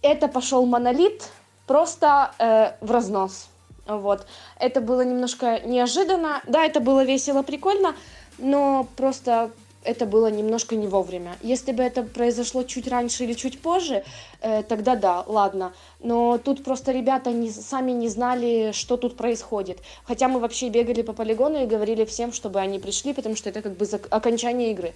Это 0.02 0.28
пошел 0.28 0.66
монолит 0.66 1.30
просто 1.68 2.32
э, 2.40 2.72
в 2.82 2.92
разнос. 2.92 3.50
Вот. 3.86 4.26
Это 4.60 4.82
было 4.82 5.02
немножко 5.02 5.60
неожиданно. 5.66 6.42
Да, 6.48 6.66
это 6.66 6.80
было 6.80 7.04
весело, 7.04 7.42
прикольно, 7.42 7.96
но 8.38 8.88
просто 8.96 9.52
это 9.84 10.06
было 10.06 10.28
немножко 10.28 10.76
не 10.76 10.88
вовремя. 10.88 11.38
Если 11.42 11.72
бы 11.72 11.84
это 11.84 12.04
произошло 12.04 12.64
чуть 12.64 12.88
раньше 12.88 13.24
или 13.24 13.34
чуть 13.34 13.62
позже, 13.62 14.04
э, 14.42 14.64
тогда 14.64 14.96
да, 14.96 15.24
ладно. 15.26 15.74
Но 16.00 16.38
тут 16.38 16.64
просто 16.64 16.92
ребята 16.92 17.32
не, 17.32 17.50
сами 17.50 17.92
не 17.92 18.10
знали, 18.10 18.72
что 18.74 18.98
тут 18.98 19.16
происходит. 19.16 19.80
Хотя 20.04 20.28
мы 20.28 20.40
вообще 20.40 20.70
бегали 20.70 21.02
по 21.02 21.14
полигону 21.14 21.64
и 21.64 21.66
говорили 21.66 22.06
всем, 22.06 22.34
чтобы 22.34 22.60
они 22.60 22.80
пришли, 22.80 23.14
потому 23.14 23.36
что 23.36 23.50
это 23.50 23.62
как 23.62 23.78
бы 23.78 23.86
окончание 24.10 24.72
игры. 24.72 24.94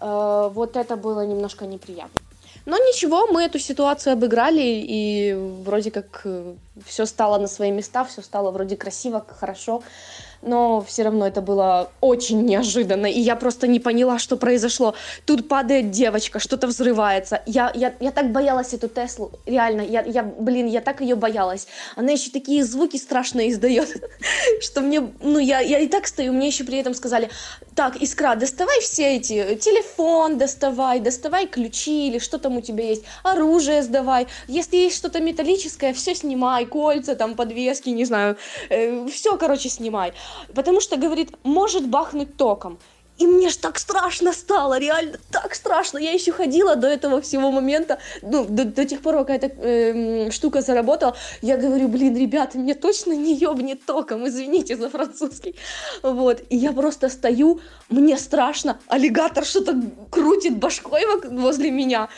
Вот 0.00 0.76
это 0.76 0.96
было 0.96 1.26
немножко 1.26 1.66
неприятно. 1.66 2.20
Но 2.66 2.76
ничего, 2.76 3.26
мы 3.28 3.44
эту 3.44 3.58
ситуацию 3.58 4.12
обыграли, 4.12 4.60
и 4.62 5.34
вроде 5.64 5.90
как 5.90 6.20
э, 6.24 6.54
все 6.86 7.06
стало 7.06 7.38
на 7.38 7.48
свои 7.48 7.70
места, 7.70 8.04
все 8.04 8.22
стало 8.22 8.50
вроде 8.50 8.76
красиво, 8.76 9.24
хорошо 9.28 9.82
но 10.42 10.80
все 10.82 11.02
равно 11.02 11.26
это 11.26 11.40
было 11.40 11.90
очень 12.00 12.44
неожиданно, 12.44 13.06
и 13.06 13.18
я 13.20 13.36
просто 13.36 13.66
не 13.66 13.80
поняла, 13.80 14.18
что 14.18 14.36
произошло. 14.36 14.94
Тут 15.24 15.48
падает 15.48 15.90
девочка, 15.90 16.38
что-то 16.38 16.66
взрывается. 16.66 17.42
Я, 17.46 17.72
я, 17.74 17.94
я 18.00 18.10
так 18.10 18.32
боялась 18.32 18.72
эту 18.74 18.88
Теслу, 18.88 19.32
реально, 19.46 19.82
я, 19.82 20.02
я, 20.02 20.22
блин, 20.22 20.66
я 20.66 20.80
так 20.80 21.00
ее 21.00 21.16
боялась. 21.16 21.66
Она 21.96 22.12
еще 22.12 22.30
такие 22.30 22.64
звуки 22.64 22.96
страшные 22.96 23.50
издает, 23.50 23.88
что 24.60 24.80
мне, 24.80 25.08
ну, 25.20 25.38
я, 25.38 25.60
я 25.60 25.80
и 25.80 25.88
так 25.88 26.06
стою, 26.06 26.32
мне 26.32 26.48
еще 26.48 26.64
при 26.64 26.78
этом 26.78 26.94
сказали, 26.94 27.30
так, 27.74 27.96
Искра, 27.96 28.34
доставай 28.34 28.80
все 28.80 29.16
эти, 29.16 29.56
телефон 29.56 30.38
доставай, 30.38 31.00
доставай 31.00 31.46
ключи 31.46 32.08
или 32.08 32.18
что 32.18 32.38
там 32.38 32.56
у 32.56 32.60
тебя 32.60 32.84
есть, 32.84 33.04
оружие 33.22 33.82
сдавай, 33.82 34.28
если 34.46 34.76
есть 34.76 34.96
что-то 34.96 35.20
металлическое, 35.20 35.92
все 35.92 36.14
снимай, 36.14 36.66
кольца, 36.68 37.14
там, 37.14 37.34
подвески, 37.34 37.88
не 37.90 38.04
знаю, 38.04 38.36
э, 38.70 39.06
все, 39.08 39.36
короче, 39.36 39.68
снимай 39.68 40.12
потому 40.54 40.80
что, 40.80 40.96
говорит, 40.96 41.30
может 41.44 41.86
бахнуть 41.86 42.36
током. 42.36 42.78
И 43.18 43.26
мне 43.26 43.48
ж 43.50 43.56
так 43.56 43.78
страшно 43.78 44.32
стало, 44.32 44.78
реально 44.78 45.18
так 45.32 45.54
страшно. 45.54 45.98
Я 45.98 46.12
еще 46.12 46.32
ходила 46.32 46.76
до 46.76 46.86
этого 46.86 47.20
всего 47.20 47.50
момента, 47.50 47.98
ну, 48.22 48.44
до, 48.44 48.64
до 48.64 48.84
тех 48.84 49.00
пор, 49.00 49.16
пока 49.16 49.34
эта 49.34 49.46
э, 49.46 50.30
штука 50.30 50.60
заработала. 50.62 51.16
Я 51.42 51.56
говорю, 51.56 51.88
блин, 51.88 52.16
ребята, 52.16 52.58
мне 52.58 52.74
точно 52.74 53.12
не 53.12 53.34
ёбнет 53.34 53.84
током, 53.84 54.28
извините 54.28 54.76
за 54.76 54.88
французский. 54.88 55.56
Вот, 56.02 56.42
и 56.48 56.56
я 56.56 56.72
просто 56.72 57.08
стою, 57.08 57.60
мне 57.88 58.16
страшно, 58.16 58.78
аллигатор 58.86 59.44
что-то 59.44 59.80
крутит 60.10 60.56
башкой 60.56 61.02
возле 61.28 61.72
меня. 61.72 62.08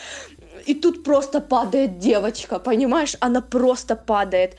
И 0.66 0.74
тут 0.74 1.04
просто 1.04 1.40
падает 1.40 1.98
девочка, 1.98 2.58
понимаешь, 2.58 3.16
она 3.20 3.40
просто 3.40 3.96
падает. 3.96 4.56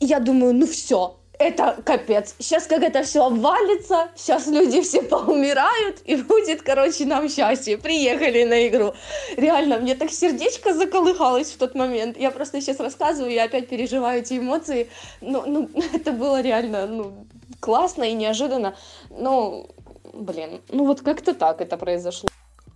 И 0.00 0.06
я 0.06 0.20
думаю, 0.20 0.54
ну 0.54 0.66
все, 0.66 1.16
это 1.38 1.76
капец. 1.84 2.34
Сейчас 2.38 2.66
как 2.66 2.82
это 2.82 3.02
все 3.02 3.26
обвалится, 3.26 4.08
сейчас 4.16 4.46
люди 4.46 4.80
все 4.82 5.02
поумирают, 5.10 6.00
и 6.04 6.16
будет, 6.16 6.62
короче, 6.62 7.04
нам 7.04 7.28
счастье. 7.28 7.78
Приехали 7.78 8.44
на 8.44 8.68
игру. 8.68 8.94
Реально, 9.36 9.78
мне 9.78 9.94
так 9.94 10.10
сердечко 10.10 10.74
заколыхалось 10.74 11.52
в 11.52 11.58
тот 11.58 11.74
момент. 11.74 12.16
Я 12.18 12.30
просто 12.30 12.60
сейчас 12.60 12.80
рассказываю, 12.80 13.32
я 13.32 13.44
опять 13.44 13.68
переживаю 13.68 14.20
эти 14.20 14.38
эмоции. 14.38 14.88
Ну, 15.20 15.44
ну 15.46 15.70
это 15.92 16.12
было 16.12 16.40
реально, 16.40 16.86
ну, 16.86 17.26
классно 17.60 18.04
и 18.04 18.12
неожиданно. 18.12 18.74
Ну, 19.10 19.68
блин, 20.12 20.60
ну 20.68 20.86
вот 20.86 21.02
как-то 21.02 21.34
так 21.34 21.60
это 21.60 21.76
произошло. 21.76 22.28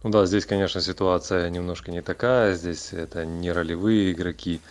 Ну 0.02 0.08
да, 0.10 0.24
здесь, 0.24 0.46
конечно, 0.46 0.80
ситуация 0.80 1.50
немножко 1.50 1.90
не 1.90 2.00
такая. 2.00 2.54
Здесь 2.54 2.94
это 2.94 3.26
не 3.26 3.52
ролевые 3.52 4.12
игроки, 4.12 4.62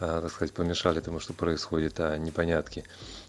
а, 0.00 0.20
так 0.20 0.32
сказать, 0.32 0.52
помешали 0.52 1.00
тому, 1.00 1.20
что 1.20 1.32
происходит, 1.32 2.00
а 2.00 2.16
непонятки. 2.18 2.84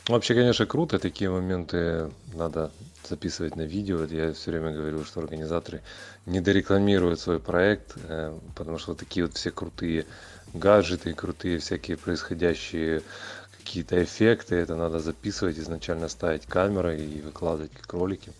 Вообще, 0.07 0.33
конечно, 0.33 0.65
круто, 0.65 0.97
такие 0.97 1.29
моменты 1.29 2.11
надо 2.33 2.71
записывать 3.07 3.55
на 3.55 3.61
видео. 3.61 4.05
Я 4.05 4.33
все 4.33 4.51
время 4.51 4.71
говорю, 4.71 5.05
что 5.05 5.19
организаторы 5.19 5.83
не 6.25 6.41
дорекламируют 6.41 7.19
свой 7.19 7.39
проект, 7.39 7.93
э, 7.95 8.35
потому 8.55 8.79
что 8.79 8.91
вот 8.91 8.99
такие 8.99 9.27
вот 9.27 9.35
все 9.35 9.51
крутые 9.51 10.07
гаджеты, 10.53 11.13
крутые 11.13 11.59
всякие 11.59 11.97
происходящие 11.97 13.03
какие-то 13.59 14.03
эффекты, 14.03 14.55
это 14.55 14.75
надо 14.75 14.99
записывать, 14.99 15.59
изначально 15.59 16.07
ставить 16.07 16.47
камерой 16.47 17.05
и 17.05 17.21
выкладывать 17.21 17.71
как 17.73 17.93
ролики. 17.93 18.33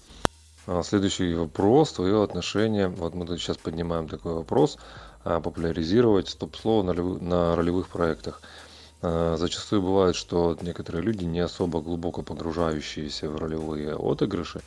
А 0.68 0.82
следующий 0.82 1.36
вопрос, 1.36 1.94
твое 1.94 2.24
отношение, 2.24 2.88
вот 2.88 3.14
мы 3.14 3.28
тут 3.28 3.40
сейчас 3.40 3.58
поднимаем 3.58 4.08
такой 4.08 4.34
вопрос, 4.34 4.80
а, 5.24 5.40
популяризировать 5.40 6.30
стоп-слово 6.30 6.82
на, 6.82 7.56
ролевых 7.56 7.88
проектах. 7.88 8.42
А, 9.04 9.38
зачастую 9.38 9.84
бывает, 9.84 10.16
что 10.16 10.58
некоторые 10.62 11.04
люди, 11.04 11.24
не 11.24 11.40
особо 11.40 11.82
глубоко 11.82 12.24
погружающиеся 12.24 13.30
в 13.30 13.36
ролевые 13.36 13.96
отыгрыши, 13.96 14.62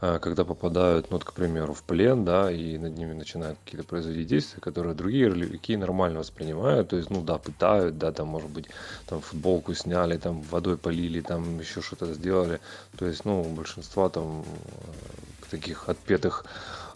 когда 0.00 0.44
попадают, 0.44 1.10
ну, 1.10 1.16
вот, 1.16 1.24
к 1.24 1.32
примеру, 1.32 1.74
в 1.74 1.82
плен, 1.82 2.24
да, 2.24 2.50
и 2.50 2.78
над 2.78 2.96
ними 2.96 3.12
начинают 3.12 3.58
какие-то 3.64 3.86
производить 3.86 4.26
действия, 4.28 4.60
которые 4.60 4.94
другие 4.94 5.28
ролевики 5.28 5.76
нормально 5.76 6.20
воспринимают, 6.20 6.88
то 6.88 6.96
есть, 6.96 7.10
ну, 7.10 7.22
да, 7.22 7.38
пытают, 7.38 7.98
да, 7.98 8.10
там, 8.10 8.28
может 8.28 8.50
быть, 8.50 8.66
там, 9.06 9.20
футболку 9.20 9.74
сняли, 9.74 10.16
там, 10.16 10.40
водой 10.42 10.78
полили, 10.78 11.20
там, 11.20 11.60
еще 11.60 11.82
что-то 11.82 12.12
сделали, 12.14 12.60
то 12.96 13.06
есть, 13.06 13.24
ну, 13.24 13.42
большинства 13.42 14.08
там 14.08 14.42
э, 14.42 15.50
таких 15.50 15.88
отпетых 15.88 16.44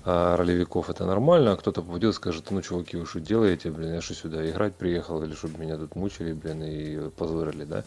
а 0.06 0.36
ролевиков 0.36 0.90
это 0.90 1.06
нормально, 1.06 1.52
а 1.52 1.56
кто-то 1.56 1.80
попадет 1.80 2.14
скажет, 2.14 2.50
ну, 2.50 2.60
чуваки, 2.60 2.98
вы 2.98 3.06
что 3.06 3.20
делаете, 3.20 3.70
блин, 3.70 3.94
я 3.94 4.02
что 4.02 4.14
сюда 4.14 4.48
играть 4.48 4.74
приехал, 4.74 5.22
или 5.22 5.34
чтобы 5.34 5.58
меня 5.58 5.78
тут 5.78 5.96
мучили, 5.96 6.34
блин, 6.34 6.62
и 6.62 7.08
позорили, 7.08 7.64
да? 7.64 7.84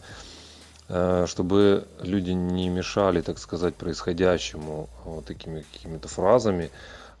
А, 0.88 1.26
чтобы 1.26 1.86
люди 2.00 2.30
не 2.30 2.68
мешали, 2.70 3.20
так 3.20 3.38
сказать, 3.38 3.74
происходящему 3.74 4.88
вот 5.04 5.26
такими 5.26 5.64
какими-то 5.72 6.08
фразами, 6.08 6.70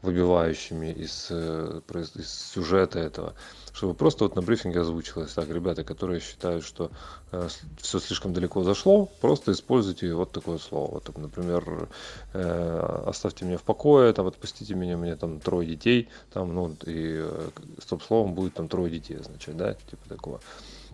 выбивающими 0.00 0.92
из, 0.92 1.26
э, 1.30 1.80
из 2.14 2.32
сюжета 2.52 3.00
этого. 3.00 3.34
Чтобы 3.72 3.94
просто 3.94 4.24
вот 4.24 4.36
на 4.36 4.42
брифинге 4.42 4.80
озвучилось. 4.80 5.32
Так 5.32 5.48
ребята 5.48 5.84
которые 5.84 6.20
считают 6.20 6.64
что 6.64 6.90
э, 7.32 7.48
все 7.76 7.98
слишком 7.98 8.32
далеко 8.32 8.62
зашло 8.62 9.06
просто 9.20 9.52
используйте 9.52 10.14
вот 10.14 10.32
такое 10.32 10.58
слово. 10.58 10.94
Вот 10.94 11.18
например 11.18 11.88
э, 12.32 13.02
оставьте 13.06 13.44
меня 13.44 13.58
в 13.58 13.62
покое 13.62 14.12
там 14.12 14.26
отпустите 14.28 14.74
меня 14.74 14.94
меня 14.94 15.16
там 15.16 15.40
трое 15.40 15.68
детей 15.68 16.08
там 16.32 16.54
ну 16.54 16.76
и 16.86 17.18
э, 17.20 17.48
стоп 17.82 18.02
словом 18.02 18.34
будет 18.34 18.54
там 18.54 18.68
трое 18.68 18.90
детей 18.90 19.18
означать 19.18 19.56
да 19.56 19.74
типа 19.74 20.08
такого 20.08 20.40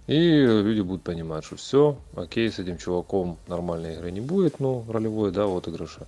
и 0.06 0.44
люди 0.44 0.80
будут 0.80 1.02
понимать 1.02 1.44
что 1.44 1.56
все 1.56 1.96
окей 2.14 2.50
с 2.50 2.58
этим 2.58 2.76
чуваком 2.78 3.38
нормальной 3.46 3.94
игры 3.94 4.10
не 4.10 4.20
будет 4.20 4.60
ну 4.60 4.84
ролевой 4.88 5.32
да 5.32 5.46
вот 5.46 5.68
игрыша. 5.68 6.06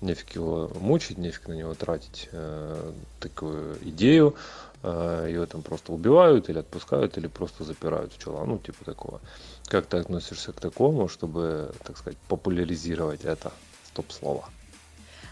Нефиг 0.00 0.34
его 0.34 0.70
мучить 0.80 1.18
нефиг 1.18 1.46
на 1.46 1.52
него 1.52 1.74
тратить 1.74 2.28
э, 2.32 2.92
такую 3.20 3.76
идею 3.82 4.34
э, 4.82 5.26
ее 5.28 5.44
там 5.46 5.62
просто 5.62 5.92
убивают 5.92 6.48
или 6.48 6.58
отпускают 6.58 7.18
или 7.18 7.26
просто 7.26 7.64
запирают 7.64 8.12
в 8.14 8.18
чела 8.18 8.44
ну 8.46 8.58
типа 8.58 8.84
такого. 8.84 9.20
Как 9.66 9.86
ты 9.86 9.98
относишься 9.98 10.52
к 10.52 10.60
такому 10.60 11.08
чтобы 11.08 11.72
так 11.84 11.98
сказать 11.98 12.18
популяризировать 12.28 13.24
это 13.24 13.52
стоп 13.92 14.10
слово 14.10 14.48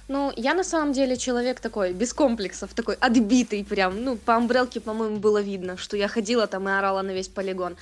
ну, 0.08 0.32
я 0.36 0.54
на 0.54 0.64
самом 0.64 0.92
деле 0.92 1.16
человек 1.16 1.60
такой, 1.60 1.92
без 1.92 2.12
комплексов, 2.12 2.74
такой 2.74 2.94
отбитый 2.94 3.64
прям. 3.64 4.02
Ну, 4.02 4.16
по 4.16 4.34
амбрелке, 4.34 4.80
по-моему, 4.80 5.18
было 5.18 5.40
видно, 5.40 5.76
что 5.76 5.96
я 5.96 6.08
ходила 6.08 6.46
там 6.46 6.68
и 6.68 6.72
орала 6.72 7.02
на 7.02 7.12
весь 7.12 7.28
полигон. 7.28 7.76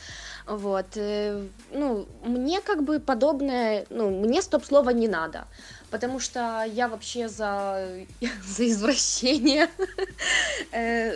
Вот. 0.47 0.87
Э, 0.97 1.47
ну, 1.73 2.07
мне 2.25 2.61
как 2.61 2.83
бы 2.83 2.99
подобное, 3.01 3.87
ну, 3.91 4.11
мне 4.11 4.43
стоп-слова 4.43 4.91
не 4.91 5.09
надо 5.09 5.47
потому 5.91 6.21
что 6.21 6.65
я 6.75 6.89
вообще 6.89 7.29
за, 7.29 7.89
за 8.45 8.69
извращение. 8.69 9.69
Э, 10.73 11.12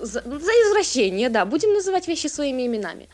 за, 0.00 0.22
за 0.22 0.50
извращение, 0.50 1.28
да, 1.28 1.44
будем 1.44 1.72
называть 1.74 2.08
вещи 2.08 2.26
своими 2.26 2.66
именами. 2.66 3.08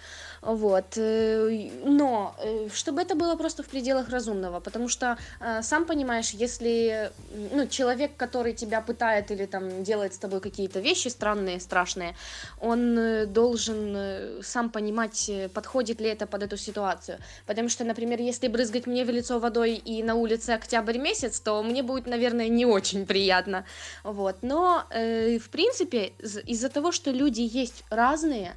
Вот. 0.47 0.97
Э, 0.97 1.71
но 1.85 2.37
э, 2.39 2.69
чтобы 2.73 3.03
это 3.03 3.17
было 3.17 3.35
просто 3.35 3.65
в 3.65 3.67
пределах 3.67 4.09
разумного, 4.11 4.61
потому 4.61 4.89
что, 4.89 5.19
э, 5.41 5.63
сам 5.63 5.87
понимаешь, 5.87 6.31
если 6.31 7.11
ну, 7.53 7.67
человек, 7.67 8.17
который 8.17 8.53
тебя 8.53 8.81
пытает 8.81 9.33
или 9.33 9.47
там 9.47 9.83
делает 9.83 10.15
с 10.15 10.19
тобой 10.19 10.41
какие-то 10.41 10.79
вещи 10.79 11.09
странные, 11.09 11.59
страшные, 11.59 12.15
он 12.61 12.97
должен 13.33 14.41
сам 14.43 14.71
понимать, 14.71 15.31
подходит 15.53 16.01
ли 16.01 16.09
это 16.09 16.27
под 16.27 16.45
эту 16.45 16.57
ситуацию. 16.57 17.19
Потому 17.47 17.69
что, 17.69 17.85
например, 17.85 18.21
если 18.21 18.47
брызгать 18.47 18.87
мне 18.87 19.05
в 19.05 19.11
лицо 19.11 19.41
водой 19.41 19.75
и 19.75 20.03
на 20.05 20.15
улице 20.15 20.51
октябрь 20.51 20.99
месяц, 20.99 21.41
то 21.41 21.61
мне 21.63 21.83
будет, 21.83 22.07
наверное, 22.07 22.49
не 22.49 22.67
очень 22.67 23.05
приятно. 23.05 23.65
Вот. 24.05 24.37
Но, 24.43 24.85
в 24.91 25.49
принципе, 25.51 26.13
из-за 26.47 26.69
того, 26.69 26.93
что 26.93 27.11
люди 27.11 27.41
есть 27.41 27.85
разные, 27.91 28.55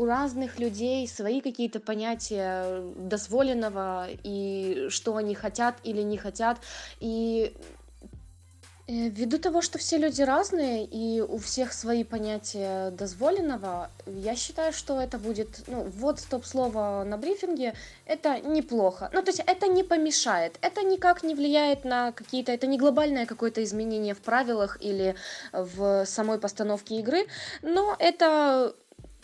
у 0.00 0.06
разных 0.06 0.58
людей 0.58 1.06
свои 1.06 1.42
какие-то 1.42 1.78
понятия 1.78 2.82
дозволенного 2.96 4.08
и 4.24 4.86
что 4.88 5.16
они 5.16 5.34
хотят 5.34 5.76
или 5.84 6.00
не 6.00 6.16
хотят. 6.16 6.56
И 7.00 7.54
э, 8.88 9.08
Ввиду 9.10 9.38
того, 9.38 9.60
что 9.60 9.76
все 9.78 9.98
люди 9.98 10.22
разные 10.22 10.86
и 10.86 11.20
у 11.20 11.36
всех 11.36 11.74
свои 11.74 12.02
понятия 12.02 12.90
дозволенного, 12.92 13.90
я 14.06 14.36
считаю, 14.36 14.72
что 14.72 14.98
это 14.98 15.18
будет, 15.18 15.64
ну, 15.66 15.82
вот 15.82 16.18
стоп-слово 16.18 17.04
на 17.04 17.18
брифинге, 17.18 17.74
это 18.06 18.40
неплохо. 18.40 19.10
Ну, 19.12 19.22
то 19.22 19.28
есть 19.28 19.42
это 19.46 19.66
не 19.66 19.82
помешает, 19.82 20.58
это 20.62 20.82
никак 20.82 21.22
не 21.22 21.34
влияет 21.34 21.84
на 21.84 22.12
какие-то, 22.12 22.52
это 22.52 22.66
не 22.66 22.78
глобальное 22.78 23.26
какое-то 23.26 23.62
изменение 23.62 24.14
в 24.14 24.22
правилах 24.22 24.78
или 24.80 25.14
в 25.52 26.06
самой 26.06 26.38
постановке 26.38 27.00
игры, 27.00 27.26
но 27.60 27.94
это 27.98 28.74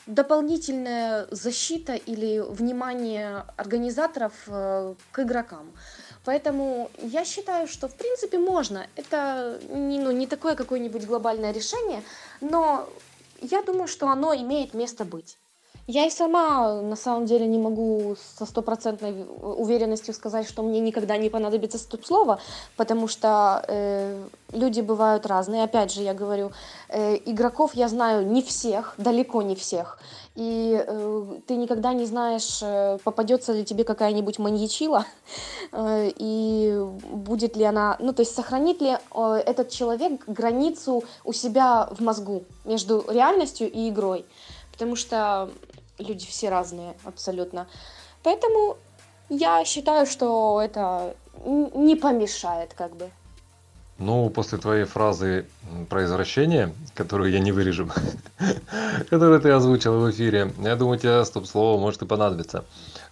дополнительная 0.07 1.27
защита 1.31 1.95
или 1.95 2.38
внимание 2.38 3.45
организаторов 3.57 4.33
э, 4.47 4.95
к 5.12 5.19
игрокам. 5.21 5.73
Поэтому 6.25 6.90
я 7.03 7.25
считаю, 7.25 7.69
что 7.69 7.88
в 7.88 7.95
принципе 7.95 8.38
можно. 8.38 8.87
Это 8.97 9.61
не, 9.69 9.99
ну, 9.99 10.11
не 10.11 10.27
такое 10.27 10.55
какое-нибудь 10.55 11.07
глобальное 11.07 11.53
решение, 11.53 12.03
но 12.40 12.88
я 13.40 13.62
думаю, 13.62 13.88
что 13.88 14.09
оно 14.09 14.35
имеет 14.35 14.75
место 14.75 15.05
быть. 15.05 15.38
Я 15.88 16.05
и 16.05 16.11
сама 16.11 16.83
на 16.83 16.96
самом 16.96 17.27
деле 17.27 17.46
не 17.46 17.59
могу 17.59 18.16
со 18.37 18.44
стопроцентной 18.44 19.25
уверенностью 19.40 20.14
сказать, 20.14 20.49
что 20.49 20.64
мне 20.64 20.81
никогда 20.81 21.16
не 21.16 21.31
понадобится 21.31 21.79
стоп-слово, 21.79 22.40
потому 22.77 23.07
что 23.07 23.64
э, 23.68 24.25
люди 24.53 24.81
бывают 24.81 25.27
разные. 25.27 25.62
Опять 25.62 25.92
же, 25.92 26.03
я 26.03 26.12
говорю, 26.12 26.51
э, 26.88 27.16
игроков 27.25 27.75
я 27.75 27.87
знаю 27.87 28.27
не 28.27 28.42
всех, 28.42 28.94
далеко 28.99 29.42
не 29.42 29.55
всех. 29.55 30.01
И 30.35 30.85
э, 30.85 31.25
ты 31.46 31.55
никогда 31.55 31.92
не 31.92 32.05
знаешь, 32.05 32.59
э, 32.62 32.99
попадется 33.05 33.53
ли 33.53 33.64
тебе 33.64 33.85
какая-нибудь 33.85 34.40
маньячила, 34.40 35.05
э, 35.70 36.11
и 36.16 36.81
будет 37.12 37.55
ли 37.55 37.62
она, 37.62 37.96
ну 38.01 38.12
то 38.12 38.22
есть 38.22 38.35
сохранит 38.35 38.83
ли 38.83 38.96
э, 39.14 39.42
этот 39.46 39.70
человек 39.70 40.25
границу 40.27 41.05
у 41.25 41.33
себя 41.33 41.88
в 41.92 42.03
мозгу 42.03 42.42
между 42.64 43.05
реальностью 43.09 43.70
и 43.70 43.88
игрой. 43.88 44.25
Потому 44.72 44.94
что 44.94 45.49
люди 45.99 46.27
все 46.27 46.49
разные 46.51 46.95
абсолютно. 47.05 47.67
Поэтому 48.23 48.77
я 49.29 49.65
считаю, 49.65 50.07
что 50.07 50.61
это 50.63 51.15
не 51.45 51.97
помешает 51.97 52.75
как 52.75 52.97
бы. 52.97 53.11
Ну, 53.99 54.29
после 54.29 54.59
твоей 54.59 54.85
фразы 54.85 55.47
про 55.89 56.05
извращение, 56.05 56.75
которую 56.95 57.31
я 57.31 57.39
не 57.39 57.51
вырежу, 57.51 57.89
которую 59.09 59.41
ты 59.41 59.51
озвучил 59.51 59.99
в 60.01 60.11
эфире, 60.11 60.53
я 60.59 60.77
думаю, 60.77 60.99
тебе 60.99 61.25
стоп-слово 61.25 61.81
может 61.81 62.03
и 62.03 62.07
понадобиться. 62.07 62.67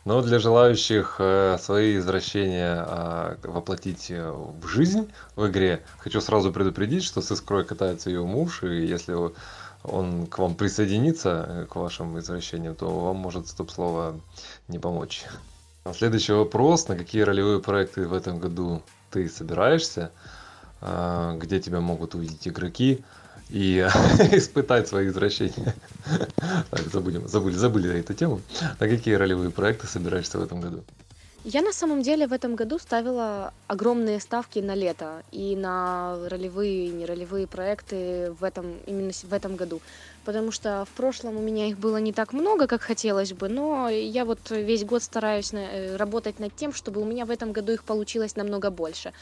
Но 0.05 0.21
для 0.21 0.39
желающих 0.39 1.17
э, 1.21 1.57
свои 1.59 1.97
извращения 1.97 2.85
а, 2.87 3.37
воплотить 3.43 4.11
э, 4.11 4.31
в 4.31 4.67
жизнь 4.67 5.11
в 5.37 5.47
игре, 5.47 5.83
хочу 5.97 6.21
сразу 6.21 6.53
предупредить, 6.53 7.05
что 7.05 7.23
с 7.23 7.33
искрой 7.33 7.65
катается 7.65 8.11
ее 8.11 8.23
муж, 8.23 8.63
и 8.63 8.85
если 8.85 9.15
он 9.85 10.27
к 10.27 10.39
вам 10.39 10.55
присоединится, 10.55 11.45
э, 11.47 11.67
к 11.67 11.77
вашим 11.77 12.19
извращениям, 12.19 12.75
то 12.75 12.89
вам 12.89 13.17
может 13.17 13.49
стоп-слово 13.49 14.19
не 14.69 14.79
помочь. 14.79 15.25
Следующий 15.93 16.33
вопрос. 16.33 16.89
На 16.89 16.97
какие 16.97 17.23
ролевые 17.23 17.61
проекты 17.61 18.09
в 18.09 18.15
этом 18.15 18.39
году 18.39 18.83
ты 19.11 19.29
собираешься? 19.29 20.11
А, 20.81 21.37
где 21.37 21.61
тебя 21.61 21.81
могут 21.81 22.15
увидеть 22.15 22.49
игроки? 22.49 23.05
и 23.51 23.79
испытать 24.33 24.89
свои 24.89 25.09
извращения. 25.09 25.75
Так, 26.71 26.81
забудем, 26.93 27.29
забыли, 27.29 27.55
забыли 27.55 28.01
эту 28.01 28.15
тему. 28.15 28.41
На 28.81 28.89
какие 28.89 29.15
ролевые 29.15 29.51
проекты 29.51 29.87
собираешься 29.87 30.39
в 30.39 30.43
этом 30.43 30.61
году? 30.61 30.83
Я 31.47 31.61
на 31.61 31.75
самом 31.75 32.01
деле 32.01 32.27
в 32.27 32.33
этом 32.33 32.55
году 32.55 32.79
ставила 32.79 33.53
огромные 33.67 34.19
ставки 34.19 34.61
на 34.61 34.75
лето 34.75 35.23
и 35.31 35.55
на 35.55 36.17
ролевые 36.31 36.87
и 36.87 36.91
неролевые 36.91 37.47
проекты 37.47 38.33
в 38.41 38.45
этом, 38.45 38.79
именно 38.87 39.13
в 39.13 39.33
этом 39.33 39.55
году 39.55 39.83
потому 40.25 40.51
что 40.51 40.85
в 40.85 40.97
прошлом 40.97 41.37
у 41.37 41.41
меня 41.41 41.67
их 41.67 41.79
было 41.79 41.99
не 41.99 42.13
так 42.13 42.33
много, 42.33 42.67
как 42.67 42.83
хотелось 42.83 43.33
бы, 43.33 43.49
но 43.49 43.89
я 43.89 44.25
вот 44.25 44.39
весь 44.51 44.85
год 44.85 45.03
стараюсь 45.03 45.53
на, 45.53 45.59
э, 45.59 45.97
работать 45.97 46.41
над 46.41 46.55
тем, 46.57 46.73
чтобы 46.73 47.01
у 47.01 47.05
меня 47.05 47.25
в 47.25 47.31
этом 47.31 47.53
году 47.53 47.73
их 47.73 47.85
получилось 47.85 48.37
намного 48.37 48.71
больше. 48.71 49.13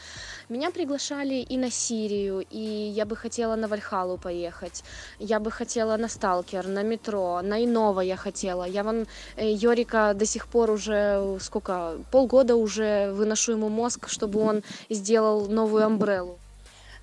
Меня 0.49 0.71
приглашали 0.71 1.35
и 1.35 1.57
на 1.57 1.71
Сирию, 1.71 2.45
и 2.49 2.59
я 2.59 3.05
бы 3.05 3.15
хотела 3.15 3.55
на 3.55 3.67
Вальхалу 3.67 4.17
поехать, 4.17 4.83
я 5.19 5.39
бы 5.39 5.51
хотела 5.51 5.97
на 5.97 6.07
Сталкер, 6.07 6.67
на 6.67 6.83
метро, 6.83 7.41
на 7.43 7.63
Иново 7.63 8.01
я 8.01 8.15
хотела. 8.15 8.63
Я 8.63 8.83
вон 8.83 9.05
э, 9.35 9.51
Йорика 9.51 10.13
до 10.13 10.25
сих 10.25 10.47
пор 10.47 10.71
уже 10.71 11.37
сколько, 11.39 11.97
полгода 12.11 12.55
уже 12.55 13.11
выношу 13.11 13.53
ему 13.53 13.69
мозг, 13.69 14.07
чтобы 14.09 14.39
он 14.39 14.63
сделал 14.89 15.47
новую 15.47 15.85
амбреллу. 15.85 16.39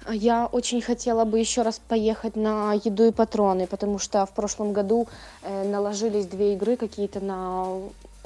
Я 0.09 0.47
очень 0.47 0.81
хотела 0.81 1.25
бы 1.25 1.39
еще 1.39 1.63
раз 1.63 1.81
поехать 1.89 2.37
на 2.37 2.73
еду 2.73 3.05
и 3.05 3.13
патроны, 3.13 3.67
потому 3.67 3.99
что 3.99 4.25
в 4.25 4.33
прошлом 4.33 4.73
году 4.73 5.09
э, 5.43 5.69
наложились 5.69 6.27
две 6.27 6.55
игры 6.55 6.77
какие-то 6.77 7.21
на 7.21 7.67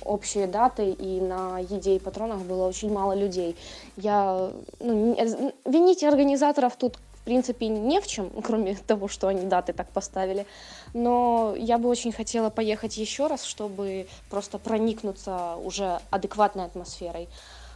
общие 0.05 0.47
даты, 0.47 0.91
и 0.91 1.21
на 1.21 1.59
еде 1.59 1.97
и 1.97 1.99
патронах 1.99 2.41
было 2.41 2.69
очень 2.69 2.93
мало 2.93 3.15
людей. 3.15 3.57
Я, 3.97 4.51
ну, 4.81 5.17
винить 5.65 6.05
организаторов 6.05 6.77
тут 6.77 6.97
в 6.97 7.25
принципе 7.25 7.69
не 7.69 8.01
в 8.01 8.07
чем, 8.07 8.31
кроме 8.45 8.77
того, 8.77 9.09
что 9.09 9.29
они 9.29 9.47
даты 9.47 9.73
так 9.73 9.89
поставили. 9.89 10.47
Но 10.93 11.55
я 11.57 11.79
бы 11.79 11.89
очень 11.89 12.13
хотела 12.13 12.51
поехать 12.51 12.97
еще 12.99 13.27
раз, 13.27 13.45
чтобы 13.45 14.07
просто 14.31 14.59
проникнуться 14.59 15.57
уже 15.57 16.01
адекватной 16.11 16.67
атмосферой. 16.67 17.29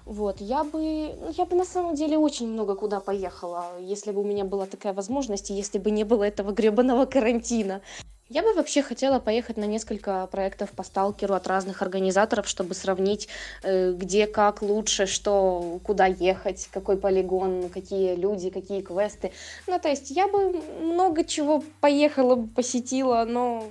Вот, 0.08 0.40
я 0.40 0.64
бы, 0.64 1.14
ну, 1.20 1.30
я 1.36 1.44
бы 1.44 1.54
на 1.54 1.66
самом 1.66 1.94
деле 1.94 2.16
очень 2.16 2.48
много 2.48 2.74
куда 2.74 2.98
поехала, 2.98 3.66
если 3.78 4.10
бы 4.10 4.22
у 4.22 4.24
меня 4.24 4.46
была 4.46 4.64
такая 4.64 4.94
возможность, 4.94 5.50
если 5.50 5.76
бы 5.76 5.90
не 5.90 6.02
было 6.04 6.24
этого 6.24 6.52
гребаного 6.52 7.04
карантина. 7.04 7.82
Я 8.30 8.42
бы 8.42 8.54
вообще 8.54 8.80
хотела 8.80 9.18
поехать 9.18 9.58
на 9.58 9.64
несколько 9.64 10.26
проектов 10.28 10.70
по 10.70 10.82
сталкеру 10.82 11.34
от 11.34 11.46
разных 11.46 11.82
организаторов, 11.82 12.48
чтобы 12.48 12.74
сравнить, 12.74 13.28
э, 13.62 13.92
где 13.92 14.26
как 14.26 14.62
лучше, 14.62 15.04
что, 15.04 15.78
куда 15.82 16.06
ехать, 16.06 16.70
какой 16.72 16.96
полигон, 16.96 17.68
какие 17.68 18.14
люди, 18.14 18.48
какие 18.48 18.80
квесты. 18.80 19.32
Ну, 19.66 19.78
то 19.78 19.90
есть 19.90 20.10
я 20.10 20.26
бы 20.26 20.58
много 20.80 21.22
чего 21.22 21.62
поехала, 21.82 22.48
посетила, 22.56 23.26
но, 23.28 23.64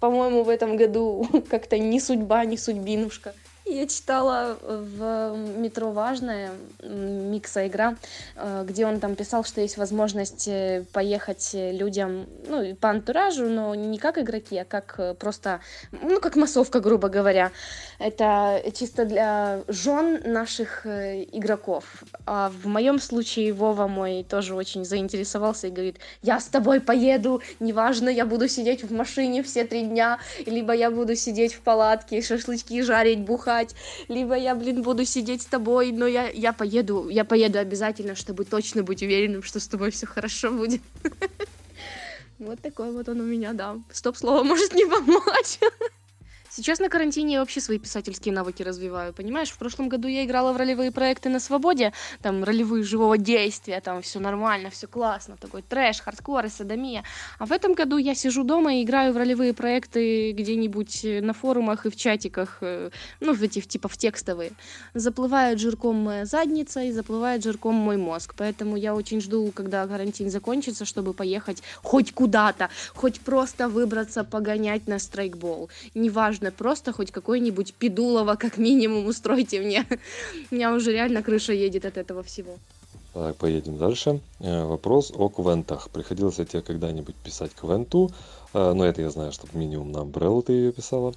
по-моему, 0.00 0.42
в 0.42 0.48
этом 0.48 0.78
году 0.78 1.26
как-то 1.50 1.78
не 1.78 2.00
судьба, 2.00 2.46
не 2.46 2.56
судьбинушка. 2.56 3.34
Я 3.64 3.86
читала 3.86 4.58
в 4.60 5.36
метро 5.56 5.92
важная 5.92 6.50
микса 6.82 7.68
игра, 7.68 7.94
э, 8.34 8.64
где 8.66 8.86
он 8.86 8.98
там 8.98 9.14
писал, 9.14 9.44
что 9.44 9.60
есть 9.60 9.76
возможность 9.76 10.48
э, 10.48 10.84
поехать 10.92 11.50
людям, 11.54 12.26
ну, 12.48 12.74
по 12.74 12.90
антуражу, 12.90 13.48
но 13.48 13.72
не 13.76 13.98
как 13.98 14.18
игроки, 14.18 14.58
а 14.58 14.64
как 14.64 14.96
э, 14.98 15.14
просто, 15.14 15.60
ну, 15.92 16.18
как 16.18 16.34
массовка, 16.34 16.80
грубо 16.80 17.08
говоря. 17.08 17.52
Это 18.00 18.60
чисто 18.74 19.04
для 19.04 19.60
жен 19.68 20.20
наших 20.24 20.84
игроков. 20.84 22.02
А 22.26 22.50
в 22.50 22.66
моем 22.66 22.98
случае 22.98 23.52
Вова 23.52 23.86
мой 23.86 24.26
тоже 24.28 24.56
очень 24.56 24.84
заинтересовался 24.84 25.68
и 25.68 25.70
говорит, 25.70 25.98
я 26.20 26.40
с 26.40 26.46
тобой 26.46 26.80
поеду, 26.80 27.40
неважно, 27.60 28.08
я 28.08 28.26
буду 28.26 28.48
сидеть 28.48 28.82
в 28.82 28.92
машине 28.92 29.44
все 29.44 29.64
три 29.64 29.82
дня, 29.82 30.18
либо 30.46 30.72
я 30.72 30.90
буду 30.90 31.14
сидеть 31.14 31.54
в 31.54 31.60
палатке, 31.60 32.20
шашлычки 32.22 32.82
жарить, 32.82 33.20
бухать, 33.20 33.51
спать, 33.52 33.74
либо 34.08 34.34
я, 34.34 34.54
блин, 34.54 34.82
буду 34.82 35.04
сидеть 35.04 35.42
с 35.42 35.46
тобой, 35.46 35.92
но 35.92 36.06
я, 36.06 36.28
я 36.30 36.52
поеду, 36.52 37.08
я 37.08 37.24
поеду 37.24 37.58
обязательно, 37.58 38.14
чтобы 38.14 38.44
точно 38.44 38.82
быть 38.82 39.02
уверенным, 39.02 39.42
что 39.42 39.60
с 39.60 39.68
тобой 39.68 39.90
все 39.90 40.06
хорошо 40.06 40.50
будет. 40.50 40.82
Вот 42.38 42.60
такой 42.60 42.90
вот 42.90 43.08
он 43.08 43.20
у 43.20 43.24
меня, 43.24 43.52
да. 43.52 43.78
Стоп-слово 43.92 44.42
может 44.42 44.74
не 44.74 44.84
помочь. 44.84 45.60
Сейчас 46.54 46.80
на 46.80 46.90
карантине 46.90 47.32
я 47.32 47.40
вообще 47.40 47.62
свои 47.62 47.78
писательские 47.78 48.34
навыки 48.34 48.62
развиваю, 48.62 49.14
понимаешь? 49.14 49.48
В 49.48 49.56
прошлом 49.56 49.88
году 49.88 50.06
я 50.06 50.22
играла 50.22 50.52
в 50.52 50.58
ролевые 50.58 50.92
проекты 50.92 51.30
на 51.30 51.40
свободе, 51.40 51.94
там 52.20 52.44
ролевые 52.44 52.84
живого 52.84 53.16
действия, 53.16 53.80
там 53.80 54.02
все 54.02 54.20
нормально, 54.20 54.68
все 54.68 54.86
классно, 54.86 55.38
такой 55.38 55.62
трэш, 55.62 56.02
хардкор 56.02 56.44
и 56.44 56.50
садомия. 56.50 57.04
А 57.38 57.46
в 57.46 57.52
этом 57.52 57.72
году 57.72 57.96
я 57.96 58.14
сижу 58.14 58.44
дома 58.44 58.74
и 58.74 58.82
играю 58.82 59.14
в 59.14 59.16
ролевые 59.16 59.54
проекты 59.54 60.32
где-нибудь 60.32 61.06
э, 61.06 61.22
на 61.22 61.32
форумах 61.32 61.86
и 61.86 61.90
в 61.90 61.96
чатиках, 61.96 62.58
э, 62.60 62.90
ну, 63.20 63.32
в 63.32 63.42
эти, 63.42 63.62
типа 63.62 63.88
в 63.88 63.96
текстовые. 63.96 64.52
Заплывает 64.92 65.58
жирком 65.58 65.96
моя 65.96 66.26
задница 66.26 66.82
и 66.82 66.92
заплывает 66.92 67.42
жирком 67.42 67.76
мой 67.76 67.96
мозг. 67.96 68.34
Поэтому 68.36 68.76
я 68.76 68.94
очень 68.94 69.22
жду, 69.22 69.50
когда 69.54 69.86
карантин 69.86 70.28
закончится, 70.28 70.84
чтобы 70.84 71.14
поехать 71.14 71.62
хоть 71.82 72.12
куда-то, 72.12 72.68
хоть 72.92 73.22
просто 73.22 73.70
выбраться 73.70 74.22
погонять 74.22 74.86
на 74.86 74.98
страйкбол. 74.98 75.70
Неважно, 75.94 76.41
нужно 76.42 76.56
просто 76.56 76.92
хоть 76.92 77.12
какой-нибудь 77.12 77.74
Педулова 77.74 78.36
как 78.36 78.58
минимум 78.58 79.06
устройте 79.06 79.60
мне. 79.60 79.86
У 80.50 80.54
меня 80.54 80.74
уже 80.74 80.92
реально 80.92 81.22
крыша 81.22 81.52
едет 81.52 81.84
от 81.84 81.96
этого 81.96 82.22
всего. 82.22 82.58
Так, 83.14 83.36
поедем 83.36 83.78
дальше. 83.78 84.20
Э, 84.40 84.64
вопрос 84.64 85.12
о 85.14 85.28
квентах. 85.28 85.88
Приходилось 85.90 86.38
ли 86.38 86.46
тебе 86.46 86.62
когда-нибудь 86.62 87.14
писать 87.14 87.52
квенту? 87.54 88.10
Э, 88.54 88.72
ну, 88.74 88.82
это 88.82 89.02
я 89.02 89.10
знаю, 89.10 89.32
что 89.32 89.46
минимум 89.52 89.92
на 89.92 89.98
Umbrella 89.98 90.42
ты 90.42 90.52
ее 90.52 90.72
писала. 90.72 91.14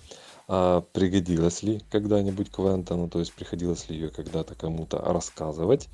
А 0.48 0.82
пригодилась 0.94 1.64
ли 1.64 1.82
когда-нибудь 1.90 2.52
квента? 2.52 2.96
Ну, 2.96 3.08
то 3.08 3.20
есть 3.20 3.34
приходилось 3.34 3.90
ли 3.90 3.96
ее 3.96 4.10
когда-то 4.10 4.54
кому-то 4.56 5.00
рассказывать? 5.00 5.90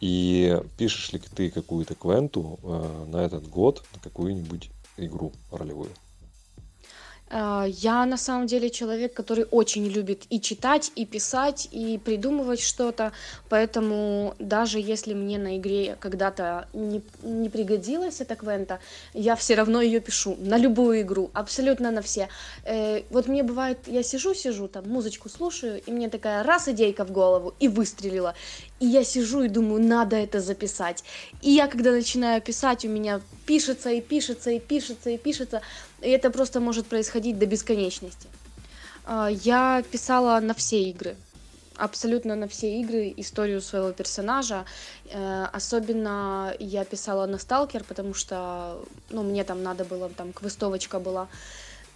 И 0.00 0.58
пишешь 0.78 1.12
ли 1.12 1.18
ты 1.18 1.50
какую-то 1.50 1.94
квенту 1.94 2.58
э, 2.62 3.04
на 3.12 3.18
этот 3.18 3.46
год, 3.46 3.82
на 3.94 4.00
какую-нибудь 4.00 4.70
игру 4.96 5.32
ролевую? 5.50 5.90
А, 7.30 7.64
я 7.68 8.04
на 8.06 8.16
самом 8.16 8.46
деле 8.46 8.70
человек, 8.70 9.14
который 9.14 9.46
очень 9.50 9.86
любит 9.86 10.24
и 10.30 10.40
читать, 10.40 10.90
и 10.96 11.06
писать, 11.06 11.68
и 11.70 11.98
придумывать 11.98 12.60
что-то, 12.60 13.12
поэтому 13.48 14.34
даже 14.38 14.80
если 14.80 15.14
мне 15.14 15.38
на 15.38 15.56
игре 15.56 15.96
когда-то 16.00 16.66
не, 16.72 17.02
не 17.22 17.48
пригодилась 17.48 18.20
эта 18.20 18.34
квента, 18.34 18.80
я 19.14 19.36
все 19.36 19.54
равно 19.54 19.80
ее 19.80 20.00
пишу 20.00 20.36
на 20.40 20.56
любую 20.56 21.02
игру, 21.02 21.30
абсолютно 21.32 21.92
на 21.92 22.02
все. 22.02 22.28
Э, 22.64 23.02
вот 23.10 23.28
мне 23.28 23.44
бывает, 23.44 23.78
я 23.86 24.02
сижу-сижу, 24.02 24.66
там 24.66 24.88
музычку 24.88 25.28
слушаю, 25.28 25.80
и 25.86 25.92
мне 25.92 26.08
такая 26.08 26.42
раз 26.42 26.66
идейка 26.66 27.04
в 27.04 27.12
голову, 27.12 27.54
и 27.60 27.68
выстрелила. 27.68 28.34
И 28.80 28.86
я 28.86 29.04
сижу 29.04 29.42
и 29.42 29.48
думаю, 29.48 29.82
надо 29.82 30.16
это 30.16 30.40
записать. 30.40 31.04
И 31.42 31.50
я, 31.50 31.68
когда 31.68 31.92
начинаю 31.92 32.40
писать, 32.40 32.84
у 32.86 32.88
меня 32.88 33.20
пишется 33.46 33.90
и 33.90 34.00
пишется 34.00 34.50
и 34.50 34.58
пишется 34.58 35.10
и 35.10 35.18
пишется. 35.18 35.60
И 36.00 36.08
это 36.08 36.30
просто 36.30 36.60
может 36.60 36.86
происходить 36.86 37.38
до 37.38 37.44
бесконечности. 37.44 38.26
А, 39.04 39.28
я 39.28 39.84
писала 39.90 40.40
на 40.40 40.54
все 40.54 40.82
игры. 40.84 41.14
Абсолютно 41.76 42.36
на 42.36 42.48
все 42.48 42.80
игры 42.80 43.12
историю 43.18 43.60
своего 43.60 43.92
персонажа. 43.92 44.64
Э, 45.06 45.46
особенно 45.52 46.54
я 46.58 46.84
писала 46.84 47.26
на 47.26 47.38
Сталкер, 47.38 47.84
потому 47.84 48.12
что 48.12 48.82
ну, 49.10 49.22
мне 49.22 49.44
там 49.44 49.62
надо 49.62 49.84
было, 49.84 50.10
там 50.10 50.32
квестовочка 50.32 51.00
была. 51.00 51.28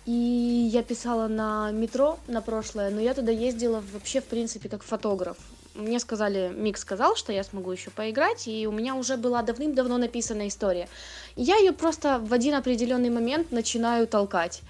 И 0.07 0.71
я 0.73 0.83
писала 0.83 1.29
на 1.29 1.71
метро 1.71 2.19
на 2.29 2.41
прошлое, 2.41 2.91
но 2.91 3.01
я 3.01 3.15
туда 3.15 3.33
ездила 3.33 3.83
вообще, 3.93 4.21
в 4.21 4.25
принципе, 4.25 4.69
как 4.69 4.83
фотограф 4.83 5.37
мне 5.75 5.99
сказали, 5.99 6.53
Мик 6.55 6.79
сказал, 6.79 7.17
что 7.17 7.33
я 7.33 7.45
смогу 7.45 7.73
еще 7.73 7.91
поиграть, 7.91 8.47
и 8.49 8.67
у 8.67 8.73
меня 8.73 8.95
уже 8.95 9.17
была 9.17 9.43
давным-давно 9.43 9.99
написана 9.99 10.49
история. 10.49 10.89
я 11.37 11.57
ее 11.57 11.73
просто 11.73 12.19
в 12.19 12.33
один 12.33 12.55
определенный 12.55 13.11
момент 13.11 13.51
начинаю 13.53 14.07
толкать. 14.07 14.63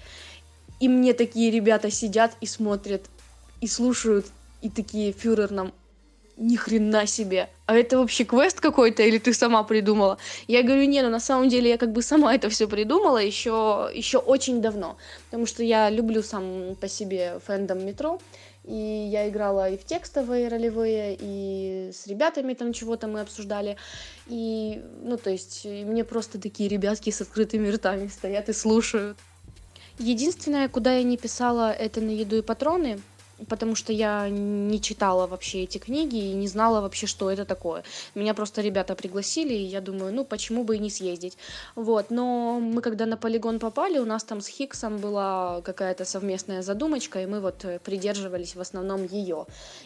И 0.79 0.89
мне 0.89 1.13
такие 1.13 1.51
ребята 1.51 1.89
сидят 1.89 2.33
и 2.41 2.45
смотрят, 2.45 3.05
и 3.61 3.67
слушают, 3.67 4.25
и 4.61 4.69
такие, 4.69 5.13
фюрер 5.13 5.51
нам, 5.51 5.71
ни 6.37 6.55
хрена 6.55 7.05
себе, 7.05 7.49
а 7.65 7.75
это 7.75 7.97
вообще 7.97 8.25
квест 8.25 8.59
какой-то 8.59 9.03
или 9.03 9.17
ты 9.17 9.33
сама 9.33 9.63
придумала? 9.63 10.17
Я 10.47 10.63
говорю, 10.63 10.85
не, 10.85 11.01
ну 11.01 11.09
на 11.09 11.19
самом 11.19 11.49
деле 11.49 11.69
я 11.69 11.77
как 11.77 11.93
бы 11.93 12.01
сама 12.01 12.35
это 12.35 12.49
все 12.49 12.67
придумала 12.67 13.17
еще, 13.17 13.89
еще 13.93 14.17
очень 14.17 14.61
давно, 14.61 14.97
потому 15.25 15.45
что 15.45 15.63
я 15.63 15.89
люблю 15.89 16.21
сам 16.23 16.75
по 16.79 16.87
себе 16.87 17.39
фэндом 17.45 17.85
метро, 17.85 18.19
и 18.67 19.09
я 19.11 19.29
играла 19.29 19.69
и 19.69 19.77
в 19.77 19.85
текстовые 19.85 20.47
ролевые, 20.47 21.17
и 21.19 21.91
с 21.93 22.07
ребятами 22.07 22.53
там 22.53 22.73
чего-то 22.73 23.07
мы 23.07 23.21
обсуждали. 23.21 23.77
И, 24.27 24.81
ну, 25.01 25.17
то 25.17 25.29
есть, 25.29 25.65
мне 25.65 26.03
просто 26.03 26.39
такие 26.39 26.69
ребятки 26.69 27.09
с 27.09 27.21
открытыми 27.21 27.69
ртами 27.69 28.07
стоят 28.07 28.49
и 28.49 28.53
слушают. 28.53 29.17
Единственное, 29.97 30.67
куда 30.67 30.93
я 30.93 31.03
не 31.03 31.17
писала, 31.17 31.71
это 31.71 32.01
на 32.01 32.09
еду 32.09 32.37
и 32.37 32.41
патроны 32.41 32.99
потому 33.49 33.75
что 33.75 33.93
я 33.93 34.29
не 34.29 34.81
читала 34.81 35.27
вообще 35.27 35.63
эти 35.63 35.77
книги 35.77 36.17
и 36.17 36.33
не 36.33 36.47
знала 36.47 36.81
вообще, 36.81 37.07
что 37.07 37.29
это 37.29 37.45
такое. 37.45 37.83
Меня 38.15 38.33
просто 38.33 38.61
ребята 38.61 38.95
пригласили, 38.95 39.53
и 39.53 39.63
я 39.63 39.81
думаю, 39.81 40.13
ну 40.13 40.25
почему 40.25 40.63
бы 40.63 40.75
и 40.75 40.79
не 40.79 40.89
съездить. 40.89 41.37
Вот, 41.75 42.11
но 42.11 42.59
мы 42.59 42.81
когда 42.81 43.05
на 43.05 43.17
полигон 43.17 43.59
попали, 43.59 43.99
у 43.99 44.05
нас 44.05 44.23
там 44.23 44.41
с 44.41 44.47
Хиксом 44.47 44.97
была 44.97 45.61
какая-то 45.61 46.05
совместная 46.05 46.61
задумочка, 46.61 47.21
и 47.21 47.25
мы 47.25 47.39
вот 47.39 47.65
э, 47.65 47.79
придерживались 47.79 48.55
в 48.55 48.61
основном 48.61 49.05
ее. 49.05 49.45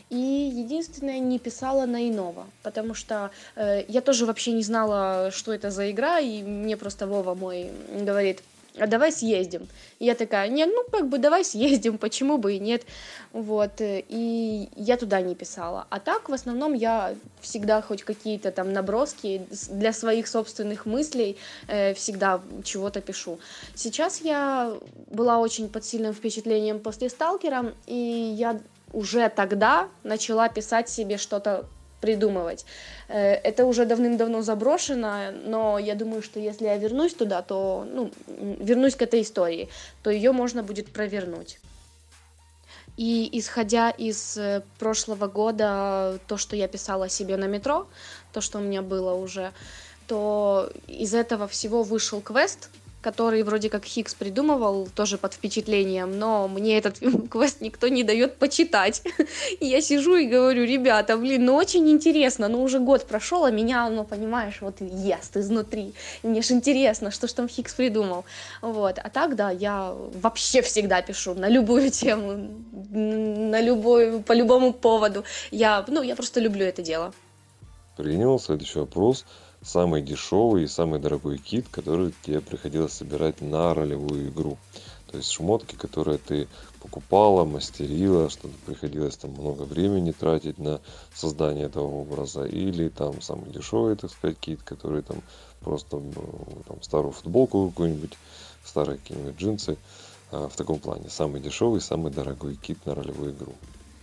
И 0.10 0.18
единственное, 0.18 1.20
не 1.20 1.40
писала 1.40 1.86
на 1.86 2.08
иного, 2.10 2.46
потому 2.64 2.94
что 2.94 3.32
э, 3.56 3.84
я 3.88 4.02
тоже 4.02 4.26
вообще 4.26 4.52
не 4.52 4.64
знала, 4.64 5.32
что 5.32 5.54
это 5.54 5.72
за 5.72 5.92
игра, 5.92 6.20
и 6.20 6.44
мне 6.44 6.78
просто 6.78 7.08
Вова 7.08 7.36
мой 7.36 7.72
говорит, 7.92 8.42
а 8.78 8.88
давай 8.88 9.12
съездим. 9.12 9.68
Я 10.00 10.16
такая, 10.16 10.50
нет, 10.50 10.70
ну 10.74 10.84
как 10.92 11.10
бы 11.10 11.18
давай 11.18 11.44
съездим, 11.44 11.98
почему 11.98 12.38
бы 12.38 12.54
и 12.54 12.60
нет. 12.60 12.84
Вот, 13.34 13.74
и 13.80 14.70
я 14.76 14.98
туда 14.98 15.22
не 15.22 15.36
писала. 15.36 15.88
А 15.90 16.00
так, 16.00 16.30
в 16.30 16.34
основном, 16.34 16.74
я 16.74 17.16
всегда 17.42 17.82
хоть 17.82 18.04
какие-то 18.04 18.52
там 18.52 18.74
наброски 18.74 19.48
для 19.70 19.94
своих 19.94 20.28
собственных 20.28 20.86
мыслей 20.86 21.38
э, 21.68 21.94
всегда 21.94 22.42
чего-то 22.64 23.02
пишу. 23.02 23.40
Сейчас 23.76 24.22
я 24.22 24.74
была 25.12 25.40
очень 25.40 25.70
под 25.70 25.86
сильным 25.86 26.14
впечатлением 26.14 26.80
после 26.80 27.10
«Сталкера», 27.10 27.74
и 27.88 27.96
я 28.38 28.60
уже 28.92 29.30
тогда 29.30 29.88
начала 30.04 30.50
писать 30.50 30.90
себе 30.90 31.18
что-то 31.18 31.66
придумывать. 32.02 32.66
Э, 33.08 33.34
это 33.34 33.66
уже 33.66 33.86
давным-давно 33.86 34.42
заброшено, 34.42 35.32
но 35.32 35.80
я 35.80 35.96
думаю, 35.96 36.22
что 36.22 36.40
если 36.40 36.66
я 36.66 36.78
вернусь 36.78 37.14
туда, 37.14 37.42
то, 37.42 37.88
ну, 37.92 38.12
вернусь 38.28 38.96
к 38.96 39.02
этой 39.02 39.22
истории, 39.22 39.70
то 40.04 40.10
ее 40.10 40.32
можно 40.32 40.64
будет 40.64 40.92
провернуть. 40.92 41.60
И 42.98 43.30
исходя 43.40 43.92
из 43.92 44.38
э, 44.38 44.62
прошлого 44.78 45.28
года, 45.28 46.20
то, 46.28 46.38
что 46.38 46.56
я 46.56 46.68
писала 46.68 47.08
себе 47.08 47.38
на 47.38 47.46
метро, 47.46 47.88
то, 48.34 48.42
что 48.42 48.60
у 48.60 48.62
меня 48.62 48.82
было 48.82 49.14
уже, 49.14 49.54
то 50.08 50.70
из 50.88 51.14
этого 51.14 51.48
всего 51.48 51.84
вышел 51.84 52.20
квест, 52.20 52.70
который 53.02 53.44
вроде 53.44 53.70
как 53.70 53.86
Хикс 53.86 54.14
придумывал, 54.14 54.88
тоже 54.94 55.18
под 55.18 55.34
впечатлением, 55.34 56.20
но 56.20 56.48
мне 56.48 56.78
этот 56.78 57.00
квест 57.30 57.62
никто 57.62 57.88
не 57.88 58.04
дает 58.04 58.36
почитать. 58.38 59.02
И 59.60 59.66
я 59.66 59.82
сижу 59.82 60.16
и 60.16 60.28
говорю, 60.28 60.66
ребята, 60.66 61.18
блин, 61.18 61.46
ну 61.46 61.56
очень 61.56 61.90
интересно, 61.90 62.48
ну 62.48 62.62
уже 62.62 62.80
год 62.80 63.06
прошел, 63.06 63.46
а 63.46 63.52
меня, 63.52 63.90
ну 63.90 64.04
понимаешь, 64.04 64.58
вот 64.62 64.82
ест 64.82 65.38
изнутри. 65.38 65.94
Мне 66.24 66.42
же 66.42 66.54
интересно, 66.54 67.12
что 67.12 67.28
ж 67.28 67.34
там 67.34 67.48
Хикс 67.48 67.74
придумал. 67.74 68.26
Вот, 68.62 69.00
а 69.02 69.10
так, 69.10 69.36
да, 69.36 69.50
я 69.52 69.94
вообще 70.22 70.62
всегда 70.62 71.02
пишу 71.02 71.34
на 71.34 71.48
любую 71.48 71.92
тему, 72.02 72.50
на 72.92 73.62
любой, 73.62 74.22
по 74.22 74.34
любому 74.34 74.74
поводу. 74.74 75.24
Я, 75.52 75.86
ну, 75.88 76.02
я 76.02 76.16
просто 76.16 76.42
люблю 76.42 76.66
это 76.66 76.82
дело. 76.82 77.14
Принял. 77.96 78.40
Следующий 78.40 78.80
вопрос 78.80 79.26
самый 79.62 80.02
дешевый 80.02 80.64
и 80.64 80.68
самый 80.68 81.00
дорогой 81.00 81.38
кит, 81.38 81.68
который 81.70 82.14
тебе 82.24 82.42
приходилось 82.42 82.94
собирать 82.94 83.42
на 83.42 83.74
ролевую 83.74 84.30
игру. 84.30 84.58
То 85.08 85.18
есть 85.18 85.32
шмотки, 85.32 85.76
которые 85.76 86.20
ты 86.20 86.48
покупала, 86.82 87.44
мастерила, 87.44 88.30
что 88.30 88.50
приходилось 88.66 89.18
там 89.18 89.32
много 89.32 89.64
времени 89.64 90.12
тратить 90.12 90.60
на 90.60 90.82
создание 91.14 91.66
этого 91.66 91.88
образа, 91.88 92.46
или 92.46 92.90
там 92.90 93.22
самый 93.22 93.52
дешевый, 93.52 93.96
так 93.96 94.12
сказать, 94.12 94.38
кит, 94.40 94.62
который 94.64 95.02
там 95.02 95.18
просто 95.62 96.02
там, 96.68 96.82
старую 96.82 97.12
футболку 97.12 97.70
какую-нибудь, 97.70 98.14
старые 98.64 99.00
какие-нибудь 99.00 99.36
джинсы. 99.36 99.78
А, 100.32 100.48
в 100.48 100.56
таком 100.56 100.80
плане. 100.80 101.10
Самый 101.10 101.42
дешевый, 101.42 101.82
самый 101.82 102.12
дорогой 102.12 102.56
кит 102.56 102.86
на 102.86 102.94
ролевую 102.94 103.34
игру. 103.34 103.56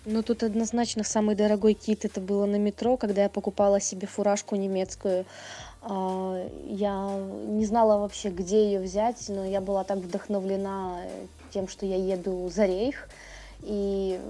Ну, 0.08 0.22
тут 0.22 0.44
однозначно 0.44 1.02
самый 1.02 1.34
дорогой 1.34 1.74
кит 1.74 2.04
это 2.04 2.20
было 2.20 2.46
на 2.46 2.54
метро, 2.54 2.96
когда 2.96 3.24
я 3.24 3.28
покупала 3.28 3.80
себе 3.80 4.06
фуражку 4.06 4.54
немецкую. 4.54 5.24
А, 5.82 6.48
я 6.64 7.10
не 7.48 7.66
знала 7.66 7.98
вообще, 7.98 8.28
где 8.30 8.66
ее 8.66 8.78
взять, 8.78 9.28
но 9.28 9.44
я 9.44 9.60
была 9.60 9.82
так 9.82 9.98
вдохновлена 9.98 11.00
тем, 11.50 11.66
что 11.66 11.86
я 11.86 11.96
еду 11.96 12.48
за 12.48 12.66
рейх. 12.66 13.08
И 13.62 14.20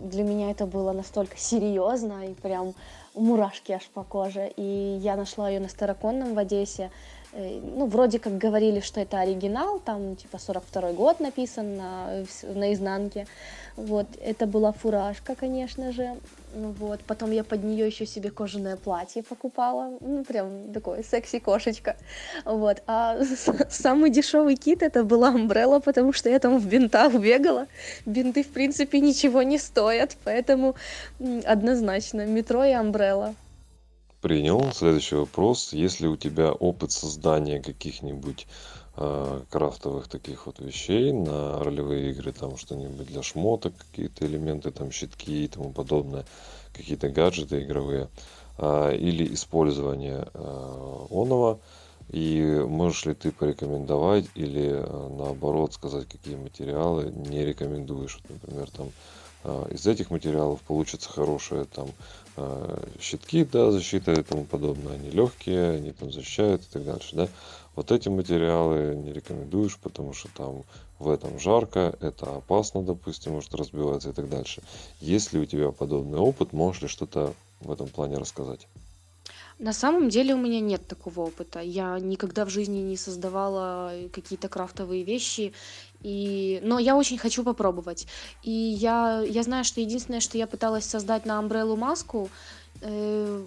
для 0.00 0.24
меня 0.24 0.50
это 0.50 0.66
было 0.66 0.90
настолько 0.90 1.38
серьезно 1.38 2.26
и 2.26 2.34
прям 2.34 2.74
мурашки 3.14 3.70
аж 3.70 3.88
по 3.94 4.02
коже. 4.02 4.50
И 4.56 4.98
я 5.00 5.14
нашла 5.14 5.48
ее 5.48 5.60
на 5.60 5.68
Староконном 5.68 6.34
в 6.34 6.38
Одессе. 6.38 6.90
Э, 7.32 7.60
ну, 7.62 7.86
вроде 7.86 8.18
как 8.18 8.36
говорили, 8.36 8.80
что 8.80 9.00
это 9.00 9.20
оригинал, 9.20 9.78
там 9.78 10.16
типа 10.16 10.38
42 10.38 10.92
год 10.92 11.20
написан 11.20 11.76
на, 11.76 12.24
на 12.42 12.72
изнанке. 12.74 13.26
Вот, 13.76 14.06
это 14.20 14.46
была 14.46 14.72
фуражка, 14.72 15.34
конечно 15.34 15.92
же. 15.92 16.16
Ну 16.54 16.72
вот, 16.72 17.00
потом 17.06 17.30
я 17.30 17.42
под 17.42 17.64
нее 17.64 17.86
еще 17.86 18.04
себе 18.04 18.30
кожаное 18.30 18.76
платье 18.76 19.22
покупала. 19.22 19.96
Ну, 20.00 20.24
прям 20.24 20.72
такое 20.74 21.02
секси-кошечка. 21.02 21.96
Вот, 22.44 22.82
а 22.86 23.18
самый 23.70 24.10
дешевый 24.10 24.56
кит 24.56 24.82
это 24.82 25.02
была 25.02 25.32
Umbrella, 25.32 25.80
потому 25.80 26.12
что 26.12 26.28
я 26.28 26.38
там 26.38 26.58
в 26.58 26.66
бинтах 26.66 27.14
бегала. 27.14 27.66
Бинты, 28.04 28.42
в 28.42 28.48
принципе, 28.48 29.00
ничего 29.00 29.42
не 29.42 29.58
стоят, 29.58 30.18
поэтому 30.24 30.74
однозначно 31.46 32.26
метро 32.26 32.64
и 32.64 32.72
Umbrella. 32.72 33.34
Принял. 34.22 34.72
Следующий 34.72 35.16
вопрос. 35.16 35.72
Есть 35.72 35.98
ли 35.98 36.06
у 36.06 36.16
тебя 36.16 36.52
опыт 36.52 36.92
создания 36.92 37.60
каких-нибудь 37.60 38.46
э, 38.96 39.40
крафтовых 39.50 40.06
таких 40.06 40.46
вот 40.46 40.60
вещей 40.60 41.10
на 41.12 41.58
ролевые 41.58 42.12
игры, 42.12 42.32
там 42.32 42.56
что-нибудь 42.56 43.08
для 43.08 43.20
шмоток, 43.24 43.74
какие-то 43.76 44.24
элементы, 44.24 44.70
там 44.70 44.92
щитки 44.92 45.44
и 45.44 45.48
тому 45.48 45.72
подобное, 45.72 46.24
какие-то 46.72 47.08
гаджеты 47.08 47.64
игровые, 47.64 48.10
э, 48.58 48.96
или 48.96 49.34
использование 49.34 50.28
э, 50.32 51.06
оного, 51.10 51.58
и 52.08 52.64
можешь 52.64 53.06
ли 53.06 53.14
ты 53.14 53.32
порекомендовать 53.32 54.26
или 54.36 54.70
э, 54.70 55.08
наоборот 55.18 55.74
сказать, 55.74 56.06
какие 56.08 56.36
материалы 56.36 57.10
не 57.10 57.44
рекомендуешь, 57.44 58.20
например, 58.28 58.70
там 58.70 58.92
э, 59.42 59.66
из 59.72 59.84
этих 59.84 60.10
материалов 60.10 60.60
получится 60.60 61.10
хорошее 61.10 61.64
там 61.64 61.88
щитки, 63.00 63.44
да, 63.44 63.70
защита 63.70 64.12
и 64.12 64.22
тому 64.22 64.44
подобное, 64.44 64.94
они 64.94 65.10
легкие, 65.10 65.72
они 65.72 65.92
там 65.92 66.12
защищают 66.12 66.62
и 66.62 66.72
так 66.72 66.84
дальше, 66.84 67.16
да. 67.16 67.28
Вот 67.74 67.90
эти 67.90 68.08
материалы 68.08 68.94
не 68.94 69.12
рекомендуешь, 69.12 69.78
потому 69.78 70.12
что 70.12 70.28
там 70.36 70.62
в 70.98 71.10
этом 71.10 71.38
жарко, 71.38 71.96
это 72.00 72.36
опасно, 72.36 72.82
допустим, 72.82 73.32
может 73.32 73.54
разбиваться 73.54 74.10
и 74.10 74.12
так 74.12 74.28
дальше. 74.28 74.62
Есть 75.00 75.32
ли 75.32 75.40
у 75.40 75.46
тебя 75.46 75.70
подобный 75.72 76.18
опыт, 76.18 76.52
можешь 76.52 76.82
ли 76.82 76.88
что-то 76.88 77.34
в 77.60 77.72
этом 77.72 77.88
плане 77.88 78.18
рассказать? 78.18 78.68
На 79.58 79.72
самом 79.72 80.08
деле 80.08 80.34
у 80.34 80.38
меня 80.38 80.60
нет 80.60 80.86
такого 80.88 81.20
опыта. 81.20 81.60
Я 81.60 81.98
никогда 82.00 82.44
в 82.44 82.50
жизни 82.50 82.78
не 82.78 82.96
создавала 82.96 83.92
какие-то 84.12 84.48
крафтовые 84.48 85.04
вещи, 85.04 85.52
и... 86.02 86.60
но 86.62 86.78
я 86.78 86.96
очень 86.96 87.18
хочу 87.18 87.44
попробовать. 87.44 88.06
И 88.42 88.50
я, 88.50 89.22
я 89.26 89.42
знаю, 89.42 89.64
что 89.64 89.80
единственное, 89.80 90.20
что 90.20 90.38
я 90.38 90.46
пыталась 90.46 90.84
создать 90.84 91.26
на 91.26 91.40
Umbrella 91.40 91.76
маску 91.76 92.30
э, 92.80 93.44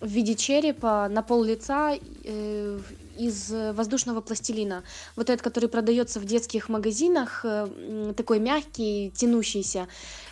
в 0.00 0.08
виде 0.08 0.34
черепа 0.34 1.08
на 1.08 1.22
пол 1.22 1.44
лица 1.44 1.94
э, 2.24 2.80
из 3.18 3.50
воздушного 3.50 4.20
пластилина. 4.20 4.82
Вот 5.16 5.30
этот, 5.30 5.42
который 5.42 5.68
продается 5.68 6.20
в 6.20 6.24
детских 6.24 6.68
магазинах, 6.68 7.40
э, 7.44 8.12
такой 8.16 8.38
мягкий, 8.38 9.12
тянущийся, 9.16 9.88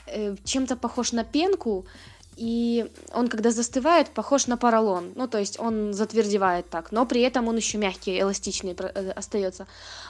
э, 0.07 0.37
чем-то 0.45 0.77
похож 0.77 1.13
на 1.13 1.25
пенку, 1.25 1.87
и 2.37 2.91
он, 3.13 3.29
когда 3.29 3.51
застывает, 3.51 4.11
похож 4.11 4.47
на 4.47 4.57
поролон. 4.57 5.13
Ну, 5.17 5.29
то 5.29 5.39
есть 5.39 5.61
он 5.61 5.93
затвердевает 5.93 6.69
так, 6.71 6.91
но 6.91 7.05
при 7.05 7.21
этом 7.21 7.49
он 7.49 7.57
еще 7.57 7.79
мягкий, 7.79 8.19
эластичный 8.19 8.75
э, 8.79 9.11
остается. 9.11 9.67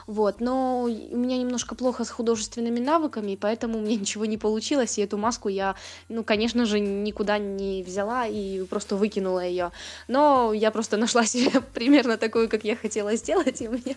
Вот, 0.07 0.41
но 0.41 0.83
у 0.83 1.17
меня 1.17 1.37
немножко 1.37 1.75
плохо 1.75 2.05
с 2.05 2.11
художественными 2.11 2.79
навыками, 2.79 3.37
поэтому 3.41 3.79
у 3.79 3.81
меня 3.81 3.97
ничего 4.01 4.25
не 4.25 4.39
получилось, 4.39 4.99
и 4.99 5.03
эту 5.03 5.19
маску 5.19 5.49
я, 5.49 5.75
ну, 6.09 6.23
конечно 6.23 6.65
же, 6.65 6.79
никуда 6.79 7.39
не 7.39 7.83
взяла 7.83 8.27
и 8.27 8.63
просто 8.65 8.97
выкинула 8.97 9.41
ее. 9.45 9.73
Но 10.07 10.53
я 10.53 10.71
просто 10.71 10.97
нашла 10.97 11.27
себе 11.27 11.61
примерно 11.75 12.19
такую, 12.19 12.49
как 12.49 12.65
я 12.65 12.77
хотела 12.77 13.17
сделать, 13.17 13.61
и 13.61 13.69
у 13.69 13.73
меня, 13.73 13.97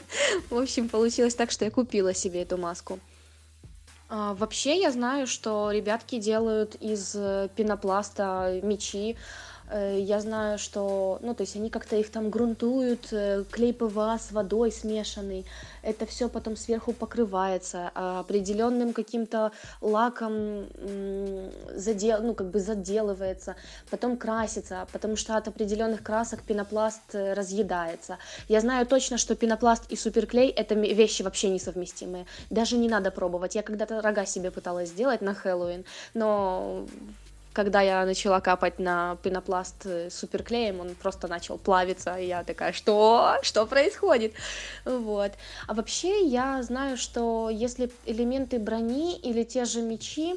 в 0.50 0.58
общем, 0.58 0.90
получилось 0.90 1.36
так, 1.36 1.52
что 1.52 1.66
я 1.66 1.72
купила 1.72 2.14
себе 2.14 2.42
эту 2.42 2.58
маску. 2.58 3.00
А, 4.08 4.34
вообще 4.36 4.80
я 4.80 4.92
знаю, 4.92 5.26
что 5.26 5.72
ребятки 5.72 6.20
делают 6.20 6.76
из 6.76 7.16
э, 7.16 7.50
пенопласта 7.56 8.60
мечи. 8.62 9.18
Э, 9.70 9.98
я 10.00 10.20
знаю, 10.20 10.58
что, 10.58 11.20
ну, 11.22 11.34
то 11.34 11.42
есть 11.42 11.56
они 11.56 11.70
как-то 11.70 11.96
их 11.96 12.12
там 12.12 12.30
грунтуют, 12.30 13.08
э, 13.12 13.44
клей 13.50 13.74
ПВА 13.74 14.20
с 14.20 14.32
водой 14.32 14.72
смешанный, 14.72 15.46
это 15.82 16.06
все 16.06 16.30
потом 16.30 16.56
сверху 16.56 16.94
покрывается 16.94 17.92
а 17.94 18.20
определенным 18.20 18.94
каким-то 18.94 19.52
лаком 19.82 20.66
задел, 21.76 22.22
ну, 22.22 22.34
как 22.34 22.50
бы 22.50 22.60
заделывается, 22.60 23.56
потом 23.90 24.18
красится, 24.18 24.88
потому 24.92 25.16
что 25.16 25.38
от 25.38 25.48
определенных 25.48 26.04
красок 26.04 26.42
пенопласт 26.42 27.14
разъедается. 27.14 28.18
Я 28.48 28.62
знаю 28.62 28.86
точно, 28.86 29.18
что 29.18 29.36
пенопласт 29.36 29.92
и 29.92 29.96
суперклей 29.96 30.50
это 30.50 30.76
вещи 30.76 31.22
вообще 31.22 31.50
несовместимые. 31.50 32.26
Даже 32.50 32.78
не 32.78 32.90
надо 32.90 33.12
пробовать. 33.12 33.56
Я 33.56 33.62
когда-то 33.62 34.02
рога 34.02 34.26
себе 34.26 34.52
пыталась 34.52 34.90
сделать 34.90 35.22
на 35.22 35.34
Хэллоуин, 35.34 35.86
но 36.14 36.86
когда 37.56 37.82
я 37.82 38.06
начала 38.06 38.42
капать 38.42 38.80
на 38.80 39.18
пенопласт 39.24 39.86
э, 39.86 40.10
суперклеем, 40.12 40.82
он 40.82 40.94
просто 40.94 41.28
начал 41.28 41.58
плавиться, 41.58 42.18
и 42.18 42.28
я 42.28 42.44
такая, 42.44 42.74
что? 42.74 43.38
Что 43.42 43.66
происходит? 43.66 44.34
Вот. 44.84 45.32
А 45.68 45.74
вообще 45.74 46.28
я 46.28 46.62
знаю, 46.64 46.98
что 46.98 47.50
если 47.50 47.90
элементы 48.06 48.60
брони 48.60 49.18
или 49.18 49.44
те 49.44 49.66
же 49.66 49.82
мечи 49.82 50.36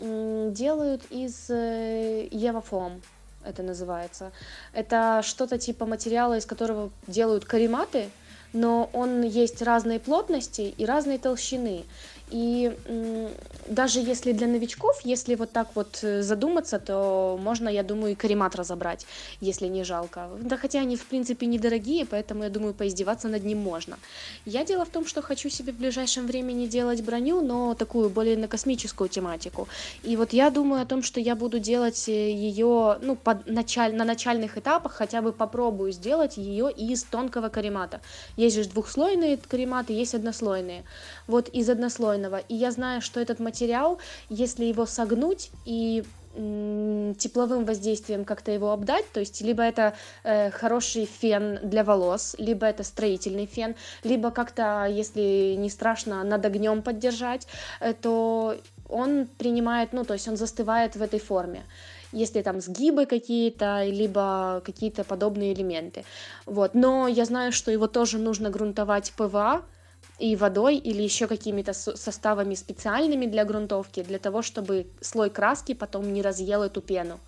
делают 0.00 1.02
из 1.10 1.50
э, 1.50 2.28
евафом, 2.30 3.02
это 3.44 3.62
называется. 3.62 4.30
Это 4.72 5.22
что-то 5.24 5.58
типа 5.58 5.86
материала, 5.86 6.38
из 6.38 6.46
которого 6.46 6.90
делают 7.06 7.44
карематы, 7.44 8.10
но 8.52 8.90
он 8.92 9.22
есть 9.22 9.62
разной 9.62 9.98
плотности 9.98 10.74
и 10.76 10.86
разной 10.86 11.18
толщины. 11.18 11.84
И 12.30 12.76
даже 13.66 14.00
если 14.00 14.32
для 14.32 14.46
новичков, 14.46 15.00
если 15.04 15.34
вот 15.34 15.52
так 15.52 15.68
вот 15.74 15.98
э, 16.02 16.22
задуматься, 16.22 16.78
то 16.78 17.38
можно, 17.40 17.68
я 17.68 17.82
думаю, 17.82 18.12
и 18.12 18.14
каремат 18.14 18.56
разобрать, 18.56 19.06
если 19.40 19.66
не 19.66 19.84
жалко. 19.84 20.28
Да 20.40 20.56
хотя 20.56 20.80
они, 20.80 20.96
в 20.96 21.06
принципе, 21.06 21.46
недорогие, 21.46 22.04
поэтому, 22.06 22.44
я 22.44 22.50
думаю, 22.50 22.74
поиздеваться 22.74 23.28
над 23.28 23.44
ним 23.44 23.58
можно. 23.58 23.98
Я 24.44 24.64
дело 24.64 24.84
в 24.84 24.88
том, 24.88 25.06
что 25.06 25.22
хочу 25.22 25.48
себе 25.50 25.72
в 25.72 25.76
ближайшем 25.76 26.26
времени 26.26 26.66
делать 26.66 27.02
броню, 27.02 27.40
но 27.40 27.74
такую 27.74 28.10
более 28.10 28.36
на 28.36 28.48
космическую 28.48 29.08
тематику. 29.08 29.68
И 30.02 30.16
вот 30.16 30.32
я 30.32 30.50
думаю 30.50 30.82
о 30.82 30.86
том, 30.86 31.02
что 31.02 31.20
я 31.20 31.36
буду 31.36 31.58
делать 31.58 32.08
э, 32.08 32.32
ее, 32.32 32.98
ну, 33.02 33.16
под 33.16 33.46
началь... 33.46 33.94
на 33.94 34.04
начальных 34.04 34.58
этапах, 34.58 34.92
хотя 34.92 35.22
бы 35.22 35.32
попробую 35.32 35.92
сделать 35.92 36.36
ее 36.36 36.70
из 36.70 37.04
тонкого 37.04 37.48
каремата. 37.48 38.00
Есть 38.36 38.56
же 38.56 38.64
двухслойные 38.64 39.36
карематы, 39.36 39.92
есть 39.92 40.14
однослойные. 40.14 40.84
Вот 41.30 41.48
из 41.48 41.70
однослойного. 41.70 42.38
И 42.48 42.54
я 42.54 42.72
знаю, 42.72 43.00
что 43.00 43.20
этот 43.20 43.38
материал, 43.38 43.98
если 44.28 44.64
его 44.64 44.84
согнуть 44.84 45.50
и 45.64 46.02
тепловым 46.34 47.64
воздействием 47.64 48.24
как-то 48.24 48.52
его 48.52 48.70
обдать, 48.70 49.04
то 49.12 49.20
есть 49.20 49.40
либо 49.42 49.62
это 49.62 49.94
э, 50.22 50.50
хороший 50.50 51.04
фен 51.04 51.58
для 51.62 51.82
волос, 51.82 52.36
либо 52.38 52.66
это 52.66 52.84
строительный 52.84 53.46
фен, 53.46 53.74
либо 54.04 54.30
как-то, 54.30 54.86
если 54.88 55.56
не 55.58 55.70
страшно, 55.70 56.22
над 56.22 56.44
огнем 56.44 56.82
поддержать, 56.82 57.48
э, 57.80 57.94
то 57.94 58.56
он 58.88 59.26
принимает, 59.38 59.92
ну, 59.92 60.04
то 60.04 60.14
есть 60.14 60.28
он 60.28 60.36
застывает 60.36 60.96
в 60.96 61.02
этой 61.02 61.20
форме 61.20 61.62
если 62.12 62.42
там 62.42 62.60
сгибы 62.60 63.06
какие-то, 63.06 63.84
либо 63.84 64.62
какие-то 64.64 65.04
подобные 65.04 65.52
элементы. 65.52 66.04
Вот. 66.44 66.74
Но 66.74 67.06
я 67.06 67.24
знаю, 67.24 67.52
что 67.52 67.70
его 67.70 67.86
тоже 67.86 68.18
нужно 68.18 68.50
грунтовать 68.50 69.12
ПВА, 69.16 69.62
и 70.20 70.36
водой 70.36 70.76
или 70.76 71.02
еще 71.02 71.26
какими-то 71.26 71.72
составами 71.72 72.54
специальными 72.54 73.26
для 73.26 73.44
грунтовки, 73.44 74.02
для 74.02 74.18
того, 74.18 74.42
чтобы 74.42 74.86
слой 75.00 75.30
краски 75.30 75.74
потом 75.74 76.12
не 76.12 76.22
разъел 76.22 76.62
эту 76.62 76.80
пену. 76.82 77.18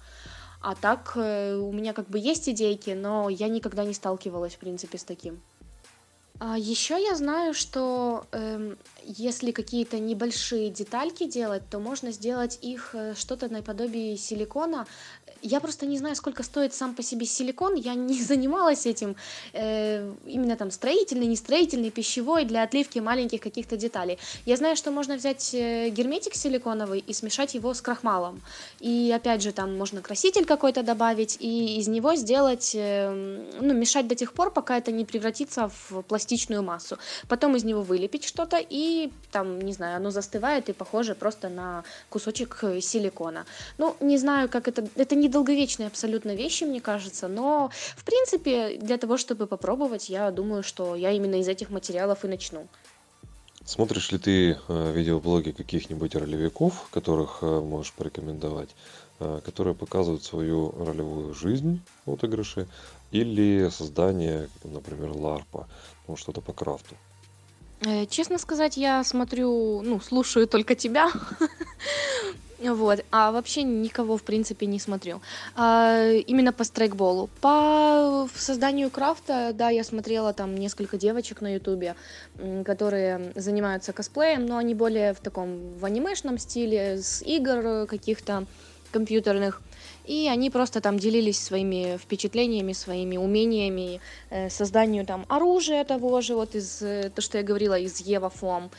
А 0.61 0.75
так 0.75 1.13
э, 1.17 1.57
у 1.57 1.73
меня 1.73 1.93
как 1.93 2.09
бы 2.09 2.19
есть 2.19 2.49
идейки, 2.49 2.91
но 2.91 3.29
я 3.29 3.49
никогда 3.49 3.85
не 3.85 3.95
сталкивалась, 3.95 4.55
в 4.55 4.59
принципе, 4.59 4.99
с 4.99 5.05
таким. 5.05 5.41
А 6.45 6.59
еще 6.59 7.01
я 7.01 7.15
знаю, 7.15 7.55
что 7.55 8.27
э, 8.33 8.75
если 9.05 9.53
какие-то 9.53 10.01
небольшие 10.01 10.71
детальки 10.71 11.25
делать, 11.25 11.63
то 11.71 11.79
можно 11.79 12.11
сделать 12.11 12.59
их 12.63 12.97
э, 12.97 13.15
что-то 13.15 13.49
наподобие 13.49 14.17
силикона, 14.17 14.89
я 15.43 15.61
просто 15.61 15.87
не 15.87 15.99
знаю, 15.99 16.17
сколько 16.17 16.43
стоит 16.43 16.73
сам 16.73 16.95
по 16.95 17.03
себе 17.03 17.27
силикон, 17.27 17.75
я 17.75 17.95
не 17.95 18.21
занималась 18.23 18.87
этим, 18.87 19.17
э, 19.53 20.13
именно 20.27 20.57
там 20.57 20.71
строительный, 20.71 21.27
не 21.27 21.37
строительный, 21.37 21.91
пищевой, 21.91 22.45
для 22.45 22.63
отливки 22.63 23.01
маленьких 23.01 23.41
каких-то 23.41 23.77
деталей. 23.77 24.19
Я 24.47 24.57
знаю, 24.57 24.77
что 24.77 24.91
можно 24.91 25.17
взять 25.17 25.53
э, 25.55 25.91
герметик 25.91 26.35
силиконовый 26.35 27.01
и 27.01 27.13
смешать 27.13 27.55
его 27.55 27.75
с 27.75 27.81
крахмалом. 27.81 28.41
И 28.81 29.13
опять 29.15 29.43
же, 29.43 29.53
там 29.53 29.77
можно 29.77 30.01
краситель 30.01 30.45
какой-то 30.45 30.83
добавить, 30.83 31.37
и 31.41 31.79
из 31.79 31.89
него 31.89 32.15
сделать, 32.15 32.73
э, 32.75 33.11
ну, 33.61 33.75
мешать 33.75 34.07
до 34.07 34.15
тех 34.15 34.33
пор, 34.33 34.53
пока 34.53 34.79
это 34.79 34.93
не 34.93 35.05
превратится 35.05 35.69
в 35.69 36.03
пластичную 36.33 36.63
массу. 36.63 36.97
Потом 37.29 37.57
из 37.57 37.65
него 37.65 37.83
вылепить 37.83 38.25
что-то, 38.25 38.57
и 38.59 39.11
там, 39.31 39.61
не 39.61 39.73
знаю, 39.73 39.97
оно 39.97 40.11
застывает 40.11 40.69
и 40.69 40.73
похоже 40.73 41.15
просто 41.15 41.49
на 41.49 41.85
кусочек 42.11 42.59
э, 42.63 42.81
силикона. 42.81 43.45
Ну, 43.79 43.95
не 44.01 44.19
знаю, 44.19 44.49
как 44.49 44.69
это, 44.69 44.89
это 44.97 45.15
не 45.15 45.29
долговечные 45.29 45.89
абсолютно 45.89 46.35
вещи, 46.35 46.65
мне 46.65 46.81
кажется, 46.81 47.29
но, 47.29 47.71
в 47.97 48.05
принципе, 48.05 48.79
для 48.79 48.97
того, 48.97 49.19
чтобы 49.19 49.47
попробовать, 49.47 50.09
я 50.11 50.31
думаю, 50.31 50.63
что 50.63 50.97
я 50.97 51.11
именно 51.11 51.37
из 51.37 51.49
этих 51.49 51.71
материалов 51.71 52.25
и 52.25 52.29
начну. 52.29 52.67
Смотришь 53.65 54.13
ли 54.13 54.19
ты 54.19 54.57
э, 54.69 54.93
видеоблоги 54.93 55.51
каких-нибудь 55.51 56.15
ролевиков, 56.15 56.89
которых 56.91 57.39
э, 57.43 57.61
можешь 57.61 57.93
порекомендовать, 57.93 58.71
которые 59.45 59.75
показывают 59.75 60.25
свою 60.25 60.73
ролевую 60.85 61.33
жизнь 61.35 61.81
в 62.07 62.13
отыгрыше 62.13 62.67
или 63.13 63.69
создание, 63.71 64.49
например, 64.65 65.17
ларпа, 65.17 65.69
ну 66.09 66.17
что-то 66.17 66.41
по 66.41 66.53
крафту? 66.53 66.97
Э, 67.85 68.07
честно 68.07 68.39
сказать, 68.39 68.77
я 68.77 69.03
смотрю, 69.05 69.83
ну, 69.83 70.01
слушаю 70.01 70.47
только 70.47 70.75
тебя. 70.75 71.11
Вот, 72.65 73.05
а 73.11 73.33
вообще 73.33 73.65
никого, 73.65 74.17
в 74.17 74.23
принципе, 74.23 74.67
не 74.67 74.79
смотрю. 74.79 75.21
А, 75.57 76.13
именно 76.13 76.53
по 76.53 76.63
страйкболу. 76.63 77.29
По 77.41 78.29
созданию 78.37 78.89
крафта, 78.89 79.51
да, 79.53 79.71
я 79.71 79.83
смотрела 79.83 80.33
там 80.33 80.55
несколько 80.55 80.97
девочек 80.97 81.41
на 81.41 81.55
ютубе, 81.55 81.97
которые 82.65 83.33
занимаются 83.35 83.93
косплеем, 83.93 84.47
но 84.47 84.59
они 84.59 84.75
более 84.77 85.13
в 85.13 85.19
таком, 85.19 85.77
в 85.77 85.85
анимешном 85.85 86.39
стиле, 86.39 86.99
с 87.03 87.21
игр 87.23 87.87
каких-то 87.89 88.47
компьютерных. 88.93 89.61
И 90.05 90.29
они 90.29 90.51
просто 90.51 90.81
там 90.81 90.99
делились 90.99 91.39
своими 91.39 91.97
впечатлениями, 91.97 92.73
своими 92.73 93.17
умениями, 93.17 94.01
э, 94.31 94.51
созданию 94.51 95.07
там 95.07 95.25
оружия 95.29 95.85
того 95.85 96.21
же, 96.21 96.35
вот 96.35 96.55
из, 96.55 96.83
э, 96.83 97.11
то, 97.15 97.23
что 97.23 97.39
я 97.39 97.45
говорила, 97.45 97.79
из 97.79 98.01
Ева 98.01 98.31
Фом. 98.31 98.71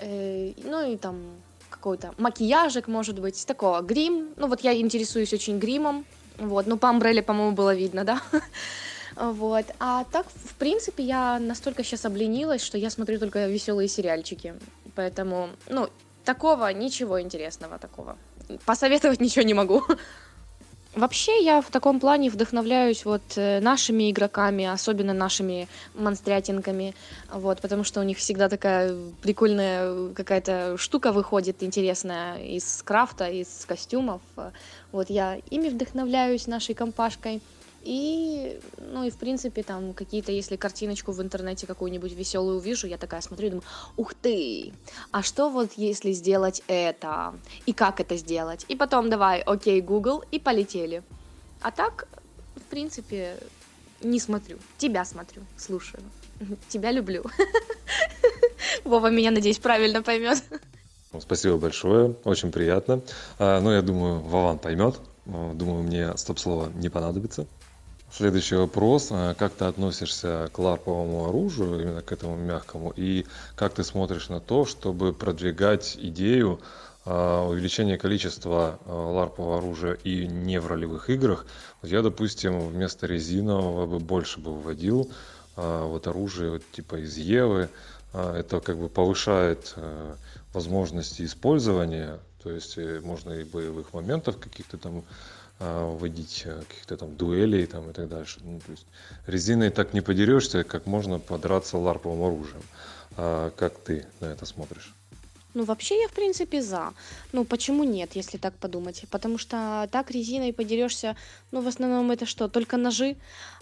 Э, 0.00 0.52
ну 0.64 0.92
и 0.92 0.96
там 0.96 1.16
какой-то 1.70 2.14
макияжик, 2.18 2.88
может 2.88 3.18
быть, 3.18 3.46
такого, 3.46 3.80
грим. 3.80 4.28
Ну 4.36 4.46
вот 4.48 4.60
я 4.60 4.72
интересуюсь 4.80 5.32
очень 5.32 5.58
гримом, 5.58 6.04
вот, 6.38 6.66
ну 6.66 6.78
по 6.78 6.88
Амбрелле, 6.88 7.22
по-моему, 7.22 7.52
было 7.52 7.74
видно, 7.74 8.04
да. 8.04 8.22
Вот. 9.16 9.64
А 9.80 10.04
так, 10.12 10.26
в 10.44 10.54
принципе, 10.54 11.02
я 11.02 11.40
настолько 11.40 11.82
сейчас 11.82 12.04
обленилась, 12.04 12.62
что 12.62 12.78
я 12.78 12.88
смотрю 12.88 13.18
только 13.18 13.48
веселые 13.48 13.88
сериальчики. 13.88 14.54
Поэтому, 14.94 15.48
ну, 15.68 15.88
такого, 16.24 16.72
ничего 16.72 17.20
интересного 17.20 17.78
такого. 17.78 18.16
Посоветовать 18.64 19.20
ничего 19.20 19.44
не 19.44 19.54
могу. 19.54 19.82
Вообще 20.98 21.44
я 21.44 21.60
в 21.60 21.70
таком 21.70 22.00
плане 22.00 22.28
вдохновляюсь 22.28 23.04
вот 23.04 23.22
э, 23.36 23.60
нашими 23.60 24.10
игроками, 24.10 24.64
особенно 24.64 25.12
нашими 25.12 25.68
монстрятинками, 25.94 26.92
вот, 27.32 27.60
потому 27.60 27.84
что 27.84 28.00
у 28.00 28.02
них 28.02 28.18
всегда 28.18 28.48
такая 28.48 28.96
прикольная 29.22 30.08
какая-то 30.12 30.76
штука 30.76 31.12
выходит 31.12 31.62
интересная 31.62 32.38
из 32.38 32.82
крафта, 32.82 33.28
из 33.28 33.64
костюмов. 33.64 34.20
Вот 34.90 35.08
я 35.08 35.38
ими 35.50 35.68
вдохновляюсь, 35.68 36.48
нашей 36.48 36.74
компашкой. 36.74 37.42
И, 37.88 38.60
ну 38.92 39.04
и 39.04 39.10
в 39.10 39.16
принципе 39.16 39.62
там 39.62 39.94
какие-то, 39.94 40.30
если 40.30 40.56
картиночку 40.56 41.12
в 41.12 41.22
интернете 41.22 41.66
какую-нибудь 41.66 42.12
веселую 42.12 42.58
увижу, 42.58 42.86
я 42.86 42.98
такая 42.98 43.22
смотрю 43.22 43.46
и 43.46 43.50
думаю, 43.50 43.64
ух 43.96 44.12
ты, 44.12 44.74
а 45.10 45.22
что 45.22 45.48
вот 45.48 45.70
если 45.76 46.12
сделать 46.12 46.62
это? 46.66 47.34
И 47.64 47.72
как 47.72 48.00
это 48.00 48.18
сделать? 48.18 48.66
И 48.68 48.76
потом 48.76 49.08
давай, 49.08 49.40
окей, 49.40 49.80
Google, 49.80 50.22
и 50.30 50.38
полетели. 50.38 51.02
А 51.62 51.70
так, 51.70 52.08
в 52.56 52.62
принципе, 52.64 53.38
не 54.02 54.20
смотрю. 54.20 54.58
Тебя 54.76 55.06
смотрю, 55.06 55.40
слушаю. 55.56 56.02
Тебя 56.68 56.92
люблю. 56.92 57.24
Вова 58.84 59.10
меня, 59.10 59.30
надеюсь, 59.30 59.60
правильно 59.60 60.02
поймет. 60.02 60.44
Спасибо 61.18 61.56
большое, 61.56 62.14
очень 62.24 62.52
приятно. 62.52 63.00
А, 63.38 63.62
ну, 63.62 63.72
я 63.72 63.80
думаю, 63.80 64.20
Вован 64.20 64.58
поймет. 64.58 64.96
Думаю, 65.24 65.84
мне 65.84 66.14
стоп-слово 66.18 66.70
не 66.74 66.90
понадобится. 66.90 67.46
Следующий 68.10 68.56
вопрос. 68.56 69.08
А 69.10 69.34
как 69.34 69.52
ты 69.52 69.66
относишься 69.66 70.48
к 70.52 70.58
ларповому 70.58 71.28
оружию, 71.28 71.82
именно 71.82 72.00
к 72.02 72.10
этому 72.10 72.36
мягкому, 72.36 72.92
и 72.96 73.26
как 73.54 73.74
ты 73.74 73.84
смотришь 73.84 74.30
на 74.30 74.40
то, 74.40 74.64
чтобы 74.64 75.12
продвигать 75.12 75.96
идею 76.00 76.58
а, 77.04 77.46
увеличения 77.46 77.98
количества 77.98 78.78
а, 78.86 79.12
ларпового 79.12 79.58
оружия 79.58 79.92
и 80.04 80.26
не 80.26 80.58
в 80.58 80.66
ролевых 80.66 81.10
играх? 81.10 81.44
Вот 81.82 81.90
я, 81.90 82.00
допустим, 82.00 82.58
вместо 82.60 83.06
резинового 83.06 83.86
бы 83.86 83.98
больше 83.98 84.40
бы 84.40 84.54
вводил 84.54 85.10
вот 85.56 86.06
оружие 86.06 86.52
вот 86.52 86.62
типа 86.70 87.02
из 87.02 87.16
Евы. 87.16 87.68
Это 88.12 88.60
как 88.60 88.78
бы 88.78 88.88
повышает 88.88 89.74
возможности 90.54 91.22
использования, 91.24 92.20
то 92.42 92.50
есть 92.50 92.78
э, 92.78 93.00
можно 93.00 93.32
и 93.32 93.44
боевых 93.44 93.92
моментов 93.92 94.38
каких-то 94.38 94.78
там 94.78 95.04
а, 95.60 95.92
вводить 95.92 96.42
э, 96.44 96.62
каких-то 96.68 96.96
там 96.96 97.16
дуэлей 97.16 97.66
там 97.66 97.90
и 97.90 97.92
так 97.92 98.08
дальше. 98.08 98.38
Ну, 98.42 98.60
то 98.60 98.72
есть 98.72 98.86
резиной 99.26 99.70
так 99.70 99.92
не 99.92 100.00
подерешься, 100.00 100.64
как 100.64 100.86
можно 100.86 101.18
подраться 101.18 101.78
ларповым 101.78 102.22
оружием. 102.22 102.62
А 103.16 103.50
как 103.50 103.76
ты 103.78 104.06
на 104.20 104.26
это 104.26 104.46
смотришь? 104.46 104.94
Ну, 105.54 105.64
вообще 105.64 106.00
я, 106.00 106.08
в 106.08 106.12
принципе, 106.12 106.62
за. 106.62 106.92
Ну, 107.32 107.44
почему 107.44 107.82
нет, 107.82 108.14
если 108.14 108.38
так 108.38 108.54
подумать? 108.54 109.04
Потому 109.10 109.38
что 109.38 109.88
так 109.90 110.10
резиной 110.12 110.52
подерешься, 110.52 111.16
ну, 111.50 111.60
в 111.62 111.66
основном 111.66 112.12
это 112.12 112.26
что, 112.26 112.48
только 112.48 112.76
ножи, 112.76 113.16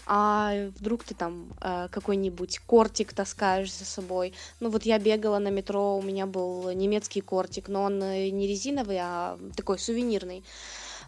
а 0.05 0.69
вдруг 0.79 1.03
ты 1.03 1.15
там 1.15 1.47
э, 1.61 1.87
какой-нибудь 1.89 2.59
кортик 2.67 3.13
таскаешь 3.13 3.73
за 3.73 3.85
собой. 3.85 4.33
Ну, 4.59 4.69
вот 4.69 4.83
я 4.83 4.99
бегала 4.99 5.39
на 5.39 5.47
метро, 5.47 5.97
у 5.97 6.01
меня 6.03 6.27
был 6.27 6.69
немецкий 6.71 7.21
кортик, 7.21 7.67
но 7.69 7.83
он 7.83 8.03
э, 8.03 8.29
не 8.29 8.47
резиновый, 8.47 8.97
а 8.99 9.39
такой 9.55 9.79
сувенирный. 9.79 10.43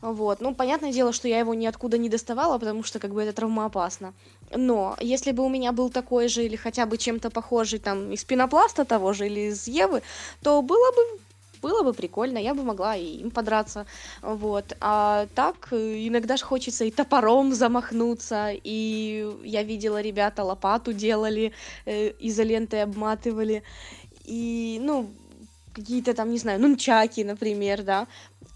Вот. 0.01 0.41
Ну, 0.41 0.55
понятное 0.55 0.91
дело, 0.91 1.11
что 1.11 1.27
я 1.27 1.39
его 1.39 1.53
ниоткуда 1.53 1.97
не 1.97 2.09
доставала, 2.09 2.57
потому 2.57 2.83
что 2.83 2.99
как 2.99 3.13
бы 3.13 3.21
это 3.21 3.33
травмоопасно. 3.33 4.13
Но 4.55 4.95
если 4.99 5.31
бы 5.31 5.43
у 5.43 5.49
меня 5.49 5.71
был 5.71 5.89
такой 5.89 6.27
же 6.27 6.45
или 6.45 6.55
хотя 6.55 6.85
бы 6.85 6.97
чем-то 6.97 7.29
похожий 7.29 7.79
там 7.79 8.11
из 8.11 8.23
пенопласта 8.23 8.85
того 8.85 9.13
же 9.13 9.27
или 9.27 9.49
из 9.51 9.67
Евы, 9.67 10.01
то 10.41 10.61
было 10.61 10.91
бы 10.91 11.19
было 11.61 11.83
бы 11.83 11.93
прикольно, 11.93 12.37
я 12.37 12.53
бы 12.53 12.63
могла 12.63 12.95
и 12.95 13.17
им 13.17 13.31
подраться, 13.31 13.85
вот. 14.21 14.77
А 14.79 15.27
так 15.35 15.73
иногда 15.73 16.37
же 16.37 16.45
хочется 16.45 16.85
и 16.85 16.91
топором 16.91 17.53
замахнуться, 17.53 18.51
и 18.53 19.29
я 19.43 19.63
видела, 19.63 20.01
ребята 20.01 20.45
лопату 20.45 20.93
делали, 20.93 21.51
э, 21.85 22.13
изолентой 22.19 22.83
обматывали, 22.83 23.63
и, 24.23 24.79
ну, 24.81 25.09
какие-то 25.73 26.13
там, 26.13 26.31
не 26.31 26.37
знаю, 26.37 26.61
нунчаки, 26.61 27.21
например, 27.21 27.83
да, 27.83 28.07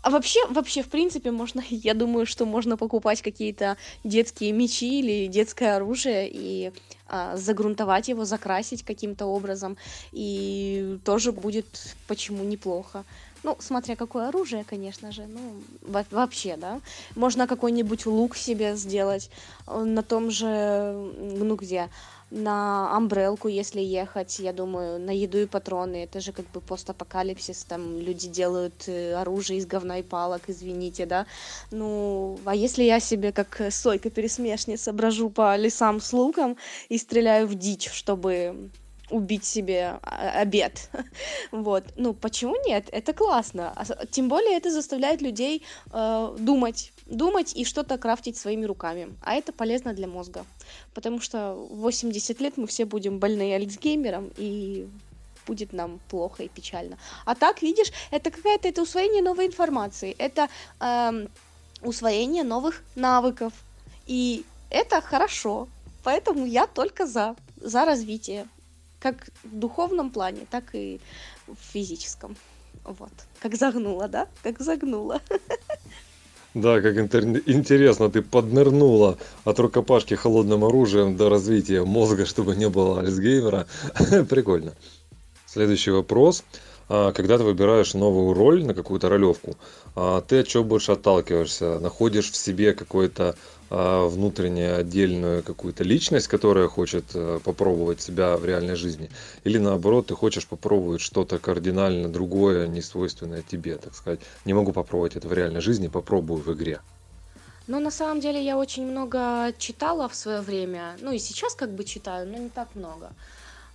а 0.04 0.10
вообще, 0.10 0.46
вообще, 0.50 0.84
в 0.84 0.90
принципе, 0.90 1.32
можно, 1.32 1.64
я 1.70 1.94
думаю, 1.94 2.26
что 2.26 2.46
можно 2.46 2.78
покупать 2.78 3.22
какие-то 3.22 3.78
детские 4.04 4.52
мечи 4.52 5.00
или 5.00 5.28
детское 5.28 5.78
оружие 5.78 6.30
и 6.32 6.72
а, 7.08 7.38
загрунтовать 7.38 8.10
его, 8.10 8.26
закрасить 8.26 8.84
каким-то 8.84 9.26
образом, 9.26 9.78
и 10.12 11.00
тоже 11.06 11.32
будет 11.32 11.96
почему 12.08 12.44
неплохо. 12.44 13.06
Ну, 13.44 13.58
смотря 13.60 13.96
какое 13.96 14.30
оружие, 14.30 14.64
конечно 14.64 15.12
же. 15.12 15.26
Ну, 15.28 15.54
во- 15.82 16.06
вообще, 16.12 16.56
да. 16.58 16.80
Можно 17.16 17.46
какой-нибудь 17.46 18.06
лук 18.06 18.38
себе 18.38 18.76
сделать 18.76 19.30
э, 19.68 19.84
на 19.84 20.02
том 20.02 20.32
же, 20.32 21.12
ну 21.20 21.56
где, 21.56 21.90
на 22.32 22.96
Амбрелку, 22.96 23.48
если 23.50 23.82
ехать, 23.82 24.40
я 24.40 24.54
думаю, 24.54 25.00
на 25.00 25.12
еду 25.12 25.38
и 25.40 25.46
патроны. 25.46 26.04
Это 26.04 26.22
же 26.22 26.32
как 26.32 26.50
бы 26.52 26.62
постапокалипсис, 26.62 27.66
там 27.66 28.00
люди 28.00 28.28
делают 28.28 28.88
э, 28.88 29.14
оружие 29.14 29.60
из 29.60 29.66
говна 29.66 30.00
и 30.00 30.04
палок, 30.04 30.44
извините, 30.48 31.06
да. 31.06 31.26
Ну, 31.72 32.40
а 32.46 32.56
если 32.56 32.84
я 32.84 33.00
себе 33.00 33.32
как 33.34 33.62
сойка-пересмешница 33.70 34.94
брожу 34.94 35.30
по 35.30 35.56
лесам 35.58 36.00
с 36.00 36.14
луком 36.14 36.58
и 36.90 36.98
стреляю 36.98 37.46
в 37.48 37.56
дичь, 37.56 37.92
чтобы 37.92 38.70
убить 39.14 39.46
себе 39.46 40.00
а, 40.02 40.42
обед. 40.42 40.90
вот. 41.52 41.84
Ну, 41.96 42.14
почему 42.14 42.56
нет? 42.66 42.90
Это 42.92 43.14
классно. 43.14 43.74
Тем 44.12 44.28
более 44.28 44.58
это 44.58 44.72
заставляет 44.72 45.22
людей 45.22 45.64
э, 45.92 46.36
думать. 46.40 46.92
Думать 47.06 47.56
и 47.56 47.64
что-то 47.66 47.98
крафтить 47.98 48.38
своими 48.38 48.66
руками. 48.66 49.14
А 49.22 49.36
это 49.36 49.54
полезно 49.54 49.94
для 49.94 50.08
мозга. 50.08 50.46
Потому 50.94 51.22
что 51.22 51.54
в 51.54 51.82
80 51.82 52.42
лет 52.42 52.58
мы 52.58 52.66
все 52.66 52.86
будем 52.86 53.20
больны 53.20 53.54
альцгеймером 53.54 54.32
и 54.38 54.88
будет 55.46 55.74
нам 55.74 56.00
плохо 56.10 56.44
и 56.44 56.48
печально. 56.48 56.98
А 57.26 57.36
так, 57.36 57.62
видишь, 57.62 57.92
это 58.12 58.32
какая-то 58.32 58.68
это 58.68 58.82
усвоение 58.82 59.22
новой 59.22 59.46
информации, 59.46 60.16
это 60.18 60.48
э, 60.80 61.28
усвоение 61.82 62.44
новых 62.44 62.84
навыков. 62.96 63.54
И 64.08 64.44
это 64.70 65.02
хорошо. 65.02 65.68
Поэтому 66.04 66.46
я 66.46 66.66
только 66.68 67.06
за, 67.06 67.36
за 67.58 67.86
развитие 67.86 68.48
как 69.04 69.16
в 69.44 69.60
духовном 69.60 70.12
плане, 70.12 70.48
так 70.50 70.64
и 70.74 71.02
в 71.48 71.74
физическом. 71.74 72.38
Вот. 72.86 73.12
Как 73.40 73.56
загнула, 73.56 74.08
да? 74.08 74.28
Как 74.44 74.62
загнула. 74.62 75.20
Да, 76.54 76.82
как 76.82 76.96
интер- 76.98 77.44
интересно, 77.46 78.10
ты 78.10 78.22
поднырнула 78.22 79.18
от 79.44 79.60
рукопашки 79.60 80.14
холодным 80.14 80.64
оружием 80.64 81.18
до 81.18 81.30
развития 81.30 81.84
мозга, 81.84 82.26
чтобы 82.26 82.56
не 82.56 82.70
было 82.70 83.00
Альцгеймера. 83.00 83.68
Прикольно. 84.30 84.74
Следующий 85.48 85.92
вопрос. 85.92 86.44
А, 86.90 87.12
когда 87.12 87.38
ты 87.38 87.44
выбираешь 87.44 87.94
новую 87.96 88.34
роль 88.34 88.64
на 88.64 88.74
какую-то 88.74 89.10
ролевку, 89.10 89.58
а, 89.96 90.22
ты 90.22 90.40
от 90.40 90.48
чего 90.48 90.64
больше 90.64 90.92
отталкиваешься? 90.92 91.80
Находишь 91.80 92.32
в 92.32 92.36
себе 92.36 92.74
какой-то 92.74 93.36
внутреннюю 93.74 94.78
отдельную 94.78 95.44
какую-то 95.44 95.84
личность, 95.84 96.28
которая 96.28 96.68
хочет 96.68 97.06
э, 97.16 97.40
попробовать 97.44 98.02
себя 98.02 98.38
в 98.38 98.46
реальной 98.46 98.76
жизни, 98.76 99.10
или 99.44 99.58
наоборот, 99.58 100.08
ты 100.08 100.16
хочешь 100.16 100.48
попробовать 100.48 101.02
что-то 101.02 101.40
кардинально 101.40 102.08
другое, 102.08 102.68
не 102.68 102.82
свойственное 102.82 103.42
тебе, 103.42 103.78
так 103.78 103.96
сказать. 103.96 104.20
Не 104.46 104.54
могу 104.54 104.74
попробовать 104.74 105.16
это 105.16 105.28
в 105.28 105.34
реальной 105.34 105.62
жизни, 105.62 105.88
попробую 105.88 106.42
в 106.42 106.54
игре. 106.54 106.82
Ну, 107.68 107.80
на 107.80 107.92
самом 107.92 108.20
деле, 108.20 108.44
я 108.44 108.58
очень 108.58 108.86
много 108.86 109.54
читала 109.58 110.08
в 110.08 110.16
свое 110.16 110.42
время. 110.42 110.96
Ну, 111.02 111.12
и 111.12 111.18
сейчас 111.18 111.56
как 111.56 111.72
бы 111.72 111.84
читаю, 111.84 112.28
но 112.28 112.38
не 112.38 112.50
так 112.50 112.76
много. 112.76 113.10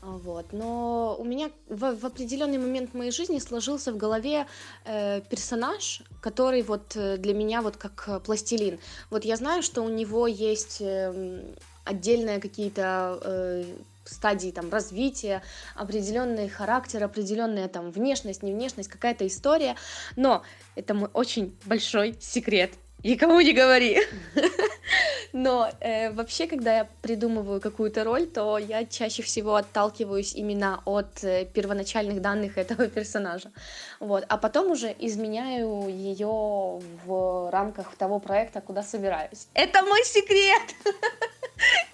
Вот. 0.00 0.52
Но 0.52 1.16
у 1.18 1.24
меня 1.24 1.50
в, 1.68 1.96
в 1.96 2.06
определенный 2.06 2.58
момент 2.58 2.94
моей 2.94 3.10
жизни 3.10 3.38
сложился 3.40 3.92
в 3.92 3.96
голове 3.96 4.46
э, 4.84 5.20
персонаж, 5.22 6.02
который 6.20 6.62
вот 6.62 6.96
э, 6.96 7.16
для 7.16 7.34
меня 7.34 7.62
вот 7.62 7.76
как 7.76 8.22
пластилин. 8.22 8.78
Вот 9.10 9.24
я 9.24 9.36
знаю, 9.36 9.62
что 9.62 9.82
у 9.82 9.88
него 9.88 10.26
есть 10.26 10.78
э, 10.80 11.42
отдельные 11.84 12.40
какие-то 12.40 13.18
э, 13.22 13.64
стадии 14.04 14.50
там 14.50 14.70
развития, 14.70 15.42
определенный 15.74 16.48
характер, 16.48 17.02
определенная 17.04 17.68
там 17.68 17.90
внешность, 17.90 18.42
не 18.42 18.52
внешность, 18.52 18.88
какая-то 18.88 19.26
история. 19.26 19.76
Но 20.16 20.42
это 20.76 20.94
мой 20.94 21.10
очень 21.12 21.56
большой 21.64 22.16
секрет. 22.20 22.72
Никому 23.04 23.40
не 23.40 23.52
говори. 23.52 24.00
Но 25.32 25.70
э, 25.80 26.10
вообще, 26.10 26.46
когда 26.48 26.78
я 26.78 26.88
придумываю 27.00 27.60
какую-то 27.60 28.02
роль, 28.02 28.26
то 28.26 28.58
я 28.58 28.84
чаще 28.84 29.22
всего 29.22 29.54
отталкиваюсь 29.54 30.34
именно 30.34 30.82
от 30.84 31.22
э, 31.22 31.44
первоначальных 31.44 32.20
данных 32.20 32.58
этого 32.58 32.88
персонажа. 32.88 33.52
Вот. 34.00 34.24
А 34.28 34.36
потом 34.36 34.72
уже 34.72 34.94
изменяю 34.98 35.88
ее 35.88 36.80
в 37.06 37.50
рамках 37.52 37.94
того 37.94 38.18
проекта, 38.18 38.60
куда 38.60 38.82
собираюсь. 38.82 39.46
Это 39.54 39.82
мой 39.82 40.04
секрет! 40.04 40.74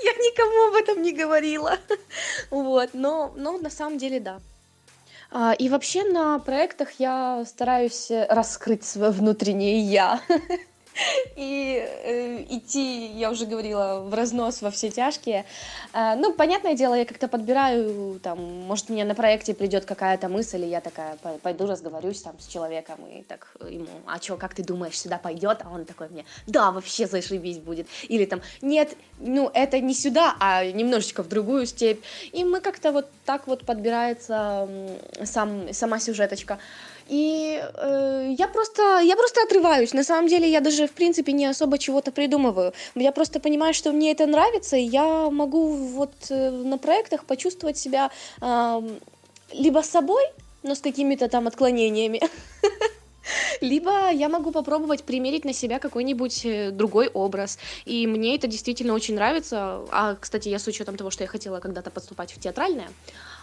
Я 0.03 0.13
никому 0.13 0.69
об 0.69 0.75
этом 0.75 1.03
не 1.03 1.13
говорила. 1.13 1.77
Вот. 2.51 2.91
Но, 2.95 3.33
но 3.37 3.59
на 3.59 3.71
самом 3.71 3.99
деле, 3.99 4.21
да. 4.21 4.41
А, 5.31 5.53
и 5.53 5.69
вообще 5.69 6.05
на 6.05 6.39
проектах 6.39 6.93
я 6.99 7.45
стараюсь 7.47 8.11
раскрыть 8.11 8.85
свое 8.85 9.11
внутреннее 9.11 9.81
я. 9.81 10.21
и 11.37 11.83
э, 12.05 12.45
идти, 12.49 13.07
я 13.07 13.31
уже 13.31 13.47
говорила, 13.47 14.01
в 14.01 14.15
разнос 14.15 14.63
во 14.63 14.71
все 14.71 14.91
тяжкие. 14.91 15.45
Э, 15.93 16.15
ну, 16.17 16.33
понятное 16.33 16.75
дело, 16.75 16.95
я 16.95 17.05
как-то 17.05 17.29
подбираю, 17.29 18.21
там, 18.21 18.39
может, 18.67 18.89
мне 18.89 19.05
на 19.05 19.15
проекте 19.15 19.55
придет 19.55 19.85
какая-то 19.85 20.29
мысль, 20.29 20.65
и 20.65 20.69
я 20.69 20.81
такая 20.81 21.17
пойду 21.43 21.67
разговорюсь 21.67 22.23
там 22.23 22.39
с 22.39 22.47
человеком, 22.47 22.99
и 23.07 23.23
так 23.23 23.49
ему, 23.69 23.89
а 24.07 24.21
что, 24.21 24.37
как 24.37 24.55
ты 24.55 24.63
думаешь, 24.63 24.99
сюда 24.99 25.19
пойдет? 25.19 25.61
А 25.65 25.71
он 25.71 25.85
такой 25.85 26.09
мне, 26.09 26.25
да, 26.47 26.71
вообще 26.71 27.07
зашибись 27.07 27.59
будет. 27.59 27.87
Или 28.09 28.25
там, 28.25 28.41
нет, 28.63 28.97
ну, 29.19 29.51
это 29.53 29.81
не 29.81 29.95
сюда, 29.95 30.37
а 30.41 30.65
немножечко 30.65 31.23
в 31.23 31.29
другую 31.29 31.67
степь. 31.67 32.03
И 32.33 32.45
мы 32.45 32.61
как-то 32.61 32.93
вот 32.93 33.09
так 33.25 33.47
вот 33.47 33.65
подбирается 33.65 34.69
сам, 35.25 35.73
сама 35.73 35.99
сюжеточка. 35.99 36.59
И 37.09 37.63
э, 37.63 38.35
я 38.39 38.49
просто, 38.49 39.01
я 39.01 39.17
просто 39.17 39.43
отрываюсь. 39.43 39.93
На 39.93 40.05
самом 40.05 40.29
деле 40.29 40.51
я 40.51 40.61
даже 40.61 40.87
в 40.87 40.93
принципе 40.93 41.33
не 41.33 41.47
особо 41.47 41.79
чего-то 41.79 42.13
придумываю. 42.13 42.73
Я 42.95 43.13
просто 43.13 43.41
понимаю, 43.41 43.75
что 43.75 43.93
мне 43.93 44.13
это 44.13 44.27
нравится, 44.27 44.77
и 44.77 44.83
я 44.83 45.31
могу 45.31 45.69
вот 45.69 46.13
э, 46.31 46.51
на 46.51 46.79
проектах 46.79 47.25
почувствовать 47.25 47.77
себя 47.77 48.11
э, 48.41 48.83
либо 49.53 49.83
собой, 49.83 50.25
но 50.63 50.75
с 50.75 50.81
какими-то 50.81 51.29
там 51.29 51.47
отклонениями. 51.47 52.21
Либо 53.61 54.11
я 54.11 54.29
могу 54.29 54.51
попробовать 54.51 55.05
примерить 55.05 55.45
на 55.45 55.53
себя 55.53 55.79
какой-нибудь 55.79 56.45
э, 56.45 56.71
другой 56.71 57.09
образ. 57.09 57.59
И 57.85 58.07
мне 58.07 58.35
это 58.35 58.47
действительно 58.47 58.95
очень 58.95 59.15
нравится. 59.15 59.85
А, 59.91 60.17
кстати, 60.19 60.49
я 60.49 60.59
с 60.59 60.67
учетом 60.67 60.97
того, 60.97 61.11
что 61.11 61.25
я 61.25 61.29
хотела 61.29 61.61
когда-то 61.61 61.91
поступать 61.91 62.33
в 62.33 62.41
театральное, 62.41 62.89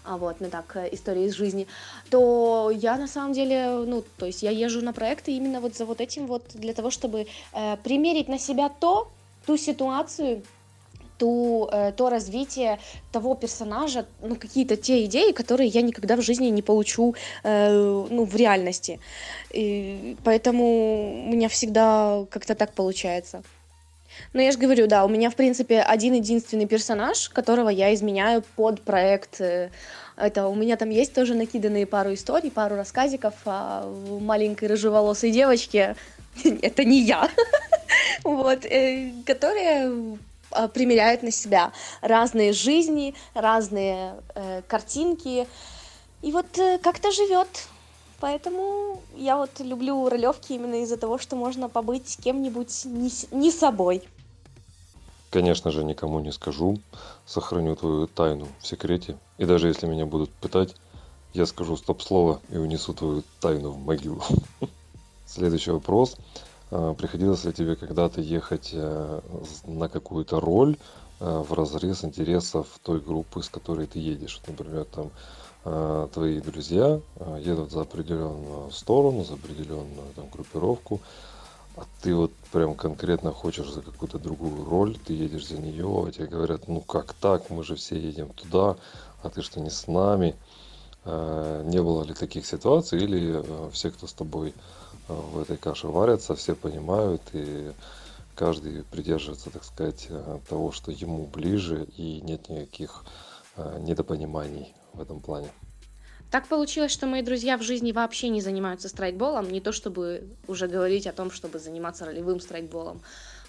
вот, 0.06 0.38
ну 0.40 0.50
так, 0.50 0.76
э, 0.76 0.90
истории 0.92 1.26
из 1.26 1.34
жизни, 1.34 1.68
то 2.10 2.72
я 2.74 2.98
на 2.98 3.08
самом 3.08 3.34
деле, 3.34 3.70
ну, 3.86 4.04
то 4.18 4.26
есть 4.26 4.44
я 4.44 4.52
езжу 4.52 4.82
на 4.82 4.94
проекты 4.94 5.32
именно 5.32 5.62
вот 5.62 5.76
за 5.76 5.86
вот 5.86 6.02
этим 6.02 6.28
вот, 6.28 6.44
для 6.54 6.74
того, 6.74 6.90
чтобы 6.90 7.28
э, 7.54 7.78
примерить 7.84 8.28
на 8.28 8.40
себя 8.40 8.70
то, 8.70 9.12
ту 9.46 9.58
ситуацию, 9.58 10.44
ту, 11.22 11.70
э, 11.72 11.92
то 11.92 12.10
развитие 12.10 12.80
того 13.12 13.36
персонажа, 13.36 14.06
ну, 14.22 14.36
какие-то 14.36 14.76
те 14.76 15.06
идеи, 15.06 15.32
которые 15.34 15.68
я 15.68 15.84
никогда 15.84 16.16
в 16.16 16.22
жизни 16.22 16.48
не 16.48 16.64
получу, 16.64 17.14
э, 17.44 18.08
ну, 18.10 18.26
в 18.26 18.36
реальности. 18.36 19.00
И 19.52 20.18
поэтому 20.24 21.26
у 21.28 21.32
меня 21.32 21.48
всегда 21.48 22.26
как-то 22.32 22.56
так 22.56 22.74
получается. 22.74 23.44
Но 24.34 24.42
я 24.42 24.52
же 24.52 24.58
говорю, 24.58 24.88
да, 24.88 25.06
у 25.06 25.10
меня, 25.10 25.30
в 25.30 25.36
принципе, 25.36 25.82
один 25.82 26.14
единственный 26.14 26.66
персонаж, 26.66 27.30
которого 27.30 27.70
я 27.70 27.94
изменяю 27.94 28.44
под 28.56 28.82
проект. 28.82 29.42
Э, 29.42 29.70
это 30.18 30.48
у 30.48 30.56
меня 30.56 30.78
там 30.78 30.90
есть 30.90 31.14
тоже 31.14 31.36
накиданные 31.36 31.86
пару 31.86 32.14
историй, 32.14 32.52
пару 32.52 32.76
рассказиков 32.76 33.34
о 33.46 33.86
маленькой 34.22 34.70
рыжеволосой 34.70 35.32
девочке. 35.32 35.96
Это 36.62 36.84
не 36.84 37.02
я. 37.02 37.30
Вот, 38.24 38.66
э, 38.66 39.12
которая 39.26 39.92
примеряют 40.74 41.24
на 41.24 41.32
себя 41.32 41.72
разные 42.02 42.54
жизни, 42.54 43.16
разные 43.34 44.16
э, 44.36 44.62
картинки. 44.68 45.48
И 46.22 46.32
вот 46.32 46.48
как-то 46.82 47.12
живет 47.12 47.48
Поэтому 48.22 49.02
я 49.18 49.36
вот 49.36 49.60
люблю 49.60 50.08
ролевки 50.08 50.54
именно 50.54 50.84
из-за 50.84 50.96
того, 50.96 51.18
что 51.18 51.36
можно 51.36 51.70
побыть 51.70 52.20
кем-нибудь 52.24 52.86
не, 52.86 53.12
не 53.32 53.52
собой. 53.52 54.04
Конечно 55.32 55.72
же, 55.72 55.84
никому 55.84 56.20
не 56.20 56.32
скажу. 56.32 56.78
Сохраню 57.26 57.76
твою 57.76 58.06
тайну 58.06 58.48
в 58.60 58.68
секрете. 58.68 59.18
И 59.40 59.46
даже 59.46 59.70
если 59.70 59.88
меня 59.88 60.06
будут 60.06 60.30
пытать, 60.30 60.76
я 61.34 61.48
скажу 61.48 61.76
стоп-слово 61.76 62.42
и 62.50 62.58
унесу 62.58 62.94
твою 62.94 63.24
тайну 63.40 63.72
в 63.72 63.80
могилу. 63.80 64.22
Следующий 65.26 65.72
вопрос. 65.72 66.16
А, 66.70 66.94
приходилось 66.94 67.44
ли 67.44 67.54
тебе 67.54 67.76
когда-то 67.76 68.22
ехать 68.22 68.70
э, 68.74 69.22
на 69.66 69.90
какую-то 69.90 70.40
роль 70.40 70.78
э, 71.20 71.44
в 71.48 71.54
разрез 71.54 72.04
интересов 72.04 72.68
той 72.84 73.00
группы, 73.00 73.42
с 73.42 73.50
которой 73.50 73.88
ты 73.88 73.98
едешь? 73.98 74.40
Например, 74.46 74.86
там 74.86 75.10
твои 75.64 76.42
друзья 76.42 77.00
э, 77.18 77.42
едут 77.44 77.72
за 77.72 77.82
определенную 77.82 78.72
сторону, 78.72 79.24
за 79.24 79.36
определенную 79.36 80.08
там, 80.16 80.28
группировку, 80.30 81.00
а 81.76 81.84
ты 82.02 82.16
вот 82.16 82.32
прям 82.52 82.74
конкретно 82.76 83.32
хочешь 83.32 83.72
за 83.72 83.82
какую-то 83.82 84.18
другую 84.18 84.66
роль, 84.66 84.98
ты 84.98 85.14
едешь 85.14 85.48
за 85.48 85.58
нее, 85.58 86.06
а 86.08 86.12
тебе 86.12 86.26
говорят, 86.26 86.68
ну 86.68 86.82
как 86.82 87.14
так, 87.14 87.50
мы 87.50 87.64
же 87.64 87.76
все 87.76 87.96
едем 87.96 88.30
туда, 88.30 88.76
а 89.22 89.30
ты 89.30 89.42
что 89.42 89.60
не 89.60 89.70
с 89.70 89.88
нами. 89.88 90.36
Э, 91.04 91.64
не 91.66 91.82
было 91.82 92.04
ли 92.04 92.14
таких 92.14 92.46
ситуаций, 92.46 93.00
или 93.00 93.42
э, 93.44 93.70
все, 93.72 93.90
кто 93.90 94.06
с 94.08 94.14
тобой 94.14 94.54
э, 95.08 95.14
в 95.14 95.40
этой 95.40 95.58
каше 95.58 95.88
варятся, 95.88 96.36
все 96.36 96.56
понимают 96.56 97.22
и 97.34 97.72
каждый 98.36 98.84
придерживается, 98.84 99.50
так 99.50 99.64
сказать, 99.64 100.10
того, 100.50 100.72
что 100.72 100.92
ему 100.92 101.28
ближе, 101.28 101.86
и 101.98 102.22
нет 102.22 102.50
никаких 102.50 103.04
недопониманий 103.80 104.74
в 104.94 105.02
этом 105.02 105.22
плане. 105.22 105.50
Так 106.32 106.48
получилось, 106.48 106.94
что 106.94 107.08
мои 107.08 107.22
друзья 107.22 107.58
в 107.58 107.62
жизни 107.62 107.92
вообще 107.92 108.30
не 108.30 108.40
занимаются 108.40 108.88
страйкболом, 108.88 109.52
не 109.52 109.60
то 109.60 109.74
чтобы 109.74 110.30
уже 110.48 110.68
говорить 110.68 111.06
о 111.06 111.12
том, 111.12 111.30
чтобы 111.30 111.60
заниматься 111.60 112.06
ролевым 112.06 112.40
страйкболом. 112.40 113.02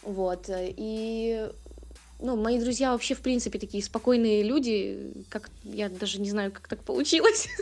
Вот. 0.02 0.46
И 0.50 1.48
ну, 2.22 2.36
мои 2.36 2.58
друзья 2.58 2.92
вообще, 2.92 3.14
в 3.14 3.20
принципе, 3.20 3.58
такие 3.58 3.82
спокойные 3.82 4.42
люди, 4.42 5.12
как 5.28 5.50
я 5.64 5.88
даже 5.88 6.20
не 6.20 6.30
знаю, 6.30 6.52
как 6.52 6.68
так 6.68 6.80
получилось. 6.80 7.48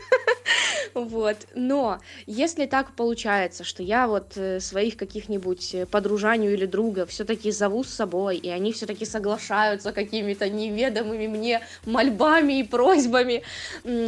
Вот. 0.95 1.37
Но 1.55 2.01
если 2.27 2.67
так 2.67 2.97
получается, 2.97 3.63
что 3.63 3.83
я 3.83 4.09
вот 4.09 4.37
э, 4.37 4.59
своих 4.59 4.97
каких-нибудь 4.97 5.75
э, 5.75 5.87
подружанию 5.87 6.53
или 6.53 6.67
друга 6.67 7.07
все-таки 7.07 7.53
зову 7.53 7.85
с 7.85 7.91
собой, 7.91 8.37
и 8.37 8.49
они 8.49 8.73
все-таки 8.73 9.05
соглашаются 9.05 9.93
какими-то 9.93 10.49
неведомыми 10.49 11.29
мне 11.29 11.61
мольбами 11.85 12.61
и 12.61 12.63
просьбами, 12.65 13.43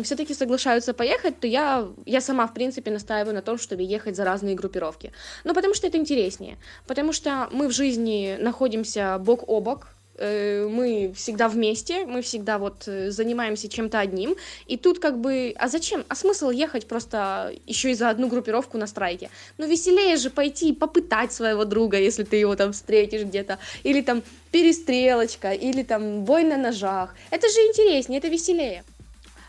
все-таки 0.03 0.35
соглашаются 0.35 0.93
поехать, 0.93 1.39
то 1.39 1.47
я, 1.47 1.89
я 2.05 2.21
сама, 2.21 2.47
в 2.47 2.55
принципе, 2.55 2.91
настаиваю 2.91 3.35
на 3.35 3.43
том, 3.43 3.59
чтобы 3.59 3.83
ехать 3.83 4.17
за 4.17 4.25
разные 4.25 4.57
группировки. 4.57 5.13
Ну, 5.45 5.55
потому 5.55 5.75
что 5.75 5.87
это 5.87 5.99
интереснее. 5.99 6.59
Потому 6.87 7.13
что 7.13 7.49
мы 7.53 7.69
в 7.69 7.73
жизни 7.73 8.37
находимся 8.41 9.19
бок 9.19 9.45
о 9.47 9.61
бок, 9.61 9.95
Э, 10.23 10.69
мы 10.69 11.13
всегда 11.17 11.49
вместе, 11.49 12.07
мы 12.07 12.23
всегда 12.23 12.59
вот 12.59 12.85
э, 12.87 13.11
занимаемся 13.11 13.69
чем-то 13.69 13.99
одним, 13.99 14.37
и 14.69 14.77
тут 14.77 15.01
как 15.01 15.19
бы, 15.19 15.53
а 15.59 15.69
зачем, 15.69 16.05
а 16.09 16.15
смысл 16.15 16.51
ехать 16.51 16.87
просто 16.87 17.53
еще 17.67 17.91
и 17.91 17.95
за 17.95 18.09
одну 18.09 18.29
группировку 18.29 18.79
на 18.79 18.87
страйке? 18.87 19.31
Ну 19.59 19.67
веселее 19.67 20.17
же 20.17 20.31
пойти 20.31 20.69
и 20.69 20.73
попытать 20.73 21.33
своего 21.33 21.65
друга, 21.65 21.99
если 21.99 22.23
ты 22.23 22.37
его 22.37 22.55
там 22.55 22.73
встретишь 22.73 23.23
где-то, 23.23 23.59
или 23.83 24.01
там 24.01 24.23
перестрелочка, 24.53 25.51
или 25.51 25.83
там 25.83 26.25
бой 26.25 26.45
на 26.45 26.57
ножах, 26.57 27.15
это 27.31 27.49
же 27.49 27.59
интереснее, 27.59 28.19
это 28.19 28.29
веселее. 28.29 28.85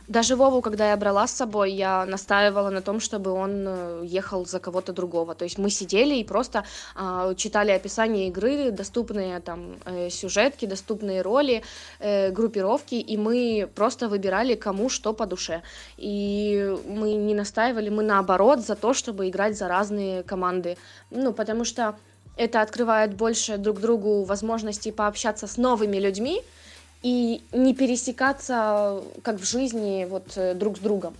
Даже 0.07 0.35
Вову, 0.35 0.61
когда 0.61 0.89
я 0.89 0.97
брала 0.97 1.27
с 1.27 1.31
собой, 1.31 1.71
я 1.71 2.05
настаивала 2.05 2.69
на 2.69 2.81
том, 2.81 2.99
чтобы 2.99 3.31
он 3.31 3.65
э, 3.67 4.01
ехал 4.05 4.45
за 4.45 4.59
кого-то 4.59 4.91
другого. 4.91 5.33
То 5.33 5.45
есть 5.45 5.57
мы 5.57 5.69
сидели 5.69 6.15
и 6.15 6.23
просто 6.23 6.65
э, 6.95 7.33
читали 7.37 7.71
описание 7.71 8.27
игры, 8.27 8.71
доступные 8.71 9.39
там 9.39 9.77
э, 9.85 10.09
сюжетки, 10.09 10.65
доступные 10.65 11.21
роли, 11.21 11.63
э, 11.99 12.31
группировки, 12.31 12.95
и 12.95 13.17
мы 13.17 13.69
просто 13.75 14.09
выбирали, 14.09 14.55
кому 14.55 14.89
что 14.89 15.13
по 15.13 15.25
душе. 15.25 15.61
И 15.97 16.75
мы 16.87 17.13
не 17.13 17.33
настаивали, 17.33 17.89
мы 17.89 18.03
наоборот 18.03 18.59
за 18.59 18.75
то, 18.75 18.93
чтобы 18.93 19.29
играть 19.29 19.57
за 19.57 19.69
разные 19.69 20.23
команды. 20.23 20.77
Ну, 21.11 21.31
потому 21.31 21.63
что 21.63 21.95
это 22.35 22.61
открывает 22.61 23.13
больше 23.13 23.57
друг 23.57 23.79
другу 23.79 24.23
возможностей 24.23 24.91
пообщаться 24.91 25.47
с 25.47 25.57
новыми 25.57 25.97
людьми, 25.97 26.41
и 27.03 27.43
не 27.51 27.75
пересекаться, 27.75 29.03
как 29.21 29.35
в 29.35 29.45
жизни, 29.45 30.05
вот 30.09 30.37
э, 30.37 30.53
друг 30.53 30.77
с 30.77 30.79
другом. 30.79 31.15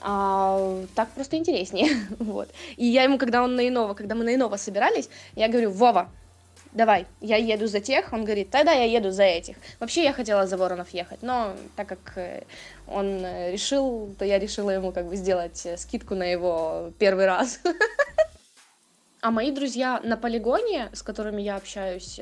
А, 0.00 0.84
так 0.94 1.08
просто 1.10 1.36
интереснее, 1.36 1.88
вот. 2.18 2.50
И 2.76 2.84
я 2.84 3.04
ему, 3.04 3.18
когда 3.18 3.42
он 3.42 3.56
на 3.56 3.66
Инова, 3.66 3.94
когда 3.94 4.14
мы 4.14 4.24
на 4.24 4.34
Инова 4.34 4.58
собирались, 4.58 5.08
я 5.34 5.48
говорю, 5.48 5.70
Вова, 5.70 6.10
давай, 6.74 7.06
я 7.22 7.36
еду 7.36 7.66
за 7.66 7.80
тех, 7.80 8.12
он 8.12 8.24
говорит, 8.24 8.50
тогда 8.50 8.72
я 8.72 8.84
еду 8.84 9.10
за 9.10 9.22
этих. 9.22 9.56
Вообще 9.80 10.04
я 10.04 10.12
хотела 10.12 10.46
за 10.46 10.58
Воронов 10.58 10.90
ехать, 10.90 11.22
но 11.22 11.56
так 11.76 11.88
как 11.88 12.18
э, 12.18 12.42
он 12.86 13.24
э, 13.24 13.52
решил, 13.52 14.14
то 14.18 14.26
я 14.26 14.38
решила 14.38 14.68
ему 14.68 14.92
как 14.92 15.06
бы 15.06 15.16
сделать 15.16 15.66
скидку 15.78 16.14
на 16.14 16.24
его 16.24 16.92
первый 16.98 17.24
раз. 17.24 17.60
А 19.24 19.30
мои 19.30 19.50
друзья 19.50 20.02
на 20.04 20.18
полигоне, 20.18 20.90
с 20.92 21.02
которыми 21.02 21.40
я 21.40 21.56
общаюсь, 21.56 22.20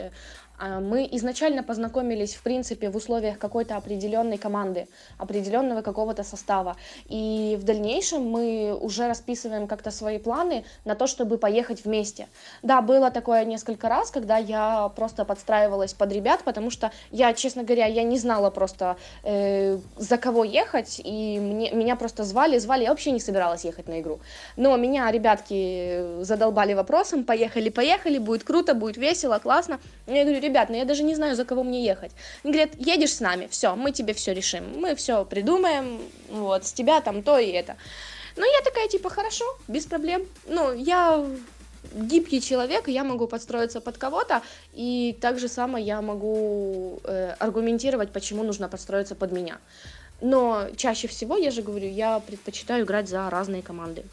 мы 0.62 1.08
изначально 1.12 1.62
познакомились, 1.62 2.34
в 2.34 2.42
принципе, 2.42 2.88
в 2.88 2.96
условиях 2.96 3.38
какой-то 3.38 3.76
определенной 3.76 4.38
команды, 4.38 4.86
определенного 5.18 5.82
какого-то 5.82 6.22
состава. 6.22 6.76
И 7.08 7.56
в 7.60 7.64
дальнейшем 7.64 8.30
мы 8.30 8.76
уже 8.80 9.08
расписываем 9.08 9.66
как-то 9.66 9.90
свои 9.90 10.18
планы 10.18 10.64
на 10.84 10.94
то, 10.94 11.06
чтобы 11.06 11.38
поехать 11.38 11.84
вместе. 11.84 12.28
Да, 12.62 12.80
было 12.80 13.10
такое 13.10 13.44
несколько 13.44 13.88
раз, 13.88 14.10
когда 14.10 14.36
я 14.38 14.88
просто 14.94 15.24
подстраивалась 15.24 15.94
под 15.94 16.12
ребят, 16.12 16.42
потому 16.44 16.70
что 16.70 16.92
я, 17.10 17.32
честно 17.34 17.64
говоря, 17.64 17.86
я 17.86 18.04
не 18.04 18.18
знала 18.18 18.50
просто, 18.50 18.96
э, 19.24 19.78
за 19.96 20.16
кого 20.16 20.44
ехать, 20.44 21.00
и 21.04 21.38
мне, 21.40 21.72
меня 21.72 21.96
просто 21.96 22.24
звали, 22.24 22.58
звали, 22.58 22.84
я 22.84 22.90
вообще 22.90 23.10
не 23.10 23.20
собиралась 23.20 23.64
ехать 23.64 23.88
на 23.88 24.00
игру. 24.00 24.20
Но 24.56 24.76
меня 24.76 25.10
ребятки 25.10 26.22
задолбали 26.22 26.74
вопросом, 26.74 27.24
поехали, 27.24 27.68
поехали, 27.68 28.18
будет 28.18 28.44
круто, 28.44 28.74
будет 28.74 28.96
весело, 28.96 29.38
классно. 29.38 29.80
Я 30.06 30.22
говорю, 30.24 30.51
ребят, 30.52 30.68
ну 30.68 30.76
я 30.76 30.84
даже 30.84 31.02
не 31.02 31.14
знаю, 31.14 31.34
за 31.36 31.44
кого 31.44 31.62
мне 31.62 31.84
ехать. 31.84 32.12
Они 32.44 32.52
говорят, 32.52 32.74
едешь 32.78 33.14
с 33.14 33.20
нами, 33.20 33.48
все, 33.50 33.74
мы 33.74 33.92
тебе 33.92 34.12
все 34.12 34.34
решим, 34.34 34.80
мы 34.80 34.94
все 34.94 35.24
придумаем, 35.24 36.00
вот, 36.28 36.66
с 36.66 36.72
тебя 36.72 37.00
там 37.00 37.22
то 37.22 37.38
и 37.38 37.48
это. 37.48 37.76
Ну, 38.36 38.44
я 38.44 38.64
такая, 38.64 38.88
типа, 38.88 39.10
хорошо, 39.10 39.44
без 39.68 39.86
проблем. 39.86 40.22
Ну, 40.46 40.72
я 40.74 41.24
гибкий 41.94 42.40
человек, 42.40 42.88
я 42.88 43.04
могу 43.04 43.26
подстроиться 43.26 43.80
под 43.80 43.98
кого-то, 43.98 44.42
и 44.72 45.16
так 45.20 45.38
же 45.38 45.48
самое 45.48 45.84
я 45.84 46.00
могу 46.00 47.00
э, 47.04 47.34
аргументировать, 47.38 48.12
почему 48.12 48.42
нужно 48.42 48.68
подстроиться 48.68 49.14
под 49.14 49.32
меня. 49.32 49.58
Но 50.20 50.68
чаще 50.76 51.08
всего, 51.08 51.36
я 51.36 51.50
же 51.50 51.62
говорю, 51.62 51.88
я 51.88 52.20
предпочитаю 52.20 52.84
играть 52.84 53.08
за 53.08 53.28
разные 53.28 53.62
команды. 53.62 54.04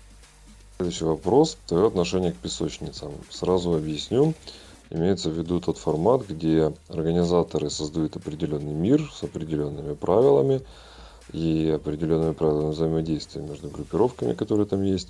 Следующий 0.78 1.06
вопрос. 1.06 1.58
Твое 1.68 1.88
отношение 1.88 2.32
к 2.32 2.38
песочницам. 2.38 3.14
Сразу 3.30 3.74
объясню. 3.74 4.34
Имеется 4.92 5.30
в 5.30 5.34
виду 5.34 5.60
тот 5.60 5.78
формат, 5.78 6.28
где 6.28 6.74
организаторы 6.88 7.70
создают 7.70 8.16
определенный 8.16 8.74
мир 8.74 9.08
с 9.14 9.24
определенными 9.24 9.94
правилами 9.94 10.62
и 11.32 11.70
определенными 11.70 12.34
правилами 12.34 12.72
взаимодействия 12.72 13.42
между 13.42 13.70
группировками, 13.70 14.34
которые 14.34 14.66
там 14.66 14.82
есть. 14.82 15.10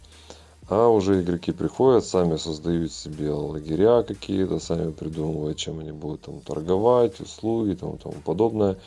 А 0.67 0.88
уже 0.89 1.21
игроки 1.21 1.51
приходят, 1.51 2.05
сами 2.05 2.36
создают 2.36 2.91
себе 2.91 3.32
лагеря 3.32 4.03
какие-то, 4.03 4.59
сами 4.59 4.91
придумывают, 4.91 5.57
чем 5.57 5.80
они 5.80 5.91
будут 5.91 6.21
там 6.21 6.41
торговать, 6.41 7.19
услуги 7.21 7.71
и 7.71 7.75
тому, 7.75 7.97
тому 7.97 8.15
подобное. 8.23 8.77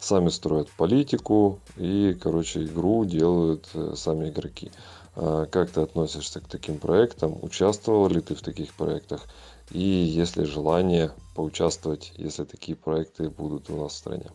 Сами 0.00 0.28
строят 0.28 0.68
политику 0.76 1.60
и, 1.76 2.14
короче, 2.20 2.64
игру 2.64 3.06
делают 3.06 3.68
э, 3.72 3.94
сами 3.96 4.28
игроки. 4.28 4.70
А 5.16 5.46
как 5.46 5.70
ты 5.70 5.80
относишься 5.80 6.40
к 6.40 6.48
таким 6.48 6.78
проектам? 6.78 7.38
Участвовал 7.40 8.08
ли 8.08 8.20
ты 8.20 8.34
в 8.34 8.42
таких 8.42 8.74
проектах? 8.74 9.22
И 9.70 9.80
есть 9.80 10.36
ли 10.36 10.44
желание 10.44 11.12
поучаствовать, 11.34 12.12
если 12.16 12.44
такие 12.44 12.76
проекты 12.76 13.28
будут 13.30 13.70
у 13.70 13.76
нас 13.76 13.92
в 13.92 13.96
стране? 13.96 14.30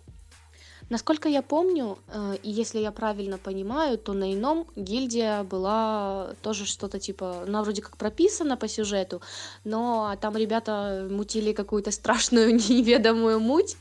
Насколько 0.90 1.30
я 1.30 1.44
помню, 1.44 2.00
э, 2.08 2.38
и 2.42 2.50
если 2.50 2.80
я 2.80 2.92
правильно 2.92 3.38
понимаю, 3.38 3.98
то 4.00 4.14
на 4.14 4.34
ином 4.34 4.66
гильдия 4.76 5.44
была 5.44 6.34
тоже 6.42 6.66
что-то 6.66 7.00
типа, 7.00 7.44
она 7.48 7.62
вроде 7.62 7.84
как 7.84 7.96
прописана 7.96 8.58
по 8.58 8.68
сюжету, 8.68 9.22
но 9.64 10.16
там 10.20 10.36
ребята 10.36 11.08
мутили 11.10 11.54
какую-то 11.54 11.92
страшную 11.92 12.56
неведомую 12.70 13.40
муть, 13.40 13.78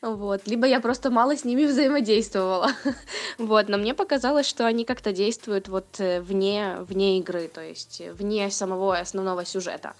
вот, 0.00 0.46
либо 0.46 0.66
я 0.66 0.80
просто 0.80 1.10
мало 1.10 1.36
с 1.36 1.44
ними 1.44 1.66
взаимодействовала, 1.66 2.70
вот, 3.38 3.68
но 3.68 3.76
мне 3.76 3.92
показалось, 3.92 4.46
что 4.46 4.66
они 4.66 4.86
как-то 4.86 5.12
действуют 5.12 5.68
вот 5.68 6.00
э, 6.00 6.22
вне, 6.22 6.78
вне 6.88 7.18
игры, 7.18 7.48
то 7.48 7.60
есть 7.60 8.00
вне 8.18 8.50
самого 8.50 8.98
основного 8.98 9.44
сюжета. 9.44 9.92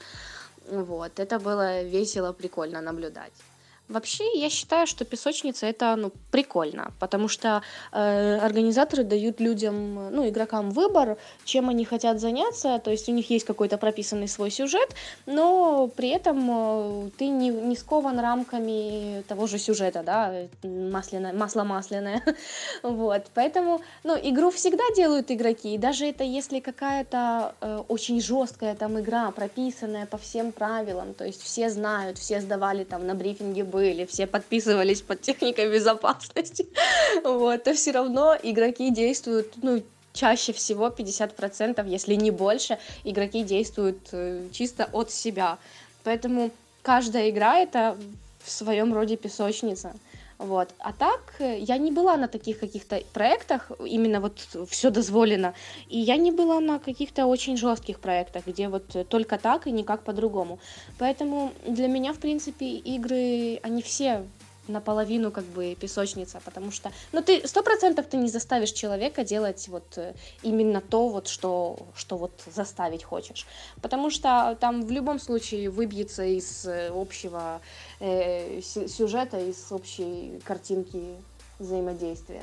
Вот, 0.70 1.20
это 1.20 1.38
было 1.38 1.82
весело, 1.82 2.32
прикольно 2.32 2.80
наблюдать. 2.80 3.32
Вообще, 3.88 4.24
я 4.34 4.50
считаю, 4.50 4.86
что 4.88 5.04
песочница 5.04 5.66
это 5.66 5.94
ну, 5.94 6.10
прикольно, 6.32 6.92
потому 6.98 7.28
что 7.28 7.62
э, 7.92 8.38
организаторы 8.38 9.04
дают 9.04 9.38
людям, 9.38 10.10
ну, 10.10 10.28
игрокам 10.28 10.70
выбор, 10.70 11.18
чем 11.44 11.68
они 11.68 11.84
хотят 11.84 12.18
заняться, 12.18 12.80
то 12.80 12.90
есть 12.90 13.08
у 13.08 13.12
них 13.12 13.30
есть 13.30 13.46
какой-то 13.46 13.78
прописанный 13.78 14.26
свой 14.26 14.50
сюжет, 14.50 14.96
но 15.26 15.86
при 15.86 16.08
этом 16.08 16.50
э, 16.50 17.10
ты 17.16 17.28
не, 17.28 17.50
не 17.50 17.76
скован 17.76 18.18
рамками 18.18 19.22
того 19.28 19.46
же 19.46 19.58
сюжета, 19.58 20.02
да, 20.02 20.34
масляное, 20.64 21.32
масло 21.32 21.62
масляное, 21.62 22.22
вот, 22.82 23.26
поэтому, 23.34 23.82
ну, 24.02 24.16
игру 24.20 24.50
всегда 24.50 24.82
делают 24.96 25.30
игроки, 25.30 25.74
и 25.74 25.78
даже 25.78 26.06
это 26.06 26.24
если 26.24 26.58
какая-то 26.58 27.54
э, 27.60 27.82
очень 27.86 28.20
жесткая 28.20 28.74
там 28.74 28.98
игра, 28.98 29.30
прописанная 29.30 30.06
по 30.06 30.18
всем 30.18 30.50
правилам, 30.50 31.14
то 31.14 31.24
есть 31.24 31.40
все 31.40 31.70
знают, 31.70 32.18
все 32.18 32.40
сдавали 32.40 32.82
там 32.82 33.06
на 33.06 33.14
брифинге 33.14 33.62
были, 33.76 34.06
все 34.06 34.26
подписывались 34.26 35.02
под 35.02 35.20
техникой 35.20 35.70
безопасности, 35.70 36.66
вот, 37.24 37.64
то 37.64 37.74
все 37.74 37.92
равно 37.92 38.34
игроки 38.42 38.90
действуют, 38.90 39.52
ну, 39.62 39.82
чаще 40.14 40.52
всего 40.52 40.88
50%, 40.88 41.86
если 41.86 42.14
не 42.14 42.30
больше, 42.30 42.78
игроки 43.04 43.44
действуют 43.44 43.98
э, 44.12 44.48
чисто 44.50 44.88
от 44.92 45.10
себя. 45.10 45.58
Поэтому 46.04 46.50
каждая 46.82 47.28
игра 47.28 47.58
это 47.58 47.98
в 48.42 48.50
своем 48.50 48.94
роде 48.94 49.16
песочница. 49.16 49.92
Вот. 50.38 50.74
А 50.78 50.92
так, 50.92 51.34
э, 51.38 51.58
я 51.60 51.78
не 51.78 51.90
была 51.90 52.16
на 52.16 52.28
таких 52.28 52.58
каких-то 52.60 53.00
проектах, 53.12 53.70
именно 53.84 54.20
вот 54.20 54.46
все 54.68 54.90
дозволено, 54.90 55.54
и 55.88 55.98
я 55.98 56.16
не 56.16 56.30
была 56.30 56.60
на 56.60 56.78
каких-то 56.78 57.26
очень 57.26 57.56
жестких 57.56 58.00
проектах, 58.00 58.46
где 58.46 58.68
вот 58.68 59.08
только 59.08 59.38
так 59.38 59.66
и 59.66 59.72
никак 59.72 60.02
по-другому. 60.02 60.58
Поэтому 60.98 61.52
для 61.66 61.88
меня, 61.88 62.12
в 62.12 62.18
принципе, 62.18 62.66
игры, 62.66 63.60
они 63.62 63.80
все 63.82 64.26
наполовину 64.68 65.30
как 65.30 65.44
бы 65.44 65.76
песочница, 65.78 66.40
потому 66.44 66.70
что, 66.70 66.92
ну 67.12 67.22
ты 67.22 67.46
сто 67.46 67.62
процентов 67.62 68.06
ты 68.06 68.16
не 68.16 68.28
заставишь 68.28 68.72
человека 68.72 69.24
делать 69.24 69.68
вот 69.68 69.98
э, 69.98 70.14
именно 70.42 70.80
то 70.80 71.08
вот 71.08 71.28
что 71.28 71.78
что 71.94 72.16
вот 72.16 72.42
заставить 72.54 73.04
хочешь, 73.04 73.46
потому 73.82 74.10
что 74.10 74.56
там 74.60 74.82
в 74.86 74.90
любом 74.90 75.18
случае 75.18 75.70
выбьется 75.70 76.24
из 76.24 76.66
э, 76.66 76.90
общего 76.94 77.60
э, 78.00 78.60
сюжета, 78.62 79.38
из 79.38 79.70
общей 79.70 80.40
картинки 80.44 81.16
взаимодействия. 81.58 82.42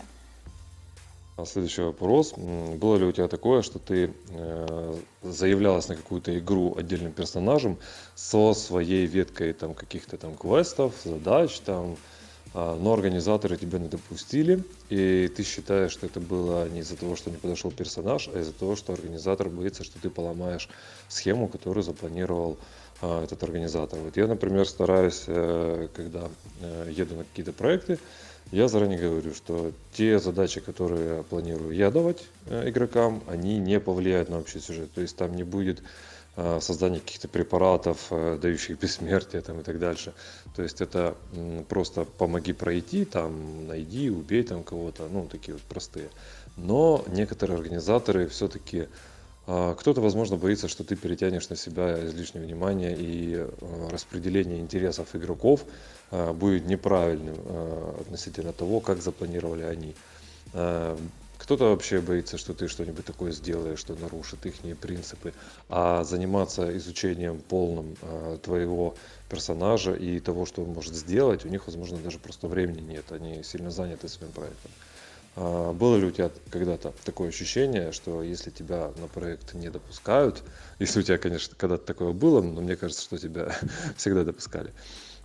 А 1.36 1.46
следующий 1.46 1.82
вопрос. 1.82 2.34
Было 2.38 2.96
ли 2.98 3.06
у 3.06 3.12
тебя 3.12 3.28
такое, 3.28 3.64
что 3.64 3.80
ты 3.80 4.14
э, 4.30 4.94
заявлялась 5.24 5.88
на 5.88 5.96
какую-то 5.96 6.38
игру 6.38 6.76
отдельным 6.78 7.12
персонажем 7.12 7.80
со 8.14 8.54
своей 8.54 9.08
веткой 9.08 9.54
там 9.54 9.74
каких-то 9.74 10.18
там 10.18 10.36
квестов, 10.36 10.94
задач, 11.04 11.60
там, 11.62 11.98
а, 12.54 12.78
но 12.80 12.94
организаторы 12.94 13.58
тебя 13.58 13.80
не 13.80 13.88
допустили, 13.88 14.64
и 14.90 15.28
ты 15.36 15.44
считаешь, 15.44 15.92
что 15.92 16.06
это 16.06 16.20
было 16.20 16.70
не 16.70 16.82
из-за 16.82 16.98
того, 16.98 17.16
что 17.16 17.32
не 17.32 17.38
подошел 17.38 17.72
персонаж, 17.72 18.30
а 18.32 18.40
из-за 18.40 18.54
того, 18.54 18.76
что 18.76 18.94
организатор 18.94 19.50
боится, 19.50 19.84
что 19.84 20.00
ты 20.00 20.12
поломаешь 20.12 20.70
схему, 21.08 21.48
которую 21.48 21.84
запланировал 21.84 22.60
а, 23.02 23.24
этот 23.24 23.42
организатор. 23.42 23.98
Вот 24.00 24.16
я, 24.18 24.28
например, 24.28 24.68
стараюсь, 24.68 25.24
э, 25.26 25.88
когда 25.96 26.30
э, 26.62 26.92
еду 26.96 27.16
на 27.16 27.24
какие-то 27.24 27.54
проекты, 27.54 27.98
я 28.54 28.68
заранее 28.68 29.00
говорю, 29.00 29.34
что 29.34 29.72
те 29.94 30.20
задачи, 30.20 30.62
которые 30.62 31.24
планирую 31.24 31.76
я 31.76 31.92
давать 31.92 32.24
э, 32.46 32.70
игрокам, 32.70 33.24
они 33.28 33.58
не 33.58 33.80
повлияют 33.80 34.30
на 34.30 34.40
общий 34.40 34.60
сюжет. 34.60 34.92
То 34.94 35.02
есть 35.02 35.18
там 35.18 35.36
не 35.36 35.44
будет 35.44 35.82
Э, 36.36 36.60
создание 36.62 37.00
каких-то 37.00 37.28
препаратов, 37.28 38.08
э, 38.10 38.40
дающих 38.42 38.80
бессмертие 38.80 39.44
там, 39.44 39.60
и 39.60 39.64
так 39.64 39.78
дальше. 39.78 40.14
То 40.56 40.64
есть 40.64 40.82
это 40.82 41.16
просто 41.70 42.06
помоги 42.06 42.54
пройти, 42.54 43.06
там, 43.06 43.68
найди, 43.68 44.10
убей 44.10 44.42
там 44.42 44.64
кого-то, 44.64 45.08
ну, 45.12 45.28
такие 45.28 45.54
вот 45.54 45.62
простые. 45.64 46.10
Но 46.58 47.06
некоторые 47.08 47.58
организаторы 47.58 48.28
все-таки 48.28 48.88
кто-то, 49.46 50.02
возможно, 50.02 50.38
боится, 50.38 50.68
что 50.68 50.84
ты 50.84 50.96
перетянешь 50.96 51.50
на 51.50 51.56
себя 51.56 52.06
излишнее 52.06 52.46
внимание 52.46 52.96
и 52.98 53.46
распределение 53.92 54.60
интересов 54.60 55.16
игроков 55.16 55.66
будет 56.12 56.66
неправильным 56.66 57.38
относительно 58.00 58.54
того, 58.54 58.80
как 58.80 59.02
запланировали 59.02 59.64
они. 59.64 59.96
Кто-то 61.40 61.66
вообще 61.66 62.00
боится, 62.00 62.38
что 62.38 62.54
ты 62.54 62.70
что-нибудь 62.70 63.04
такое 63.04 63.34
сделаешь, 63.34 63.80
что 63.80 63.96
нарушит 63.96 64.46
их 64.46 64.54
принципы. 64.78 65.34
А 65.68 66.06
заниматься 66.06 66.78
изучением 66.78 67.40
полным 67.40 67.98
твоего 68.44 68.96
персонажа 69.28 69.94
и 69.94 70.22
того, 70.22 70.46
что 70.46 70.62
он 70.62 70.70
может 70.70 70.94
сделать, 70.94 71.44
у 71.44 71.50
них, 71.50 71.66
возможно, 71.66 71.98
даже 71.98 72.18
просто 72.18 72.48
времени 72.48 72.80
нет. 72.80 73.12
Они 73.12 73.44
сильно 73.44 73.72
заняты 73.72 74.08
своим 74.08 74.32
проектом. 74.32 74.72
А 75.36 75.74
было 75.74 75.96
ли 75.96 76.06
у 76.06 76.12
тебя 76.12 76.32
когда-то 76.52 76.94
такое 77.04 77.30
ощущение, 77.30 77.92
что 77.92 78.22
если 78.22 78.52
тебя 78.52 78.92
на 78.98 79.08
проект 79.08 79.54
не 79.56 79.70
допускают, 79.70 80.44
если 80.80 81.00
у 81.00 81.04
тебя, 81.04 81.18
конечно, 81.18 81.56
когда-то 81.58 81.86
такое 81.86 82.14
было, 82.14 82.42
но 82.42 82.62
мне 82.62 82.76
кажется, 82.76 83.04
что 83.04 83.18
тебя 83.18 83.56
всегда 83.98 84.24
допускали, 84.24 84.74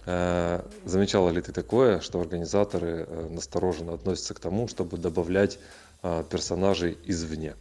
э, 0.06 0.62
замечала 0.84 1.30
ли 1.30 1.42
ты 1.42 1.52
такое, 1.52 2.00
что 2.00 2.20
организаторы 2.20 3.06
э, 3.06 3.28
настороженно 3.28 3.92
относятся 3.92 4.34
к 4.34 4.40
тому, 4.40 4.68
чтобы 4.68 4.96
добавлять 4.96 5.58
а, 6.00 6.22
персонажей 6.22 6.96
извне. 7.04 7.56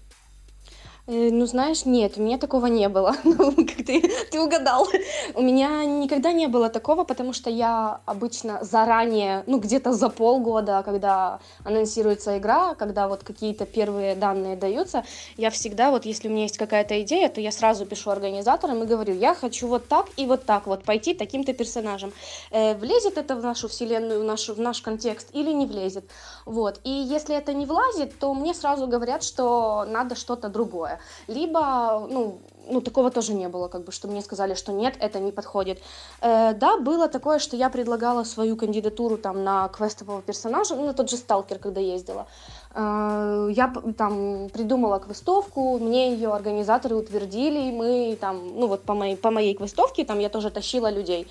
Э, 1.09 1.29
ну, 1.31 1.45
знаешь, 1.45 1.85
нет, 1.85 2.17
у 2.17 2.21
меня 2.21 2.37
такого 2.37 2.65
не 2.67 2.89
было. 2.89 3.15
Ну, 3.23 3.51
как 3.55 3.85
ты, 3.85 4.01
ты 4.31 4.41
угадал. 4.41 4.87
У 5.35 5.41
меня 5.41 5.85
никогда 5.85 6.33
не 6.33 6.47
было 6.47 6.69
такого, 6.69 7.03
потому 7.05 7.33
что 7.33 7.49
я 7.49 8.01
обычно 8.05 8.59
заранее, 8.63 9.43
ну, 9.47 9.59
где-то 9.59 9.93
за 9.93 10.09
полгода, 10.09 10.81
когда 10.83 11.39
анонсируется 11.63 12.37
игра, 12.37 12.75
когда 12.75 13.07
вот 13.07 13.23
какие-то 13.23 13.65
первые 13.65 14.15
данные 14.15 14.55
даются, 14.55 15.03
я 15.37 15.49
всегда, 15.49 15.91
вот 15.91 16.05
если 16.05 16.27
у 16.27 16.31
меня 16.31 16.43
есть 16.43 16.57
какая-то 16.57 17.01
идея, 17.03 17.29
то 17.29 17.39
я 17.41 17.51
сразу 17.51 17.85
пишу 17.85 18.09
организаторам 18.09 18.83
и 18.83 18.85
говорю, 18.85 19.13
я 19.13 19.33
хочу 19.35 19.67
вот 19.67 19.87
так 19.87 20.07
и 20.17 20.25
вот 20.25 20.45
так 20.45 20.67
вот 20.67 20.83
пойти 20.83 21.13
таким-то 21.13 21.53
персонажем. 21.53 22.11
Э, 22.51 22.75
влезет 22.75 23.17
это 23.17 23.35
в 23.35 23.43
нашу 23.43 23.67
вселенную, 23.67 24.21
в, 24.21 24.23
нашу, 24.23 24.55
в 24.55 24.59
наш 24.59 24.81
контекст 24.81 25.29
или 25.33 25.51
не 25.53 25.65
влезет? 25.67 26.03
Вот. 26.45 26.79
И 26.83 26.89
если 26.89 27.35
это 27.35 27.53
не 27.53 27.65
влазит, 27.65 28.19
то 28.19 28.33
мне 28.33 28.53
сразу 28.53 28.87
говорят, 28.87 29.23
что 29.23 29.85
надо 29.87 30.15
что-то 30.15 30.49
другое. 30.49 30.96
Либо, 31.27 32.07
ну, 32.09 32.39
ну, 32.69 32.81
такого 32.81 33.11
тоже 33.11 33.33
не 33.33 33.47
было, 33.47 33.67
как 33.67 33.83
бы, 33.83 33.91
что 33.91 34.07
мне 34.07 34.21
сказали, 34.21 34.53
что 34.53 34.71
нет, 34.71 34.95
это 34.99 35.19
не 35.19 35.31
подходит. 35.31 35.79
Э, 36.21 36.53
да, 36.53 36.77
было 36.77 37.07
такое, 37.07 37.39
что 37.39 37.55
я 37.55 37.69
предлагала 37.69 38.23
свою 38.23 38.55
кандидатуру 38.55 39.17
там 39.17 39.43
на 39.43 39.67
квестового 39.69 40.21
персонажа, 40.21 40.75
ну, 40.75 40.85
на 40.85 40.93
тот 40.93 41.09
же 41.09 41.17
Сталкер, 41.17 41.59
когда 41.59 41.81
ездила. 41.81 42.27
Э, 42.73 43.49
я 43.51 43.73
там 43.97 44.49
придумала 44.49 44.99
квестовку, 44.99 45.77
мне 45.79 46.13
ее 46.13 46.33
организаторы 46.33 46.95
утвердили, 46.95 47.71
мы 47.71 48.17
там, 48.19 48.59
ну, 48.59 48.67
вот 48.67 48.83
по 48.83 48.93
моей, 48.93 49.15
по 49.15 49.31
моей 49.31 49.53
квестовке 49.55 50.05
там 50.05 50.19
я 50.19 50.29
тоже 50.29 50.49
тащила 50.49 50.89
людей. 50.91 51.27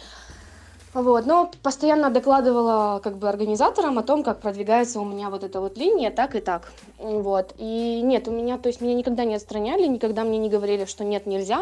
Вот, 0.96 1.26
но 1.26 1.50
постоянно 1.62 2.08
докладывала 2.08 3.00
как 3.04 3.18
бы 3.18 3.28
организаторам 3.28 3.98
о 3.98 4.02
том, 4.02 4.22
как 4.22 4.40
продвигается 4.40 4.98
у 4.98 5.04
меня 5.04 5.28
вот 5.28 5.44
эта 5.44 5.60
вот 5.60 5.76
линия, 5.76 6.10
так 6.10 6.34
и 6.34 6.40
так. 6.40 6.72
Вот. 6.96 7.52
И 7.58 8.00
нет, 8.02 8.28
у 8.28 8.30
меня, 8.30 8.56
то 8.56 8.70
есть 8.70 8.80
меня 8.80 8.94
никогда 8.94 9.26
не 9.26 9.34
отстраняли, 9.34 9.86
никогда 9.86 10.24
мне 10.24 10.38
не 10.38 10.48
говорили, 10.48 10.86
что 10.86 11.04
нет, 11.04 11.26
нельзя. 11.26 11.60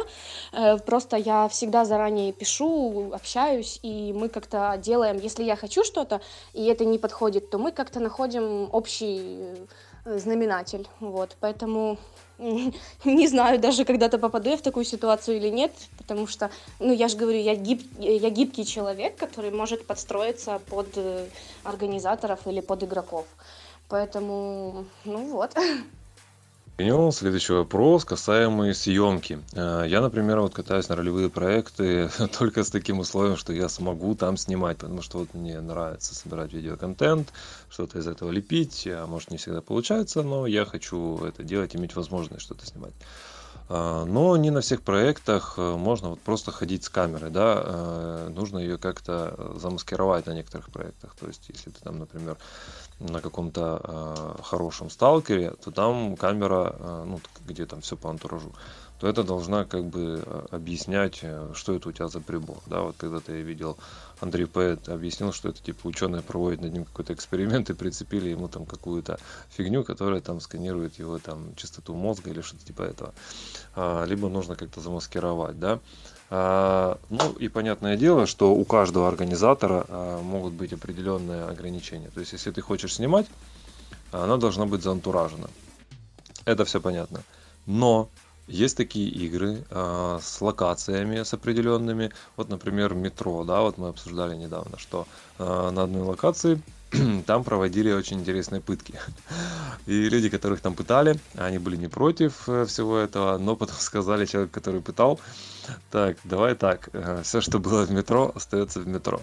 Э, 0.53 0.78
просто 0.78 1.16
я 1.16 1.49
всегда 1.49 1.85
заранее 1.85 2.32
пишу, 2.32 3.11
общаюсь, 3.12 3.80
и 3.82 4.12
мы 4.12 4.28
как-то 4.28 4.78
делаем, 4.80 5.18
если 5.18 5.43
я 5.43 5.57
хочу 5.57 5.82
что-то, 5.82 6.20
и 6.53 6.66
это 6.66 6.85
не 6.85 6.99
подходит, 6.99 7.51
то 7.51 7.59
мы 7.59 7.72
как-то 7.72 7.99
находим 7.99 8.68
общий 8.70 9.66
знаменатель. 10.05 10.87
Вот. 11.01 11.37
Поэтому 11.41 11.99
не 12.39 13.29
знаю 13.29 13.59
даже 13.59 13.85
когда-то 13.85 14.19
попаду 14.19 14.51
я 14.51 14.57
в 14.57 14.63
такую 14.63 14.85
ситуацию 14.85 15.37
или 15.37 15.49
нет, 15.49 15.73
потому 15.99 16.27
что, 16.27 16.51
ну, 16.79 16.93
я 16.93 17.09
же 17.09 17.17
говорю, 17.17 17.39
я, 17.39 17.55
гиб, 17.55 17.83
я 17.99 18.31
гибкий 18.31 18.65
человек, 18.65 19.17
который 19.17 19.51
может 19.51 19.87
подстроиться 19.87 20.61
под 20.69 20.89
э, 20.97 21.27
организаторов 21.63 22.47
или 22.47 22.61
под 22.61 22.83
игроков. 22.83 23.27
Поэтому, 23.89 24.85
ну 25.05 25.31
вот. 25.31 25.57
Перейдем 26.77 27.12
следующий 27.12 27.53
вопрос, 27.53 28.05
касаемый 28.05 28.75
съемки. 28.75 29.39
Э, 29.53 29.85
я, 29.87 30.01
например, 30.01 30.41
вот 30.41 30.55
катаюсь 30.55 30.89
на 30.89 30.97
ролевые 30.97 31.31
проекты 31.31 32.11
только 32.37 32.64
с 32.64 32.70
таким 32.70 32.99
условием, 32.99 33.37
что 33.37 33.53
я 33.53 33.68
смогу 33.68 34.16
там 34.16 34.37
снимать, 34.37 34.79
потому 34.79 35.01
что 35.01 35.18
вот 35.18 35.35
мне 35.35 35.61
нравится 35.61 36.16
собирать 36.16 36.53
видеоконтент, 36.53 37.33
что-то 37.68 38.01
из 38.01 38.09
этого 38.09 38.33
лепить, 38.33 38.89
а 38.89 39.07
может 39.07 39.31
не 39.31 39.37
всегда 39.37 39.61
получается, 39.61 40.25
но 40.25 40.49
я 40.49 40.64
хочу 40.64 41.18
это 41.18 41.45
делать, 41.45 41.77
иметь 41.77 41.95
возможность 41.95 42.43
что-то 42.43 42.66
снимать. 42.66 42.95
Э, 43.69 44.05
но 44.07 44.37
не 44.37 44.51
на 44.51 44.61
всех 44.61 44.83
проектах 44.83 45.55
э, 45.57 45.77
можно 45.77 46.11
вот 46.11 46.21
просто 46.21 46.53
ходить 46.53 46.85
с 46.85 46.89
камерой, 46.89 47.31
да, 47.31 48.29
нужно 48.29 48.59
ее 48.59 48.79
как-то 48.79 49.53
замаскировать 49.57 50.27
на 50.27 50.33
некоторых 50.33 50.71
проектах. 50.71 51.15
То 51.15 51.27
есть, 51.27 51.49
если 51.49 51.71
ты 51.71 51.81
там, 51.81 51.99
например, 51.99 52.37
на 52.99 53.21
каком-то 53.21 53.81
э, 53.83 54.43
хорошем 54.43 54.91
сталкере, 54.91 55.53
то 55.62 55.71
там 55.71 56.17
камера, 56.17 56.77
э, 56.79 57.05
ну, 57.07 57.21
где 57.47 57.67
там 57.67 57.81
все 57.81 57.97
по 57.97 58.11
антуражу, 58.11 58.55
то 58.99 59.09
это 59.09 59.25
должна 59.25 59.65
как 59.65 59.85
бы 59.87 60.23
э, 60.25 60.47
объяснять, 60.51 61.21
э, 61.23 61.51
что 61.55 61.75
это 61.75 61.89
у 61.89 61.93
тебя 61.93 62.09
за 62.09 62.21
прибор. 62.21 62.59
Да, 62.67 62.83
вот 62.83 62.97
когда-то 62.97 63.33
я 63.35 63.43
видел, 63.43 63.77
Андрей 64.25 64.47
Поэт 64.47 64.89
объяснил, 64.89 65.33
что 65.33 65.51
это 65.51 65.62
типа 65.62 65.87
ученые 65.87 66.22
проводят 66.22 66.62
над 66.62 66.72
ним 66.72 66.87
какой-то 66.87 67.12
эксперимент 67.12 67.68
и 67.68 67.75
прицепили 67.75 68.31
ему 68.31 68.49
там 68.49 68.64
какую-то 68.64 69.20
фигню, 69.51 69.85
которая 69.85 70.22
там 70.22 70.41
сканирует 70.41 70.99
его 70.99 71.18
там 71.18 71.55
частоту 71.57 71.95
мозга 71.95 72.31
или 72.31 72.41
что-то 72.41 72.64
типа 72.64 72.83
этого. 72.83 73.12
А, 73.75 74.05
либо 74.07 74.31
нужно 74.31 74.57
как-то 74.57 74.81
замаскировать, 74.81 75.61
да. 75.61 75.79
А, 76.31 76.99
ну 77.11 77.33
и 77.33 77.49
понятное 77.49 77.99
дело, 77.99 78.27
что 78.27 78.55
у 78.55 78.64
каждого 78.64 79.09
организатора 79.09 79.85
а, 79.89 80.22
могут 80.22 80.55
быть 80.55 80.72
определенные 80.72 81.45
ограничения. 81.45 82.09
То 82.09 82.20
есть, 82.20 82.33
если 82.33 82.51
ты 82.51 82.62
хочешь 82.62 82.95
снимать, 82.95 83.27
она 84.11 84.39
должна 84.39 84.64
быть 84.64 84.83
заантуражена. 84.83 85.51
Это 86.47 86.64
все 86.64 86.81
понятно. 86.81 87.20
Но 87.66 88.09
есть 88.47 88.76
такие 88.76 89.09
игры 89.09 89.64
э, 89.70 90.18
с 90.20 90.40
локациями, 90.40 91.22
с 91.22 91.32
определенными. 91.32 92.11
Вот, 92.36 92.49
например, 92.49 92.95
метро, 92.95 93.45
да, 93.45 93.62
вот 93.62 93.78
мы 93.78 93.88
обсуждали 93.88 94.36
недавно, 94.36 94.78
что 94.78 95.07
э, 95.38 95.70
на 95.70 95.84
одной 95.84 96.03
локации 96.03 96.61
там 97.26 97.45
проводили 97.45 97.92
очень 97.92 98.20
интересные 98.20 98.61
пытки. 98.61 98.95
И 99.86 100.09
люди, 100.09 100.28
которых 100.28 100.61
там 100.61 100.74
пытали, 100.74 101.18
они 101.36 101.59
были 101.59 101.76
не 101.76 101.88
против 101.88 102.49
э, 102.49 102.64
всего 102.66 102.99
этого, 102.99 103.38
но 103.38 103.57
потом 103.57 103.76
сказали 103.78 104.26
человек, 104.26 104.51
который 104.51 104.80
пытал, 104.80 105.20
так, 105.90 106.16
давай 106.24 106.55
так, 106.55 106.90
э, 106.92 107.22
все, 107.22 107.40
что 107.40 107.59
было 107.59 107.84
в 107.84 107.90
метро, 107.90 108.32
остается 108.34 108.80
в 108.80 108.86
метро. 108.86 109.22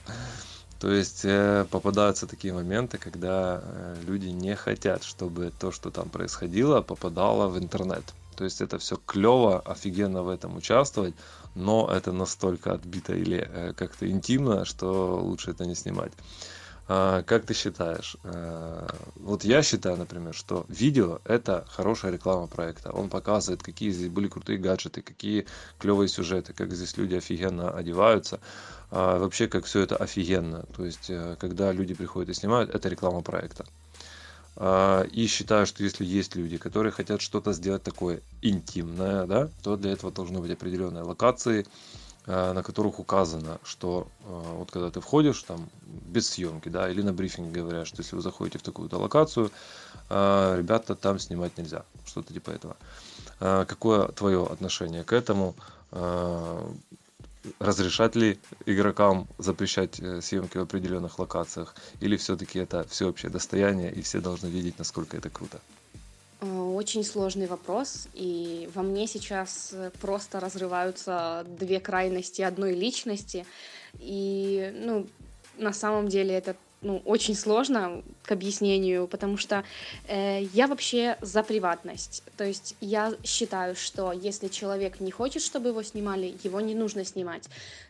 То 0.79 0.91
есть 0.91 1.21
э, 1.25 1.65
попадаются 1.69 2.25
такие 2.25 2.53
моменты, 2.53 2.97
когда 2.97 3.61
люди 4.07 4.27
не 4.27 4.55
хотят, 4.55 5.03
чтобы 5.03 5.51
то, 5.59 5.71
что 5.71 5.91
там 5.91 6.09
происходило, 6.09 6.81
попадало 6.81 7.47
в 7.49 7.59
интернет. 7.59 8.03
То 8.35 8.43
есть 8.43 8.61
это 8.61 8.77
все 8.77 8.97
клево, 9.05 9.59
офигенно 9.59 10.23
в 10.23 10.29
этом 10.29 10.55
участвовать, 10.55 11.15
но 11.55 11.89
это 11.91 12.11
настолько 12.11 12.73
отбито 12.73 13.13
или 13.13 13.47
э, 13.47 13.73
как-то 13.73 14.09
интимно, 14.09 14.65
что 14.65 15.19
лучше 15.21 15.51
это 15.51 15.65
не 15.65 15.75
снимать. 15.75 16.13
А, 16.93 17.23
как 17.23 17.45
ты 17.45 17.53
считаешь? 17.53 18.17
Э, 18.23 18.85
вот 19.15 19.45
я 19.45 19.61
считаю, 19.63 19.95
например, 19.97 20.33
что 20.33 20.65
видео 20.67 21.19
это 21.23 21.65
хорошая 21.69 22.11
реклама 22.11 22.47
проекта. 22.47 22.91
Он 22.91 23.09
показывает, 23.09 23.63
какие 23.63 23.91
здесь 23.91 24.09
были 24.09 24.27
крутые 24.27 24.57
гаджеты, 24.57 25.01
какие 25.01 25.47
клевые 25.79 26.09
сюжеты, 26.09 26.53
как 26.53 26.73
здесь 26.73 26.97
люди 26.97 27.15
офигенно 27.15 27.69
одеваются. 27.71 28.41
А, 28.89 29.19
вообще, 29.19 29.47
как 29.47 29.65
все 29.65 29.79
это 29.81 29.95
офигенно. 29.95 30.63
То 30.75 30.85
есть, 30.85 31.09
э, 31.09 31.37
когда 31.39 31.71
люди 31.71 31.93
приходят 31.93 32.29
и 32.29 32.33
снимают, 32.33 32.69
это 32.75 32.89
реклама 32.89 33.21
проекта. 33.21 33.65
А, 34.57 35.03
и 35.03 35.27
считаю, 35.27 35.65
что 35.65 35.83
если 35.83 36.05
есть 36.05 36.35
люди, 36.35 36.57
которые 36.57 36.91
хотят 36.91 37.21
что-то 37.21 37.53
сделать 37.53 37.83
такое 37.83 38.21
интимное, 38.41 39.25
да, 39.25 39.49
то 39.63 39.77
для 39.77 39.91
этого 39.91 40.11
должны 40.11 40.39
быть 40.39 40.51
определенные 40.51 41.03
локации, 41.03 41.65
а, 42.27 42.53
на 42.53 42.61
которых 42.61 42.99
указано, 42.99 43.59
что 43.63 44.07
а, 44.25 44.57
вот 44.57 44.69
когда 44.71 44.91
ты 44.91 44.99
входишь 44.99 45.41
там 45.43 45.69
без 45.83 46.29
съемки, 46.29 46.69
да, 46.69 46.89
или 46.89 47.01
на 47.01 47.13
брифинге 47.13 47.61
говорят, 47.61 47.87
что 47.87 48.01
если 48.01 48.15
вы 48.15 48.21
заходите 48.21 48.59
в 48.59 48.63
такую-то 48.63 48.97
локацию, 48.97 49.51
ребята 50.09 50.95
там 50.95 51.19
снимать 51.19 51.57
нельзя, 51.57 51.85
что-то 52.05 52.33
типа 52.33 52.51
этого. 52.51 52.75
Какое 53.39 54.09
твое 54.09 54.45
отношение 54.45 55.05
к 55.05 55.13
этому? 55.13 55.55
Разрешать 57.59 58.15
ли 58.15 58.39
игрокам 58.65 59.27
запрещать 59.37 59.99
э, 59.99 60.21
съемки 60.21 60.57
в 60.57 60.61
определенных 60.61 61.19
локациях, 61.19 61.75
или 61.99 62.17
все-таки 62.17 62.59
это 62.59 62.85
всеобщее 62.87 63.31
достояние, 63.31 63.91
и 63.91 64.01
все 64.01 64.19
должны 64.19 64.47
видеть, 64.47 64.79
насколько 64.79 65.17
это 65.17 65.29
круто? 65.29 65.59
Э, 66.41 66.45
очень 66.45 67.03
сложный 67.03 67.47
вопрос, 67.47 68.07
и 68.13 68.69
во 68.73 68.81
мне 68.81 69.07
сейчас 69.07 69.69
э, 69.73 69.91
просто 70.01 70.39
разрываются 70.39 71.45
две 71.59 71.79
крайности 71.79 72.41
одной 72.41 72.73
личности, 72.73 73.45
и, 73.99 74.71
ну, 74.85 75.07
на 75.57 75.73
самом 75.73 76.07
деле 76.07 76.33
это 76.33 76.55
ну, 76.81 77.01
очень 77.05 77.35
сложно 77.35 78.03
к 78.23 78.31
объяснению, 78.31 79.07
потому 79.07 79.37
что 79.37 79.63
э, 80.07 80.43
я 80.53 80.67
вообще 80.67 81.17
за 81.21 81.43
приватность. 81.43 82.23
То 82.37 82.43
есть 82.43 82.75
я 82.81 83.13
считаю, 83.23 83.75
что 83.75 84.11
если 84.11 84.47
человек 84.47 84.99
не 84.99 85.11
хочет, 85.11 85.43
чтобы 85.43 85.69
его 85.69 85.83
снимали, 85.83 86.35
его 86.43 86.59
не 86.59 86.73
нужно 86.73 87.05
снимать. 87.05 87.47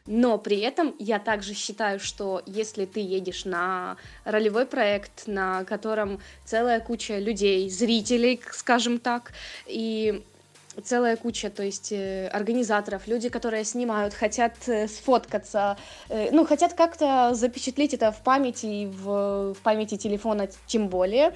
Но 0.08 0.38
при 0.38 0.60
этом 0.60 0.94
я 1.00 1.20
также 1.20 1.54
считаю, 1.54 2.00
что 2.00 2.42
если 2.46 2.86
ты 2.86 3.00
едешь 3.00 3.46
на 3.46 3.98
ролевой 4.26 4.66
проект, 4.66 5.28
на 5.28 5.64
котором 5.64 6.20
целая 6.44 6.80
куча 6.80 7.20
людей, 7.20 7.70
зрителей, 7.70 8.42
скажем 8.52 9.00
так, 9.00 9.32
и 9.68 10.24
целая 10.84 11.17
куча, 11.17 11.49
то 11.49 11.63
есть 11.63 11.91
э, 11.91 12.28
организаторов, 12.28 13.07
люди, 13.07 13.30
которые 13.30 13.65
снимают, 13.65 14.13
хотят 14.13 14.53
э, 14.67 14.88
сфоткаться, 14.88 15.78
э, 16.09 16.30
ну, 16.32 16.45
хотят 16.45 16.74
как-то 16.74 17.32
запечатлеть 17.34 17.93
это 17.93 18.11
в 18.11 18.22
памяти, 18.22 18.86
в, 18.86 19.53
в 19.53 19.57
памяти 19.61 19.97
телефона 19.97 20.47
тем 20.67 20.88
более, 20.88 21.34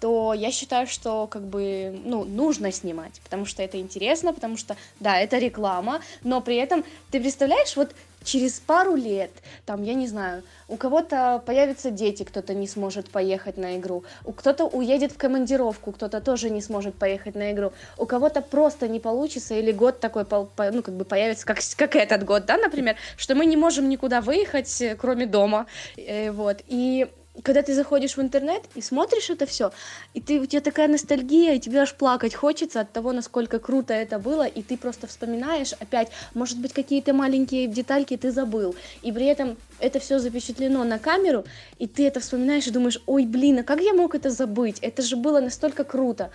то 0.00 0.32
я 0.32 0.52
считаю, 0.52 0.86
что 0.86 1.26
как 1.26 1.46
бы, 1.46 2.00
ну, 2.04 2.24
нужно 2.24 2.72
снимать, 2.72 3.20
потому 3.24 3.44
что 3.46 3.62
это 3.62 3.78
интересно, 3.80 4.32
потому 4.32 4.56
что, 4.56 4.76
да, 5.00 5.18
это 5.18 5.38
реклама, 5.38 6.00
но 6.22 6.40
при 6.40 6.56
этом, 6.56 6.84
ты 7.10 7.20
представляешь, 7.20 7.76
вот 7.76 7.94
через 8.24 8.60
пару 8.60 8.94
лет, 8.94 9.30
там, 9.66 9.82
я 9.82 9.94
не 9.94 10.06
знаю, 10.06 10.42
у 10.68 10.76
кого-то 10.76 11.42
появятся 11.46 11.90
дети, 11.90 12.24
кто-то 12.24 12.54
не 12.54 12.66
сможет 12.66 13.10
поехать 13.10 13.56
на 13.56 13.76
игру, 13.76 14.04
у 14.24 14.32
кто-то 14.32 14.66
уедет 14.66 15.12
в 15.12 15.16
командировку, 15.16 15.92
кто-то 15.92 16.20
тоже 16.20 16.50
не 16.50 16.60
сможет 16.60 16.94
поехать 16.94 17.34
на 17.34 17.52
игру, 17.52 17.72
у 17.96 18.06
кого-то 18.06 18.42
просто 18.42 18.88
не 18.88 19.00
получится, 19.00 19.54
или 19.54 19.72
год 19.72 20.00
такой, 20.00 20.24
ну, 20.30 20.82
как 20.82 20.94
бы 20.94 21.04
появится, 21.04 21.46
как, 21.46 21.58
как 21.76 21.96
этот 21.96 22.24
год, 22.24 22.46
да, 22.46 22.56
например, 22.56 22.96
что 23.16 23.34
мы 23.34 23.46
не 23.46 23.56
можем 23.56 23.88
никуда 23.88 24.20
выехать, 24.20 24.80
э, 24.80 24.96
кроме 24.96 25.26
дома, 25.26 25.66
э, 25.96 26.30
вот, 26.30 26.62
и 26.66 27.08
когда 27.42 27.62
ты 27.62 27.74
заходишь 27.74 28.16
в 28.16 28.20
интернет 28.20 28.62
и 28.74 28.80
смотришь 28.80 29.30
это 29.30 29.46
все, 29.46 29.72
и 30.14 30.20
ты, 30.20 30.40
у 30.40 30.46
тебя 30.46 30.60
такая 30.60 30.88
ностальгия, 30.88 31.54
и 31.54 31.60
тебе 31.60 31.80
аж 31.80 31.94
плакать 31.94 32.34
хочется 32.34 32.80
от 32.80 32.92
того, 32.92 33.12
насколько 33.12 33.58
круто 33.58 33.94
это 33.94 34.18
было, 34.18 34.46
и 34.46 34.62
ты 34.62 34.76
просто 34.76 35.06
вспоминаешь 35.06 35.72
опять, 35.74 36.08
может 36.34 36.58
быть, 36.58 36.72
какие-то 36.72 37.12
маленькие 37.12 37.66
детальки 37.66 38.16
ты 38.16 38.30
забыл, 38.30 38.74
и 39.02 39.12
при 39.12 39.26
этом 39.26 39.56
это 39.78 39.98
все 39.98 40.18
запечатлено 40.18 40.84
на 40.84 40.98
камеру, 40.98 41.44
и 41.78 41.86
ты 41.86 42.06
это 42.06 42.20
вспоминаешь 42.20 42.66
и 42.66 42.70
думаешь, 42.70 43.00
ой, 43.06 43.24
блин, 43.26 43.60
а 43.60 43.62
как 43.62 43.80
я 43.80 43.92
мог 43.92 44.14
это 44.14 44.30
забыть? 44.30 44.78
Это 44.80 45.02
же 45.02 45.16
было 45.16 45.40
настолько 45.40 45.84
круто. 45.84 46.30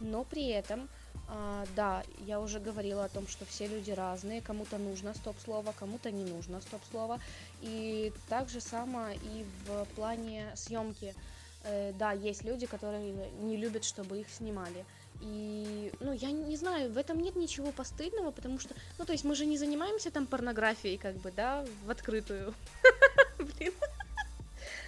Но 0.00 0.24
при 0.24 0.48
этом 0.48 0.88
а, 1.34 1.64
да, 1.74 2.02
я 2.26 2.40
уже 2.40 2.60
говорила 2.60 3.04
о 3.04 3.08
том, 3.08 3.26
что 3.26 3.46
все 3.46 3.66
люди 3.66 3.90
разные, 3.90 4.42
кому-то 4.42 4.76
нужно 4.76 5.14
стоп-слово, 5.14 5.72
кому-то 5.78 6.10
не 6.10 6.24
нужно 6.24 6.60
стоп-слово. 6.60 7.20
И 7.62 8.12
так 8.28 8.50
же 8.50 8.60
само 8.60 9.08
и 9.12 9.46
в 9.66 9.86
плане 9.94 10.52
съемки. 10.54 11.14
Э, 11.64 11.92
да, 11.98 12.12
есть 12.12 12.44
люди, 12.44 12.66
которые 12.66 13.14
не 13.40 13.56
любят, 13.56 13.84
чтобы 13.84 14.20
их 14.20 14.28
снимали. 14.28 14.84
И, 15.22 15.90
ну, 16.00 16.12
я 16.12 16.30
не 16.32 16.56
знаю, 16.56 16.92
в 16.92 16.98
этом 16.98 17.18
нет 17.18 17.34
ничего 17.34 17.72
постыдного, 17.72 18.30
потому 18.30 18.58
что, 18.58 18.74
ну, 18.98 19.06
то 19.06 19.12
есть 19.12 19.24
мы 19.24 19.34
же 19.34 19.46
не 19.46 19.56
занимаемся 19.56 20.10
там 20.10 20.26
порнографией, 20.26 20.98
как 20.98 21.14
бы, 21.16 21.32
да, 21.32 21.64
в 21.86 21.90
открытую. 21.90 22.52
Блин 23.38 23.72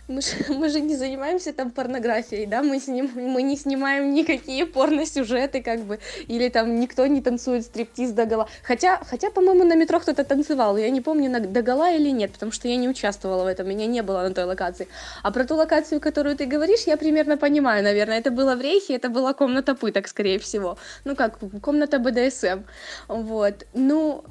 мы 0.09 0.21
же, 0.21 0.31
мы 0.49 0.69
же 0.69 0.81
не 0.81 0.97
занимаемся 0.97 1.53
там 1.53 1.71
порнографией, 1.71 2.47
да, 2.47 2.63
мы, 2.63 2.81
сним, 2.81 3.11
мы 3.15 3.43
не 3.43 3.57
снимаем 3.57 4.13
никакие 4.13 4.67
порно-сюжеты, 4.67 5.63
как 5.63 5.81
бы, 5.81 5.99
или 6.29 6.49
там 6.49 6.79
никто 6.81 7.07
не 7.07 7.21
танцует 7.21 7.65
стриптиз 7.65 8.11
до 8.13 8.27
гола. 8.27 8.49
Хотя, 8.63 9.01
хотя 9.05 9.31
по-моему, 9.31 9.65
на 9.65 9.75
метро 9.75 10.01
кто-то 10.01 10.25
танцевал, 10.25 10.77
я 10.77 10.91
не 10.91 11.01
помню, 11.01 11.31
на, 11.31 11.41
до 11.41 11.63
гола 11.63 11.93
или 11.93 12.11
нет, 12.11 12.33
потому 12.33 12.53
что 12.53 12.69
я 12.69 12.77
не 12.77 12.89
участвовала 12.89 13.45
в 13.45 13.47
этом, 13.47 13.69
меня 13.69 13.87
не 13.87 14.03
было 14.03 14.23
на 14.23 14.35
той 14.35 14.45
локации. 14.45 14.89
А 15.23 15.31
про 15.31 15.45
ту 15.45 15.57
локацию, 15.57 16.01
которую 16.01 16.37
ты 16.37 16.47
говоришь, 16.47 16.83
я 16.87 16.97
примерно 16.97 17.37
понимаю, 17.37 17.83
наверное, 17.83 18.19
это 18.19 18.31
было 18.31 18.55
в 18.55 18.61
Рейхе, 18.61 18.95
это 18.95 19.09
была 19.09 19.33
комната 19.33 19.75
пыток, 19.75 20.09
скорее 20.09 20.39
всего. 20.39 20.77
Ну 21.05 21.17
как, 21.17 21.39
комната 21.63 21.99
БДСМ. 21.99 22.63
Вот. 23.09 23.67
Ну, 23.75 24.25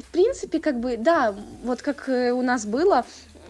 в 0.00 0.04
принципе, 0.12 0.60
как 0.60 0.80
бы, 0.80 0.96
да, 0.96 1.34
вот 1.62 1.82
как 1.82 2.08
э, 2.08 2.32
у 2.32 2.42
нас 2.42 2.64
было, 2.64 3.04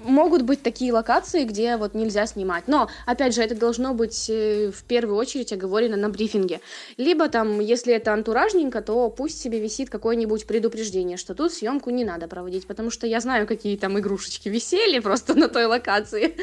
могут 0.04 0.42
быть 0.42 0.62
такие 0.62 0.92
локации, 0.92 1.44
где 1.44 1.76
вот 1.76 1.94
нельзя 1.94 2.26
снимать. 2.26 2.64
Но, 2.68 2.88
опять 3.06 3.34
же, 3.34 3.42
это 3.42 3.54
должно 3.54 3.94
быть 3.94 4.28
э, 4.28 4.70
в 4.70 4.82
первую 4.84 5.16
очередь 5.16 5.52
оговорено 5.52 5.96
на 5.96 6.08
брифинге. 6.08 6.60
Либо 6.96 7.28
там, 7.28 7.60
если 7.60 7.94
это 7.94 8.12
антуражненько, 8.12 8.80
то 8.82 9.08
пусть 9.10 9.40
себе 9.40 9.60
висит 9.60 9.90
какое-нибудь 9.90 10.46
предупреждение, 10.46 11.16
что 11.16 11.34
тут 11.34 11.52
съемку 11.52 11.90
не 11.90 12.04
надо 12.04 12.28
проводить, 12.28 12.66
потому 12.66 12.90
что 12.90 13.06
я 13.06 13.20
знаю, 13.20 13.46
какие 13.46 13.76
там 13.76 13.98
игрушечки 13.98 14.48
висели 14.48 14.98
просто 14.98 15.34
на 15.34 15.48
той 15.48 15.66
локации. 15.66 16.36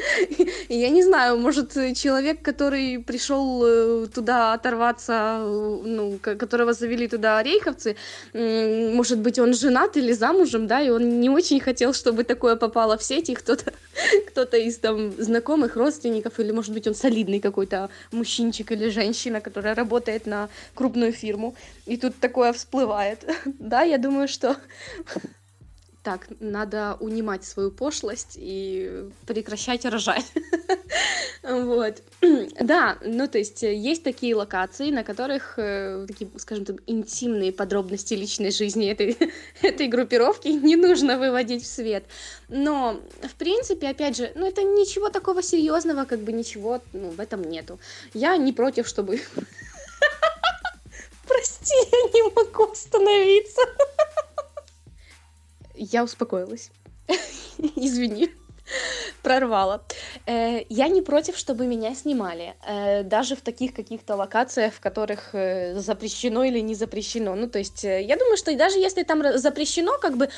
Я 0.68 0.90
не 0.90 1.02
знаю, 1.02 1.38
может, 1.38 1.72
человек, 1.94 2.42
который 2.42 2.98
пришел 2.98 3.62
э, 3.64 4.06
туда 4.14 4.52
оторваться, 4.52 5.38
э, 5.40 5.82
ну, 5.84 6.18
которого 6.18 6.72
завели 6.72 7.08
туда 7.08 7.42
рейховцы, 7.42 7.96
может 8.34 9.18
быть, 9.18 9.38
он 9.38 9.54
женат 9.54 9.96
или 9.96 10.12
замужем, 10.12 10.66
да, 10.66 10.80
и 10.80 10.90
он 10.90 11.20
не 11.20 11.30
очень 11.30 11.60
хотел, 11.60 11.92
чтобы 11.94 12.24
такое 12.24 12.56
попало 12.56 12.96
в 12.96 13.02
сеть, 13.02 13.30
и 13.30 13.34
кто-то 13.48 13.72
кто-то 14.26 14.56
из 14.56 14.78
там 14.78 15.10
знакомых, 15.12 15.76
родственников, 15.76 16.38
или, 16.38 16.52
может 16.52 16.72
быть, 16.72 16.86
он 16.86 16.94
солидный 16.94 17.40
какой-то 17.40 17.90
мужчинчик 18.12 18.72
или 18.72 18.90
женщина, 18.90 19.40
которая 19.40 19.74
работает 19.74 20.26
на 20.26 20.48
крупную 20.74 21.12
фирму, 21.12 21.54
и 21.86 21.96
тут 21.96 22.14
такое 22.20 22.52
всплывает. 22.52 23.24
Да, 23.58 23.82
я 23.82 23.98
думаю, 23.98 24.28
что 24.28 24.56
так, 26.08 26.26
надо 26.40 26.96
унимать 27.00 27.44
свою 27.44 27.70
пошлость 27.70 28.36
и 28.36 29.10
прекращать 29.26 29.84
рожать. 29.84 30.24
Вот. 31.42 32.02
Да, 32.60 32.98
ну 33.02 33.28
то 33.28 33.38
есть 33.38 33.62
э, 33.62 33.74
есть 33.74 34.02
такие 34.02 34.34
локации, 34.34 34.90
на 34.90 35.04
которых 35.04 35.58
э, 35.58 36.06
такие, 36.08 36.30
скажем 36.36 36.64
так, 36.64 36.76
интимные 36.86 37.52
подробности 37.52 38.14
личной 38.14 38.50
жизни 38.50 38.90
этой, 38.90 39.16
этой 39.62 39.86
группировки 39.86 40.48
не 40.48 40.76
нужно 40.76 41.18
выводить 41.18 41.62
в 41.62 41.66
свет. 41.66 42.04
Но, 42.48 43.00
в 43.22 43.34
принципе, 43.34 43.88
опять 43.88 44.16
же, 44.16 44.32
ну 44.34 44.46
это 44.46 44.62
ничего 44.62 45.10
такого 45.10 45.42
серьезного, 45.42 46.06
как 46.06 46.20
бы 46.20 46.32
ничего 46.32 46.80
ну, 46.92 47.10
в 47.10 47.20
этом 47.20 47.42
нету. 47.42 47.78
Я 48.14 48.36
не 48.36 48.52
против, 48.52 48.88
чтобы... 48.88 49.20
Прости, 51.28 51.74
я 51.92 52.02
не 52.14 52.22
могу 52.34 52.72
остановиться. 52.72 53.62
Я 55.78 56.04
успокоилась. 56.04 56.70
Извини. 57.76 58.30
Прорвало. 59.22 59.82
Э, 60.26 60.64
я 60.68 60.88
не 60.88 61.02
против, 61.02 61.36
чтобы 61.36 61.66
меня 61.66 61.94
снимали, 61.94 62.54
э, 62.66 63.02
даже 63.02 63.34
в 63.34 63.40
таких 63.40 63.74
каких-то 63.74 64.16
локациях, 64.16 64.74
в 64.74 64.80
которых 64.80 65.34
э, 65.34 65.74
запрещено 65.78 66.44
или 66.44 66.60
не 66.60 66.74
запрещено. 66.74 67.34
Ну, 67.34 67.48
то 67.48 67.58
есть, 67.58 67.84
я 67.84 68.16
думаю, 68.16 68.36
что 68.36 68.54
даже 68.56 68.78
если 68.78 69.02
там 69.04 69.38
запрещено, 69.38 69.98
как 69.98 70.16
бы 70.16 70.28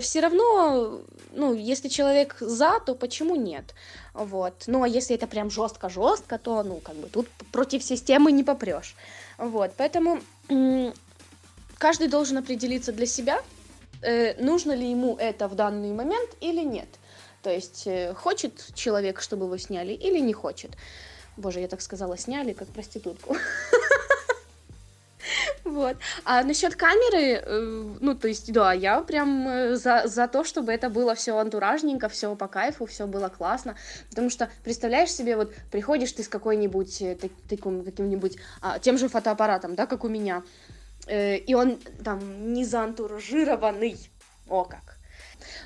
все 0.00 0.20
равно, 0.20 1.00
ну, 1.32 1.54
если 1.54 1.88
человек 1.88 2.36
за, 2.40 2.80
то 2.80 2.94
почему 2.94 3.36
нет? 3.36 3.74
Вот. 4.14 4.64
Ну, 4.66 4.82
а 4.82 4.88
если 4.88 5.16
это 5.16 5.26
прям 5.26 5.50
жестко-жестко, 5.50 6.38
то, 6.38 6.62
ну, 6.62 6.76
как 6.76 6.96
бы 6.96 7.08
тут 7.08 7.28
против 7.52 7.82
системы 7.82 8.32
не 8.32 8.44
попрешь. 8.44 8.96
Вот. 9.38 9.72
Поэтому 9.76 10.20
каждый 11.78 12.08
должен 12.08 12.38
определиться 12.38 12.92
для 12.92 13.06
себя, 13.06 13.42
нужно 14.38 14.72
ли 14.72 14.90
ему 14.90 15.16
это 15.16 15.48
в 15.48 15.54
данный 15.54 15.92
момент 15.92 16.30
или 16.40 16.62
нет. 16.62 16.88
То 17.46 17.52
есть 17.52 17.86
э, 17.86 18.12
хочет 18.12 18.74
человек, 18.74 19.20
чтобы 19.20 19.44
его 19.44 19.56
сняли, 19.56 19.92
или 19.92 20.18
не 20.18 20.32
хочет. 20.32 20.72
Боже, 21.36 21.60
я 21.60 21.68
так 21.68 21.80
сказала, 21.80 22.18
сняли, 22.18 22.52
как 22.52 22.66
проститутку. 22.68 23.36
Вот. 25.64 25.96
А 26.24 26.44
насчет 26.44 26.76
камеры, 26.76 27.42
э, 27.44 27.94
ну, 28.00 28.14
то 28.14 28.28
есть, 28.28 28.52
да, 28.52 28.72
я 28.72 29.00
прям 29.00 29.48
э, 29.48 29.76
за, 29.76 30.02
за 30.06 30.28
то, 30.28 30.44
чтобы 30.44 30.72
это 30.72 30.88
было 30.88 31.14
все 31.14 31.36
антуражненько, 31.36 32.08
все 32.08 32.34
по 32.36 32.46
кайфу, 32.46 32.86
все 32.86 33.06
было 33.06 33.28
классно. 33.28 33.76
Потому 34.10 34.30
что, 34.30 34.48
представляешь 34.64 35.10
себе, 35.10 35.36
вот 35.36 35.52
приходишь 35.70 36.12
ты 36.12 36.22
с 36.22 36.28
какой-нибудь 36.28 37.02
таким, 37.48 37.84
каким-нибудь, 37.84 38.38
а, 38.60 38.78
тем 38.78 38.96
же 38.98 39.08
фотоаппаратом, 39.08 39.74
да, 39.74 39.86
как 39.86 40.04
у 40.04 40.08
меня, 40.08 40.42
э, 40.68 40.75
и 41.08 41.54
он 41.54 41.78
там 42.04 42.52
не 42.52 42.64
заантуражированный. 42.64 43.96
О 44.48 44.64
как. 44.64 44.96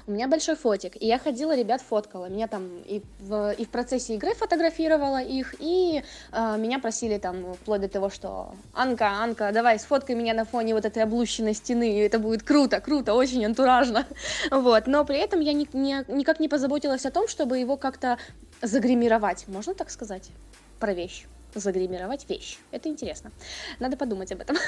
У 0.07 0.12
меня 0.12 0.28
большой 0.28 0.57
фотик, 0.57 0.97
и 1.01 1.07
я 1.07 1.18
ходила, 1.18 1.57
ребят 1.57 1.82
фоткала. 1.82 2.26
Меня 2.26 2.47
там 2.49 2.80
и 2.84 3.03
в, 3.18 3.53
и 3.53 3.64
в 3.64 3.68
процессе 3.68 4.14
игры 4.14 4.34
фотографировала 4.34 5.22
их, 5.22 5.55
и 5.59 6.03
э, 6.32 6.57
меня 6.59 6.78
просили 6.78 7.18
там 7.18 7.55
вплоть 7.55 7.80
до 7.80 7.88
того, 7.88 8.11
что 8.11 8.55
Анка, 8.74 9.09
Анка, 9.09 9.51
давай 9.53 9.78
сфоткай 9.78 10.14
меня 10.14 10.34
на 10.34 10.45
фоне 10.45 10.74
вот 10.74 10.84
этой 10.84 11.03
облущенной 11.03 11.55
стены, 11.55 11.97
и 11.97 11.99
это 11.99 12.18
будет 12.18 12.43
круто, 12.43 12.80
круто, 12.80 13.14
очень 13.14 13.45
антуражно. 13.45 14.07
Вот, 14.51 14.86
но 14.86 15.05
при 15.05 15.18
этом 15.18 15.41
я 15.41 15.53
ни, 15.53 15.68
ни, 15.72 16.12
никак 16.12 16.41
не 16.41 16.49
позаботилась 16.49 17.07
о 17.07 17.11
том, 17.11 17.28
чтобы 17.28 17.59
его 17.59 17.76
как-то 17.76 18.18
загримировать, 18.62 19.47
можно 19.49 19.74
так 19.74 19.91
сказать, 19.91 20.30
про 20.78 20.93
вещь 20.93 21.26
загримировать 21.55 22.28
вещь. 22.28 22.59
Это 22.70 22.88
интересно. 22.88 23.32
Надо 23.78 23.96
подумать 23.96 24.32
об 24.32 24.40
этом. 24.40 24.57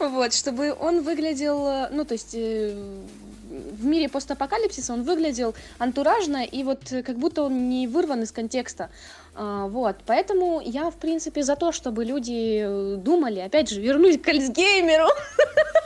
Вот, 0.00 0.34
чтобы 0.34 0.74
он 0.74 1.02
выглядел, 1.02 1.88
ну, 1.90 2.04
то 2.04 2.14
есть 2.14 2.34
э, 2.34 2.74
в 3.72 3.84
мире 3.84 4.08
постапокалипсиса 4.08 4.92
он 4.92 5.02
выглядел 5.02 5.54
антуражно 5.78 6.44
и 6.44 6.64
вот 6.64 6.80
как 7.04 7.16
будто 7.16 7.44
он 7.44 7.68
не 7.68 7.86
вырван 7.86 8.22
из 8.22 8.32
контекста. 8.32 8.90
А, 9.34 9.66
вот, 9.66 9.96
поэтому 10.06 10.60
я, 10.60 10.90
в 10.90 10.96
принципе, 10.96 11.42
за 11.42 11.56
то, 11.56 11.72
чтобы 11.72 12.04
люди 12.04 12.62
э, 12.64 12.96
думали, 12.96 13.40
опять 13.40 13.68
же, 13.68 13.80
вернусь 13.80 14.20
к 14.20 14.28
Альцгеймеру, 14.28 15.08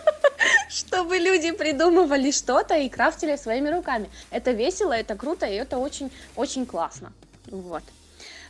чтобы 0.68 1.18
люди 1.18 1.50
придумывали 1.52 2.30
что-то 2.30 2.76
и 2.76 2.88
крафтили 2.88 3.36
своими 3.36 3.70
руками. 3.70 4.10
Это 4.30 4.50
весело, 4.50 4.92
это 4.92 5.16
круто, 5.16 5.46
и 5.46 5.54
это 5.54 5.78
очень-очень 5.78 6.66
классно. 6.66 7.12
Вот. 7.46 7.82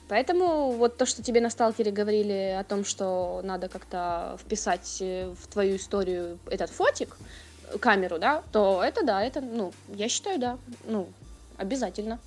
Поэтому 0.09 0.73
вот 0.73 0.97
то, 0.97 1.05
что 1.07 1.23
тебе 1.23 1.41
на 1.41 1.51
сталкере 1.51 1.91
говорили 1.91 2.57
о 2.59 2.65
том, 2.65 2.85
что 2.85 3.41
надо 3.45 3.69
как-то 3.69 4.39
вписать 4.41 4.99
э, 5.01 5.35
в 5.39 5.47
твою 5.49 5.77
историю 5.77 6.39
этот 6.51 6.71
фотик, 6.71 7.17
камеру, 7.81 8.19
да, 8.19 8.43
то 8.53 8.83
это 8.83 9.05
да, 9.05 9.23
это, 9.23 9.41
ну, 9.41 9.73
я 9.89 10.09
считаю, 10.09 10.39
да, 10.39 10.59
ну, 10.85 11.09
обязательно. 11.59 12.19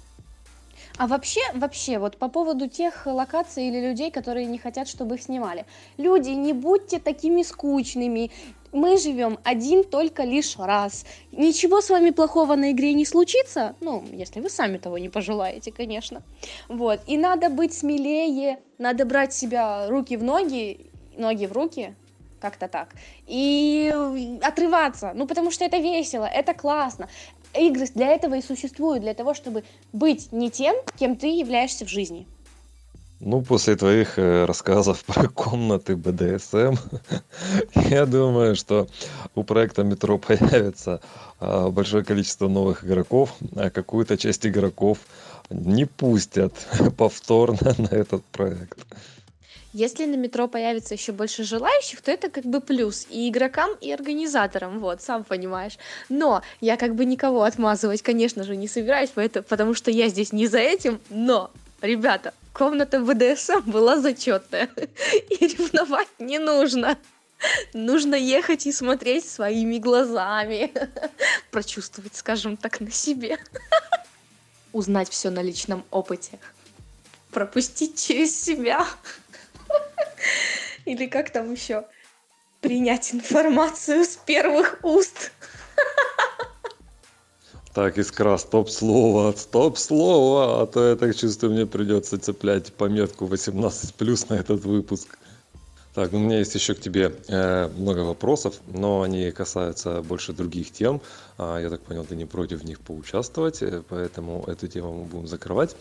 А 0.98 1.08
вообще, 1.08 1.42
вообще, 1.54 2.00
вот 2.00 2.18
по 2.18 2.28
поводу 2.28 2.68
тех 2.68 3.06
локаций 3.06 3.68
или 3.68 3.90
людей, 3.90 4.12
которые 4.12 4.46
не 4.46 4.58
хотят, 4.58 4.88
чтобы 4.88 5.16
их 5.16 5.24
снимали. 5.24 5.66
Люди, 5.98 6.30
не 6.30 6.54
будьте 6.54 7.00
такими 7.00 7.44
скучными. 7.44 8.32
Мы 8.72 8.98
живем 8.98 9.38
один 9.44 9.84
только 9.84 10.24
лишь 10.24 10.58
раз. 10.58 11.06
Ничего 11.32 11.82
с 11.82 11.90
вами 11.90 12.12
плохого 12.12 12.56
на 12.56 12.72
игре 12.72 12.94
не 12.94 13.06
случится, 13.06 13.76
ну, 13.82 14.04
если 14.14 14.40
вы 14.40 14.50
сами 14.50 14.78
того 14.78 14.98
не 14.98 15.10
пожелаете, 15.10 15.72
конечно. 15.72 16.24
Вот, 16.70 17.02
и 17.06 17.18
надо 17.18 17.50
быть 17.50 17.74
смелее, 17.74 18.60
надо 18.78 19.06
брать 19.06 19.34
себя 19.34 19.88
руки 19.90 20.16
в 20.16 20.24
ноги, 20.24 20.90
ноги 21.18 21.46
в 21.48 21.52
руки, 21.52 21.96
как-то 22.40 22.70
так. 22.70 22.90
И 23.28 23.94
отрываться, 24.42 25.12
ну 25.16 25.28
потому 25.28 25.52
что 25.52 25.66
это 25.66 25.78
весело, 25.78 26.26
это 26.26 26.54
классно. 26.54 27.10
Игры 27.54 27.88
для 27.94 28.08
этого 28.08 28.36
и 28.36 28.42
существуют, 28.42 29.04
для 29.04 29.14
того, 29.14 29.34
чтобы 29.34 29.66
быть 29.92 30.32
не 30.32 30.50
тем, 30.50 30.76
кем 30.98 31.18
ты 31.18 31.28
являешься 31.28 31.86
в 31.86 31.90
жизни. 31.90 32.26
Ну, 33.24 33.44
после 33.44 33.76
твоих 33.76 34.18
э, 34.18 34.46
рассказов 34.46 35.04
про 35.06 35.30
комнаты 35.30 35.96
БДСМ, 35.96 36.76
я 37.76 38.08
думаю, 38.08 38.56
что 38.56 38.88
у 39.36 39.44
проекта 39.44 39.84
метро 39.84 40.18
появится 40.18 41.02
а, 41.40 41.70
большое 41.70 42.04
количество 42.04 42.48
новых 42.48 42.84
игроков, 42.84 43.36
а 43.56 43.70
какую-то 43.70 44.18
часть 44.18 44.48
игроков 44.48 44.98
не 45.52 45.86
пустят 45.86 46.54
повторно 46.98 47.76
на 47.78 47.96
этот 47.96 48.24
проект. 48.26 48.80
Если 49.72 50.06
на 50.06 50.16
метро 50.16 50.48
появится 50.48 50.96
еще 50.96 51.12
больше 51.12 51.44
желающих, 51.44 52.02
то 52.02 52.12
это 52.12 52.30
как 52.30 52.44
бы 52.44 52.60
плюс 52.60 53.06
и 53.10 53.30
игрокам, 53.30 53.70
и 53.82 53.92
организаторам, 53.92 54.80
вот, 54.80 55.02
сам 55.04 55.24
понимаешь. 55.24 55.78
Но 56.10 56.42
я 56.60 56.76
как 56.76 56.96
бы 56.96 57.06
никого 57.06 57.44
отмазывать, 57.44 58.02
конечно 58.02 58.44
же, 58.44 58.56
не 58.56 58.68
собираюсь, 58.68 59.12
поэтому, 59.14 59.46
потому 59.48 59.76
что 59.76 59.92
я 59.92 60.10
здесь 60.10 60.34
не 60.34 60.48
за 60.48 60.58
этим, 60.58 61.00
но, 61.10 61.52
ребята, 61.82 62.34
комната 62.54 63.00
БДСМ 63.00 63.62
была 63.66 64.00
зачетная, 64.00 64.70
и 65.30 65.48
ревновать 65.48 66.10
не 66.20 66.40
нужно. 66.40 66.98
Нужно 67.74 68.16
ехать 68.16 68.68
и 68.68 68.72
смотреть 68.72 69.28
своими 69.28 69.78
глазами, 69.80 70.72
прочувствовать, 71.52 72.16
скажем 72.16 72.56
так, 72.58 72.80
на 72.80 72.92
себе, 72.92 73.40
узнать 74.74 75.10
все 75.10 75.32
на 75.32 75.42
личном 75.42 75.84
опыте, 75.90 76.40
пропустить 77.32 78.00
через 78.00 78.40
себя. 78.40 78.86
Или 80.86 81.08
как 81.08 81.32
там 81.32 81.52
еще? 81.52 81.86
Принять 82.60 83.14
информацию 83.14 84.06
с 84.06 84.18
первых 84.18 84.80
уст. 84.84 85.32
Так, 87.74 87.98
Искра, 87.98 88.36
стоп-слово, 88.38 89.34
стоп-слово, 89.38 90.62
а 90.62 90.66
то 90.66 90.90
я 90.90 90.96
так 90.98 91.16
чувствую, 91.16 91.54
мне 91.54 91.66
придется 91.66 92.20
цеплять 92.20 92.74
пометку 92.74 93.28
18+, 93.28 94.26
на 94.30 94.34
этот 94.34 94.66
выпуск. 94.66 95.18
Так, 95.94 96.12
у 96.12 96.18
меня 96.18 96.40
есть 96.40 96.54
еще 96.54 96.74
к 96.74 96.82
тебе 96.82 97.14
э, 97.30 97.70
много 97.78 98.00
вопросов, 98.00 98.56
но 98.68 99.04
они 99.04 99.32
касаются 99.32 100.02
больше 100.02 100.34
других 100.34 100.72
тем. 100.72 101.02
А, 101.38 101.60
я 101.60 101.70
так 101.70 101.82
понял, 101.82 102.06
ты 102.06 102.16
не 102.16 102.26
против 102.26 102.62
в 102.62 102.66
них 102.66 102.80
поучаствовать, 102.82 103.62
э, 103.62 103.82
поэтому 103.88 104.44
эту 104.48 104.68
тему 104.68 104.94
мы 104.94 105.04
будем 105.06 105.28
закрывать. 105.28 105.76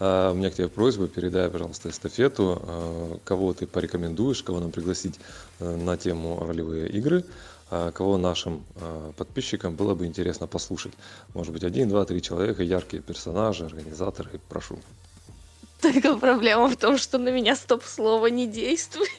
А, 0.00 0.32
у 0.32 0.34
меня 0.34 0.50
к 0.50 0.54
тебе 0.54 0.68
просьба, 0.68 1.06
передай, 1.06 1.48
пожалуйста, 1.48 1.90
эстафету, 1.90 2.60
а, 2.62 3.18
кого 3.24 3.54
ты 3.54 3.66
порекомендуешь, 3.66 4.42
кого 4.42 4.60
нам 4.60 4.72
пригласить 4.72 5.18
э, 5.60 5.76
на 5.76 5.96
тему 5.96 6.44
ролевые 6.44 6.88
игры, 6.88 7.24
кого 7.70 8.16
нашим 8.16 8.64
а, 8.76 9.12
подписчикам 9.16 9.74
было 9.74 9.94
бы 9.94 10.06
интересно 10.06 10.46
послушать. 10.46 10.92
Может 11.34 11.52
быть, 11.52 11.64
один, 11.64 11.88
два, 11.88 12.04
три 12.04 12.22
человека, 12.22 12.62
яркие 12.62 13.02
персонажи, 13.02 13.64
организаторы, 13.64 14.40
прошу. 14.48 14.78
Только 15.80 16.16
проблема 16.16 16.68
в 16.68 16.76
том, 16.76 16.96
что 16.96 17.18
на 17.18 17.30
меня 17.30 17.56
стоп-слово 17.56 18.28
не 18.28 18.46
действует. 18.46 19.10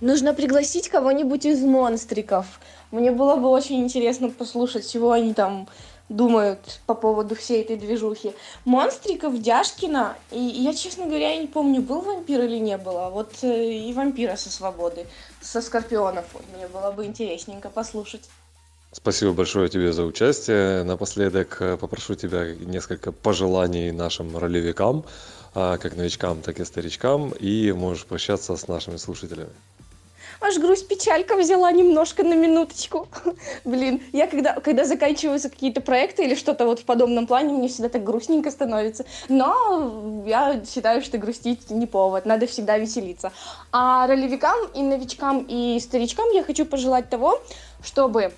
Нужно 0.00 0.34
пригласить 0.34 0.88
кого-нибудь 0.88 1.46
из 1.46 1.60
монстриков. 1.60 2.46
Мне 2.90 3.10
было 3.12 3.36
бы 3.36 3.48
очень 3.48 3.82
интересно 3.82 4.30
послушать, 4.30 4.90
чего 4.90 5.12
они 5.12 5.32
там 5.32 5.68
думают 6.08 6.80
по 6.86 6.94
поводу 6.94 7.34
всей 7.34 7.62
этой 7.62 7.76
движухи. 7.76 8.32
Монстриков, 8.64 9.40
Дяшкина, 9.40 10.16
и, 10.30 10.38
я, 10.38 10.74
честно 10.74 11.06
говоря, 11.06 11.32
я 11.32 11.40
не 11.40 11.48
помню, 11.48 11.82
был 11.82 12.00
вампир 12.00 12.42
или 12.42 12.58
не 12.58 12.76
было. 12.78 13.10
Вот 13.10 13.32
э, 13.42 13.72
и 13.72 13.92
вампира 13.92 14.36
со 14.36 14.50
свободы, 14.50 15.06
со 15.40 15.60
скорпионов. 15.60 16.24
Мне 16.56 16.68
было 16.68 16.92
бы 16.92 17.04
интересненько 17.04 17.68
послушать. 17.70 18.28
Спасибо 18.92 19.32
большое 19.32 19.68
тебе 19.68 19.92
за 19.92 20.04
участие. 20.04 20.84
Напоследок 20.84 21.56
э, 21.60 21.76
попрошу 21.76 22.14
тебя 22.14 22.54
несколько 22.54 23.12
пожеланий 23.12 23.90
нашим 23.90 24.36
ролевикам, 24.36 25.04
а, 25.54 25.76
как 25.78 25.96
новичкам, 25.96 26.40
так 26.40 26.60
и 26.60 26.64
старичкам, 26.64 27.30
и 27.30 27.72
можешь 27.72 28.06
прощаться 28.06 28.56
с 28.56 28.68
нашими 28.68 28.96
слушателями 28.96 29.50
аж 30.40 30.58
грусть 30.58 30.88
печалька 30.88 31.36
взяла 31.36 31.70
немножко 31.72 32.22
на 32.22 32.34
минуточку. 32.34 33.08
Блин, 33.64 34.02
я 34.12 34.26
когда, 34.26 34.54
когда 34.54 34.84
заканчиваются 34.84 35.50
какие-то 35.50 35.80
проекты 35.80 36.24
или 36.24 36.34
что-то 36.34 36.66
вот 36.66 36.80
в 36.80 36.84
подобном 36.84 37.26
плане, 37.26 37.52
мне 37.52 37.68
всегда 37.68 37.88
так 37.88 38.04
грустненько 38.04 38.50
становится. 38.50 39.04
Но 39.28 40.22
я 40.26 40.62
считаю, 40.64 41.02
что 41.02 41.18
грустить 41.18 41.70
не 41.70 41.86
повод, 41.86 42.26
надо 42.26 42.46
всегда 42.46 42.78
веселиться. 42.78 43.32
А 43.72 44.06
ролевикам 44.06 44.58
и 44.74 44.82
новичкам 44.82 45.44
и 45.48 45.78
старичкам 45.80 46.30
я 46.30 46.42
хочу 46.42 46.66
пожелать 46.66 47.08
того, 47.08 47.40
чтобы 47.82 48.32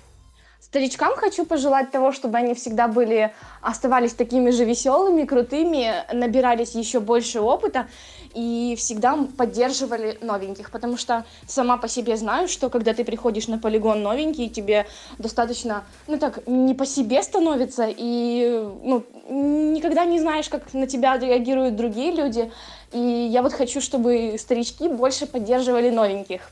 Старичкам 0.61 1.15
хочу 1.15 1.45
пожелать 1.45 1.89
того, 1.89 2.11
чтобы 2.11 2.37
они 2.37 2.53
всегда 2.53 2.87
были, 2.87 3.33
оставались 3.61 4.13
такими 4.13 4.51
же 4.51 4.65
веселыми, 4.65 5.23
крутыми, 5.25 5.91
набирались 6.13 6.75
еще 6.75 6.99
больше 6.99 7.39
опыта 7.39 7.87
и 8.33 8.75
всегда 8.77 9.17
поддерживали 9.37 10.17
новеньких, 10.21 10.71
потому 10.71 10.97
что 10.97 11.25
сама 11.47 11.77
по 11.77 11.87
себе 11.87 12.17
знаю, 12.17 12.47
что 12.47 12.69
когда 12.69 12.93
ты 12.93 13.03
приходишь 13.03 13.47
на 13.47 13.57
полигон 13.57 14.03
новенький, 14.03 14.49
тебе 14.49 14.87
достаточно, 15.17 15.83
ну 16.07 16.17
так, 16.17 16.45
не 16.47 16.73
по 16.73 16.85
себе 16.85 17.23
становится, 17.23 17.87
и 17.87 18.63
ну, 18.83 19.05
никогда 19.29 20.05
не 20.05 20.19
знаешь, 20.19 20.49
как 20.49 20.73
на 20.73 20.87
тебя 20.87 21.17
реагируют 21.17 21.75
другие 21.75 22.11
люди, 22.11 22.51
и 22.91 22.99
я 22.99 23.41
вот 23.41 23.53
хочу, 23.53 23.81
чтобы 23.81 24.35
старички 24.39 24.87
больше 24.87 25.25
поддерживали 25.25 25.89
новеньких. 25.89 26.51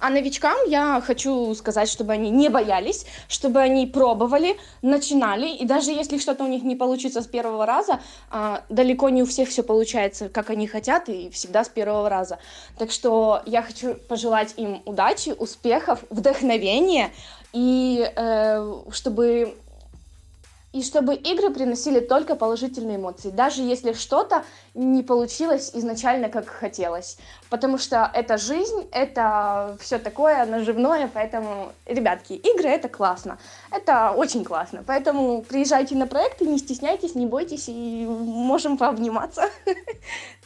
А 0.00 0.10
новичкам 0.10 0.56
я 0.66 1.02
хочу 1.06 1.54
сказать, 1.54 1.88
чтобы 1.88 2.12
они 2.12 2.30
не 2.30 2.48
боялись, 2.48 3.06
чтобы 3.28 3.60
они 3.60 3.86
пробовали, 3.86 4.56
начинали, 4.82 5.48
и 5.48 5.64
даже 5.66 5.90
если 5.90 6.18
что-то 6.18 6.44
у 6.44 6.46
них 6.46 6.62
не 6.62 6.74
получится 6.74 7.20
с 7.20 7.26
первого 7.26 7.66
раза, 7.66 8.00
а, 8.30 8.64
далеко 8.70 9.10
не 9.10 9.22
у 9.22 9.26
всех 9.26 9.50
все 9.50 9.62
получается, 9.62 10.28
как 10.30 10.50
они 10.50 10.66
хотят, 10.66 11.08
и 11.08 11.28
всегда 11.30 11.64
с 11.64 11.68
первого 11.68 12.08
раза. 12.08 12.38
Так 12.78 12.90
что 12.90 13.42
я 13.44 13.62
хочу 13.62 13.94
пожелать 13.94 14.54
им 14.56 14.82
удачи, 14.86 15.34
успехов, 15.38 16.02
вдохновения, 16.08 17.10
и 17.52 18.10
э, 18.16 18.74
чтобы 18.90 19.54
и 20.72 20.82
чтобы 20.82 21.14
игры 21.14 21.50
приносили 21.50 22.00
только 22.00 22.36
положительные 22.36 22.96
эмоции, 22.96 23.30
даже 23.30 23.62
если 23.62 23.92
что-то 23.92 24.44
не 24.74 25.02
получилось 25.02 25.72
изначально, 25.74 26.28
как 26.28 26.48
хотелось. 26.48 27.18
Потому 27.48 27.78
что 27.78 28.10
это 28.14 28.38
жизнь, 28.38 28.88
это 28.92 29.76
все 29.80 29.98
такое 29.98 30.44
наживное, 30.46 31.10
поэтому, 31.12 31.72
ребятки, 31.86 32.34
игры 32.34 32.68
это 32.68 32.88
классно, 32.88 33.38
это 33.72 34.12
очень 34.12 34.44
классно. 34.44 34.84
Поэтому 34.86 35.42
приезжайте 35.42 35.96
на 35.96 36.06
проекты, 36.06 36.46
не 36.46 36.58
стесняйтесь, 36.58 37.14
не 37.14 37.26
бойтесь, 37.26 37.68
и 37.68 38.06
можем 38.06 38.78
пообниматься. 38.78 39.50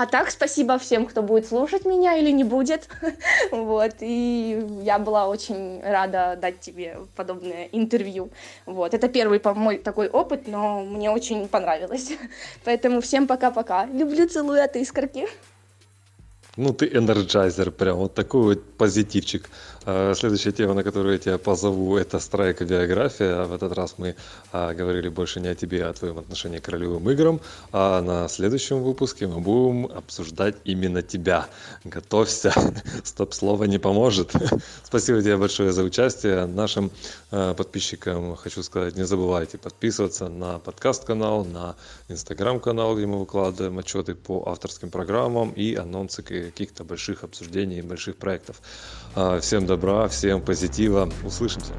А 0.00 0.06
так, 0.06 0.30
спасибо 0.30 0.78
всем, 0.78 1.04
кто 1.04 1.22
будет 1.22 1.46
слушать 1.46 1.84
меня 1.84 2.16
или 2.16 2.30
не 2.32 2.42
будет. 2.44 2.88
Вот, 3.50 3.96
и 4.00 4.66
я 4.82 4.98
была 4.98 5.28
очень 5.28 5.82
рада 5.82 6.38
дать 6.40 6.60
тебе 6.60 6.96
подобное 7.16 7.68
интервью. 7.72 8.30
Вот, 8.64 8.94
это 8.94 9.08
первый 9.08 9.42
мой 9.54 9.76
такой 9.76 10.08
опыт, 10.08 10.48
но 10.48 10.82
мне 10.84 11.10
очень 11.10 11.48
понравилось. 11.48 12.12
Поэтому 12.64 13.02
всем 13.02 13.26
пока-пока. 13.26 13.84
Люблю, 13.84 14.26
целую 14.26 14.64
от 14.64 14.76
искорки. 14.76 15.28
Ну, 16.56 16.72
ты 16.72 16.86
энерджайзер, 16.86 17.70
прям 17.70 17.96
вот 17.96 18.14
такой 18.14 18.42
вот 18.42 18.76
позитивчик. 18.78 19.50
А, 19.86 20.12
следующая 20.14 20.52
тема, 20.52 20.74
на 20.74 20.82
которую 20.82 21.14
я 21.14 21.18
тебя 21.18 21.38
позову, 21.38 21.96
это 21.96 22.18
страйк 22.18 22.60
биография. 22.60 23.44
В 23.44 23.54
этот 23.54 23.72
раз 23.72 23.94
мы 23.96 24.14
а, 24.52 24.74
говорили 24.74 25.08
больше 25.08 25.40
не 25.40 25.48
о 25.48 25.54
тебе, 25.54 25.84
а 25.86 25.90
о 25.90 25.92
твоем 25.94 26.18
отношении 26.18 26.58
к 26.58 26.68
ролевым 26.68 27.08
играм. 27.10 27.40
А 27.72 28.02
на 28.02 28.28
следующем 28.28 28.82
выпуске 28.82 29.26
мы 29.26 29.40
будем 29.40 29.86
обсуждать 29.86 30.56
именно 30.64 31.00
тебя. 31.02 31.46
Готовься, 31.84 32.52
стоп-слово 33.04 33.64
не 33.64 33.78
поможет. 33.78 34.32
Спасибо 34.84 35.22
тебе 35.22 35.38
большое 35.38 35.72
за 35.72 35.82
участие. 35.82 36.44
Нашим 36.44 36.90
а, 37.30 37.54
подписчикам 37.54 38.36
хочу 38.36 38.62
сказать, 38.62 38.96
не 38.96 39.04
забывайте 39.04 39.56
подписываться 39.56 40.28
на 40.28 40.58
подкаст-канал, 40.58 41.46
на 41.46 41.76
инстаграм-канал, 42.08 42.96
где 42.96 43.06
мы 43.06 43.18
выкладываем 43.18 43.78
отчеты 43.78 44.14
по 44.14 44.46
авторским 44.46 44.90
программам 44.90 45.52
и 45.52 45.74
анонсы 45.74 46.22
каких-то 46.22 46.84
больших 46.84 47.24
обсуждений, 47.24 47.80
больших 47.80 48.16
проектов. 48.16 48.60
Всем 49.40 49.69
добра, 49.70 50.08
всем 50.08 50.42
позитива. 50.42 51.08
Услышимся. 51.24 51.74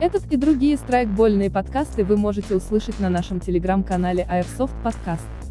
Этот 0.00 0.22
и 0.30 0.36
другие 0.36 0.76
страйкбольные 0.76 1.50
подкасты 1.50 2.04
вы 2.04 2.16
можете 2.16 2.54
услышать 2.54 3.00
на 3.00 3.08
нашем 3.08 3.40
телеграм-канале 3.40 4.24
Airsoft 4.30 4.70
Podcast. 4.84 5.41